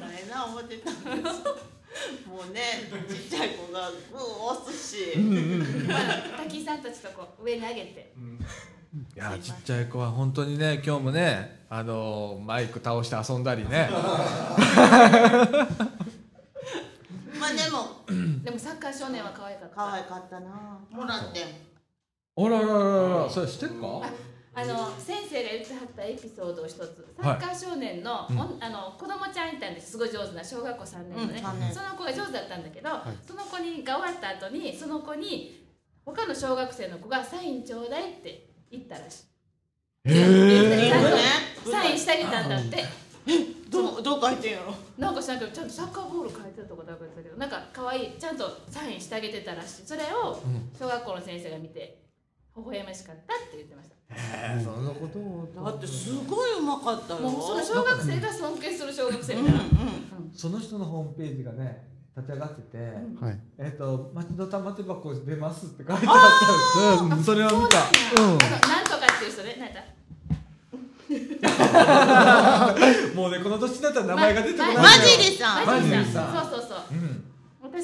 [0.00, 1.22] ないな思ってたん。
[1.22, 1.42] です
[2.26, 2.60] もうね
[3.08, 4.20] ちっちゃい子がグー
[4.52, 5.18] 押すし、
[5.88, 5.98] まあ
[6.42, 8.12] 滝井さんたちとこう上に上げて。
[9.14, 13.88] いやちっちゃい子は本当にね今日もねあのマイク倒して遊んだりね。
[17.38, 18.00] まあでも。
[18.44, 19.76] でもサッカー少年は可愛かった。
[19.76, 20.80] 可愛かったな。
[20.90, 21.44] もらってん。
[22.36, 22.74] あららら
[23.08, 23.86] ららそれ知ってるか？
[24.52, 27.14] あの先生が言ってはったエピソードを一つ。
[27.22, 29.39] サッカー少年の,、おんあの子供ちゃん
[29.70, 29.92] んです。
[29.92, 32.90] すごい上手な小学校3年のね、うんその子が上手だったんだけど、
[33.26, 35.66] その子にが終わった後にその子に
[36.04, 39.24] 「他の小学生の子がサインちょうだいって言ったらし
[40.04, 40.10] い。
[40.10, 41.22] へちゃんとね。
[41.70, 42.84] サインしてあげたんだって。
[43.70, 44.74] どどう書いてんやろ？
[44.98, 49.86] なんかしないけどちゃんとサッカーボール書いてたとかだってたけどなんか可愛いちゃんとサインしてあげてたらしい。
[49.86, 50.42] それを
[50.76, 52.02] 小学校の先生が見て
[52.56, 55.18] 微笑ましかったって言ってましたえそんなこと？
[55.18, 57.20] をだってすごいうまかったよ。
[57.20, 59.64] もうその小学生が尊敬する小学生みたいな、ん
[60.34, 62.78] その人のホームページがね立ち上がってて、
[63.24, 63.38] はい。
[63.58, 67.78] えっ、と町の玉手箱出ますって書いてあったんです、うん、それを見た。
[67.78, 69.80] なんとかっていう人ねなんだ
[71.10, 71.14] う
[73.12, 75.66] んもうねこの年になったら名前が出てこないマジリさん。
[75.66, 76.78] マジリマジリさそうそうそう。
[76.92, 77.24] うん。
[77.24, 77.29] 私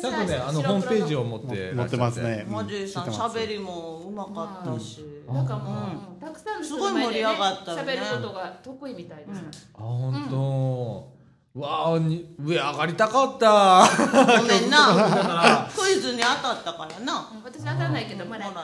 [0.00, 2.46] ちゃんとねあのホームページを持って持ってますね。
[2.48, 5.04] マジリさん喋りもうまかったし。
[5.28, 5.74] なんかもう、
[6.10, 11.12] うんたくさんすごい盛り上がった喋ることが得意みたいです、あ本当、
[11.54, 13.86] うわあに上上がりたかった。
[14.40, 15.68] ごめんな。
[15.74, 17.30] クイズに当たったからな。
[17.32, 18.60] うん私当たらないけどもらった。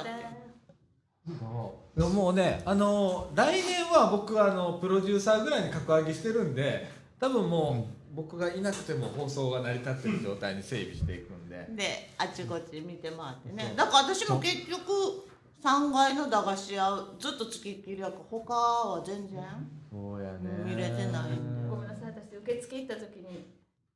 [1.31, 2.35] もう。
[2.35, 6.91] ねあの来年は僕はあのプロデューサーぐらいに格上げしてるんで
[7.21, 11.67] 多分もう、僕がいなくても放送が成り立ってる状態に整備していくんで。
[11.71, 13.75] であっちこっち見て回ってね。
[13.77, 15.27] だから私も結局
[15.63, 19.43] 3階の駄菓子屋ずっとつきっきりやから他は全然
[19.91, 20.39] そうやね。
[20.65, 21.69] 見れてないんで。
[21.71, 23.49] ごめんなさい私受付行った時に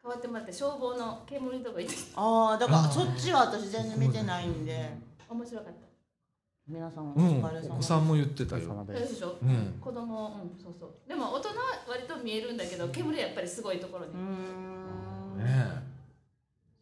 [0.03, 4.91] 代わってもらって消防の煙とか行ってああだからそっちは私全然見てないんで。
[5.29, 5.86] 面白かった
[6.69, 7.45] 皆さんおうん。
[7.45, 8.85] 疲れ様お子さんも言ってたよ。
[8.89, 9.79] でしょ、うん。
[9.81, 11.09] 子供うんそうそう。
[11.09, 11.55] でも大人は
[11.89, 15.39] 割と見えるんだけど煙はやっぱりすごいところに、うーん。
[15.39, 15.87] ねえ。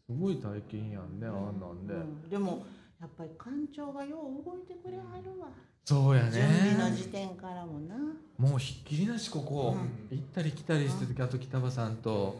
[0.06, 2.65] すごい体験やんねあんなんで、うんでも
[3.01, 5.48] やっぱり館長がよう動いてくれはるわ。
[5.85, 6.31] そうやね。
[6.31, 7.94] 準備の時点からもな。
[8.39, 9.77] もうひっきりなしここ、
[10.11, 12.36] 行ったり来たりしててあと北場さんと。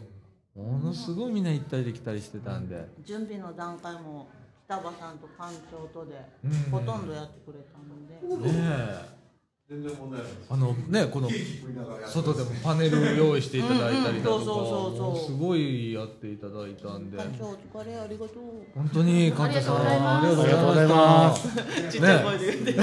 [0.57, 4.29] ものすごいみんな行ったり来たりしてたんで、準備の段階も
[4.67, 6.15] 北場さんと館長とで
[6.45, 6.51] うん。
[6.71, 8.59] ほとんどやってくれたので、ね
[9.11, 9.15] え。
[9.69, 11.31] 全然問題ないあのねこの
[12.07, 14.45] 外でもパネル用意していただいたりだとか、
[15.27, 17.17] すごいやっていただいたんで。
[17.17, 18.39] 館長お疲れありがとう。
[18.75, 21.57] 本当に館長さんありがとうございまますす
[21.93, 22.81] ちっちゃい声で言って、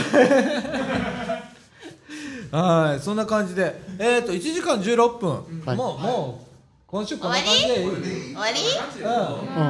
[2.56, 3.80] はいそんな感じで。
[4.00, 5.78] えっ、と1時間16分、はい。
[5.78, 6.51] もうもう
[6.92, 7.82] 今週こんな感じで。
[7.82, 8.04] いいうん。
[8.04, 8.60] 終わり？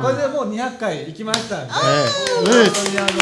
[0.02, 1.73] これでもう200回行きましたんで。
[1.73, 2.07] ええ
[2.38, 3.18] 本当にあのーね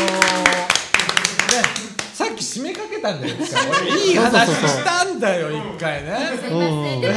[2.14, 6.18] さっき締めかけたんだよ俺いい話したんだよ一回ね。
[6.40, 7.02] すいません。
[7.02, 7.10] で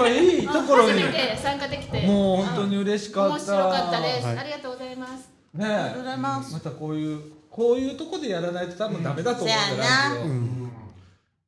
[0.00, 1.02] もいいところに。
[1.02, 3.34] 初めて参加できてもう本当に嬉しかった。
[3.36, 5.30] 面白かったです、はいありがとうございます。
[5.54, 6.52] ねありがとうございます。
[6.52, 9.84] またこういうこういうとこでやらないと多分ダメだと思うんだよ、ラ
[10.16, 10.24] ジオ。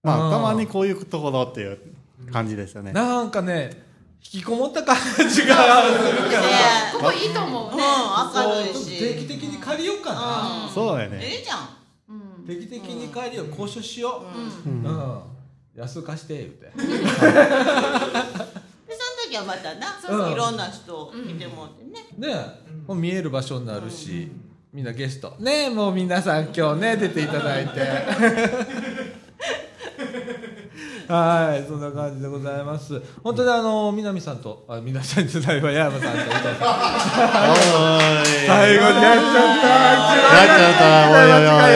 [0.03, 0.31] まあ、うん。
[0.31, 1.79] たまにこういうところっていう
[2.33, 2.93] 感じですよね。
[2.93, 3.90] なんかね
[4.23, 5.83] 引きこもった感じがするから。
[6.93, 7.83] ここいいと思ううんね、
[8.35, 8.99] 明るいし。
[8.99, 11.25] 定期的に借りようかな、そうやね。
[11.25, 11.69] いいじゃん。
[12.11, 12.47] うん。
[12.47, 14.23] 定期的に借りよう交渉しよ
[14.67, 14.69] う。
[14.69, 14.85] うん。
[14.85, 15.23] うん、
[15.83, 16.71] 安貸して言うて。
[16.77, 17.33] でその
[19.27, 24.31] 時はまたな、そういろんな人来てもらってね、ねもう見える場所になるし、
[24.73, 25.35] みんなゲスト。
[25.39, 27.81] ねえもう皆さん今日ね出ていただいて
[31.11, 36.31] はいそんな感じでございます本当にあの南さんとあ南さんじゃないわ山さんと伊藤さ。
[38.47, 41.11] 最後にやっちゃったやっちゃった。
[41.11, 41.71] おいおいおいおい。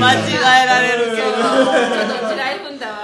[0.00, 0.16] 間違
[0.64, 2.94] えられるけどちょっと地雷踏んだわ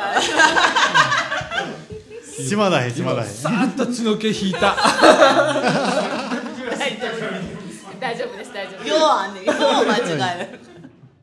[2.48, 3.26] 島だへ、島だへ。
[3.26, 4.74] さーっと血の毛引いた
[8.00, 10.00] 大丈夫です大丈夫ですようあんねんよう間違
[10.40, 10.58] える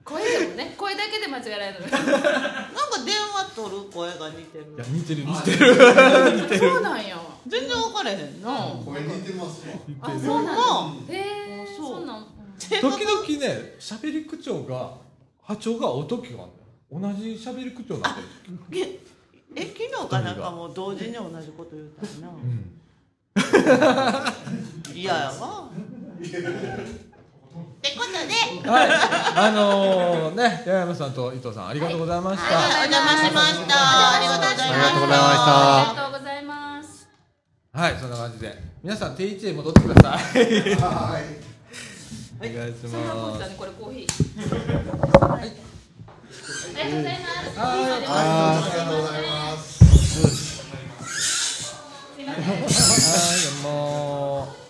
[0.05, 1.81] 声でもね声だけで間違えられる。
[1.81, 4.65] の なんか電話取る声が似てる。
[4.75, 6.59] いや似てる似てる。
[6.59, 7.17] そうなんよ。
[7.47, 8.49] 全然分かれへんな、
[8.85, 9.75] 声似てますわ。
[10.01, 11.97] あそうなんまへえそう。
[11.97, 12.25] そうなん。
[12.59, 12.91] 時々
[13.39, 14.93] ね喋り口調が
[15.41, 16.49] 波長が音があるんだよ。
[16.91, 18.15] 同じ喋り口調なんだよ
[18.71, 18.99] え
[19.55, 22.11] え昨日かなんかも同時に同じこと言うたよ
[24.13, 24.33] な、
[24.93, 25.69] 嫌やわ
[27.83, 28.69] ってことで。
[28.69, 28.89] はい。
[29.35, 32.87] あのー、ね八重山さんと伊藤さんありがとうございました、はい。
[32.87, 33.75] お邪魔しました。
[34.15, 35.89] ありがとうございました。
[35.89, 37.09] ありがとうございます。
[37.73, 38.57] はい、そんな感じで。
[38.81, 40.43] 皆さん定位置へ戻ってください。
[40.79, 41.23] はい。
[42.39, 43.55] お願いします。
[43.57, 45.27] これコーヒー。
[45.27, 45.41] はい。
[45.41, 45.51] あり
[46.79, 47.59] がとうございます。
[47.59, 48.07] はい。
[48.07, 48.15] あ
[48.63, 49.63] ありがとうございます。
[52.15, 52.43] すいません。
[52.43, 52.49] は
[53.59, 54.63] い、もう。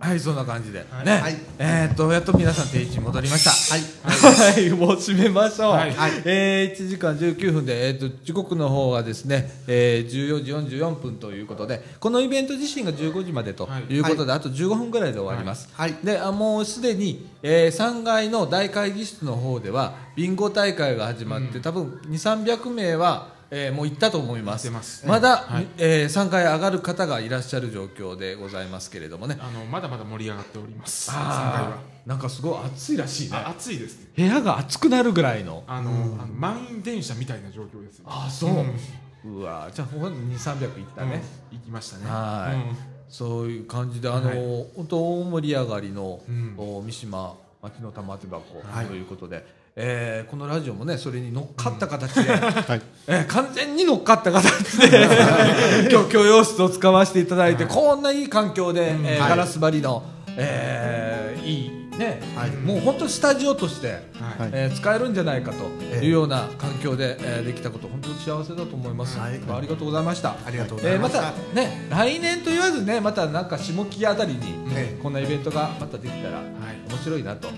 [0.00, 1.04] はい、そんなな感じで、はい。
[1.06, 1.36] ね、はい。
[1.58, 3.50] えーっとやっと皆さん定位置に戻りました。
[3.50, 4.54] はい。
[4.54, 5.72] はい、 もう締めましょう。
[5.72, 5.94] はい。
[6.24, 13.92] えー、1時間19分で、えー、と時刻の方がですね、えー、14時44分ということで、このイベント自身が15時までとはい。
[13.92, 15.68] いうことで、あと15分ぐらいで終わります。
[15.72, 15.94] はい。
[16.02, 24.70] で、あもうすでに、えー、3階の大会議室の方では、ビンゴ大会が始まって、多分2、300名は、えーもう行ったと思います。
[24.70, 25.06] ます。
[25.06, 25.66] まだ、はい。
[25.78, 29.38] えー、3階上がる方がいらっしゃる状況でございますけれどもね。
[29.40, 31.10] あのまだまだ盛り上がっております。
[31.10, 31.28] 3階あ
[31.70, 31.78] は。
[32.06, 33.36] ーなんかすごい暑いらしいね。
[33.36, 34.10] あ暑いですね。
[34.16, 35.64] 部屋が暑くなるぐらいの。
[35.66, 35.90] あの,、
[36.22, 41.22] あの満員電車みたいな状況ですああそう、うわじゃあほんとに300いったね、
[41.52, 41.58] うん。
[41.58, 42.04] 行きましたね。
[42.06, 42.76] はい、うん。
[43.08, 44.66] そういう感じであの、はい。
[44.76, 46.54] 本当大盛り上がりの、うん。
[46.58, 48.86] お三島町の玉手箱はい。
[48.86, 49.44] ということで、
[49.80, 52.82] えーこのラジオもねそれに乗っかった形で、はい。
[53.06, 55.06] えー完全に乗っかった形で
[55.90, 59.30] 今日許容室を使わせていただいて、こんないい環境で、えーはい。
[59.30, 60.02] ガラス張りの、
[60.36, 62.50] えーいいね、はい。
[62.50, 64.50] もう本当スタジオとして、はい。
[64.52, 65.58] えー使えるんじゃないかと
[65.92, 69.40] ええいうような環境で、えーできたこと本当に幸せだと思います、はい。
[69.48, 70.30] ありがとうございました。
[70.44, 71.18] ありがとうございました。
[71.18, 74.40] えーまたね来年と言わずねまたなんか下期あたりに、
[74.74, 76.44] ええこんなイベントがまたできたらはい。
[76.90, 77.56] 面白いなと思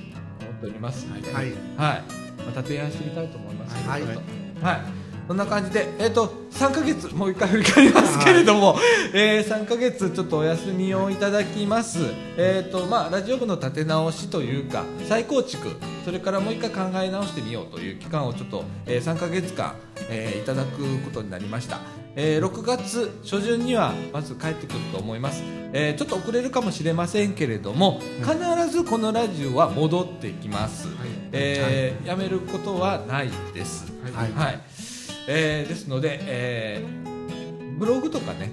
[0.60, 1.06] っております。
[1.10, 1.22] はい、
[1.76, 2.02] はい。
[2.44, 3.88] また提案してみたいと思います。
[3.88, 4.02] はい。
[4.02, 4.80] はい、はい。
[5.26, 8.76] そんな感じで、えー、と3か月、もう一回振り返りますけれども、
[9.14, 12.00] えー3か月ちょっとお休みをいただきます、
[12.36, 15.68] えーとまあ、ラジオ部の立て直しというか再構築。
[16.04, 19.74] それからもう一回考え直してみようという期間をちょっと、えー3か月間、
[20.08, 21.78] えーいただくことになりました、
[22.16, 25.42] えー6月初旬にはまず帰ってくると思います、
[25.72, 28.36] えーちょっと遅れるかもしれませんけれども必
[28.70, 30.88] ずこのラジオは戻ってきます、
[31.32, 33.92] えーやめることはないです。
[34.14, 34.32] はい。
[34.32, 34.60] はい、
[35.28, 38.52] えーですので、えーブログとかね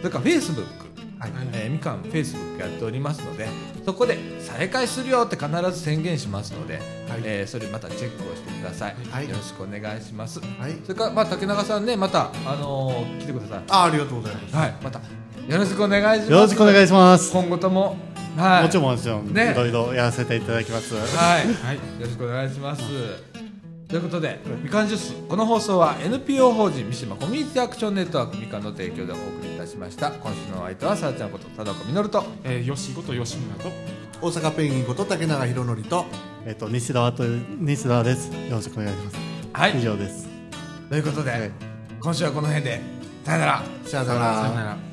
[0.00, 0.79] それからフェイスブック
[1.20, 1.32] はい。
[1.52, 3.46] えーみかんフェイスブックやっておりますので
[3.84, 6.80] そこで再開するよって必ず宣言しますので、
[7.24, 9.28] えーそれまたチェックをしてください、はい。
[9.28, 10.76] よろしくお願いします、はい。
[10.82, 13.62] それから、まあ、竹中さんねまた、あのー来てください。
[13.68, 14.56] あありがとうございます。
[14.56, 14.74] はい。
[14.82, 16.32] またよろしくお願いします。
[16.32, 17.32] よろしくお願いします。
[17.32, 17.96] 今後とも
[18.36, 18.62] はい。
[18.64, 19.52] もちろんもちろん、ね。
[19.52, 20.94] いろいろやらせていただきます。
[20.94, 21.00] は
[21.40, 21.76] い、はい。
[21.76, 23.29] よろしくお願いします。
[23.90, 30.12] ということで、みかんジュース、この放送は NPO 法人三島コミュニティアクションネットワークみかんの提供でお送りいたしました。
[30.12, 32.24] 今週のお相手はさあちゃんこと佐岡実と。
[32.44, 33.68] えー、よしこと吉村と
[34.22, 36.04] 大阪ペンギンこと竹永宏典と
[36.46, 37.24] えっと、西田と、
[37.58, 38.28] 西田です。
[38.28, 39.16] よろしくお願いします。
[39.52, 40.28] はい、以上です。
[40.88, 41.50] ということで、はい
[42.00, 42.80] 今週はこの辺で、
[43.24, 43.62] さよなら。
[43.84, 44.89] さよなさよらなら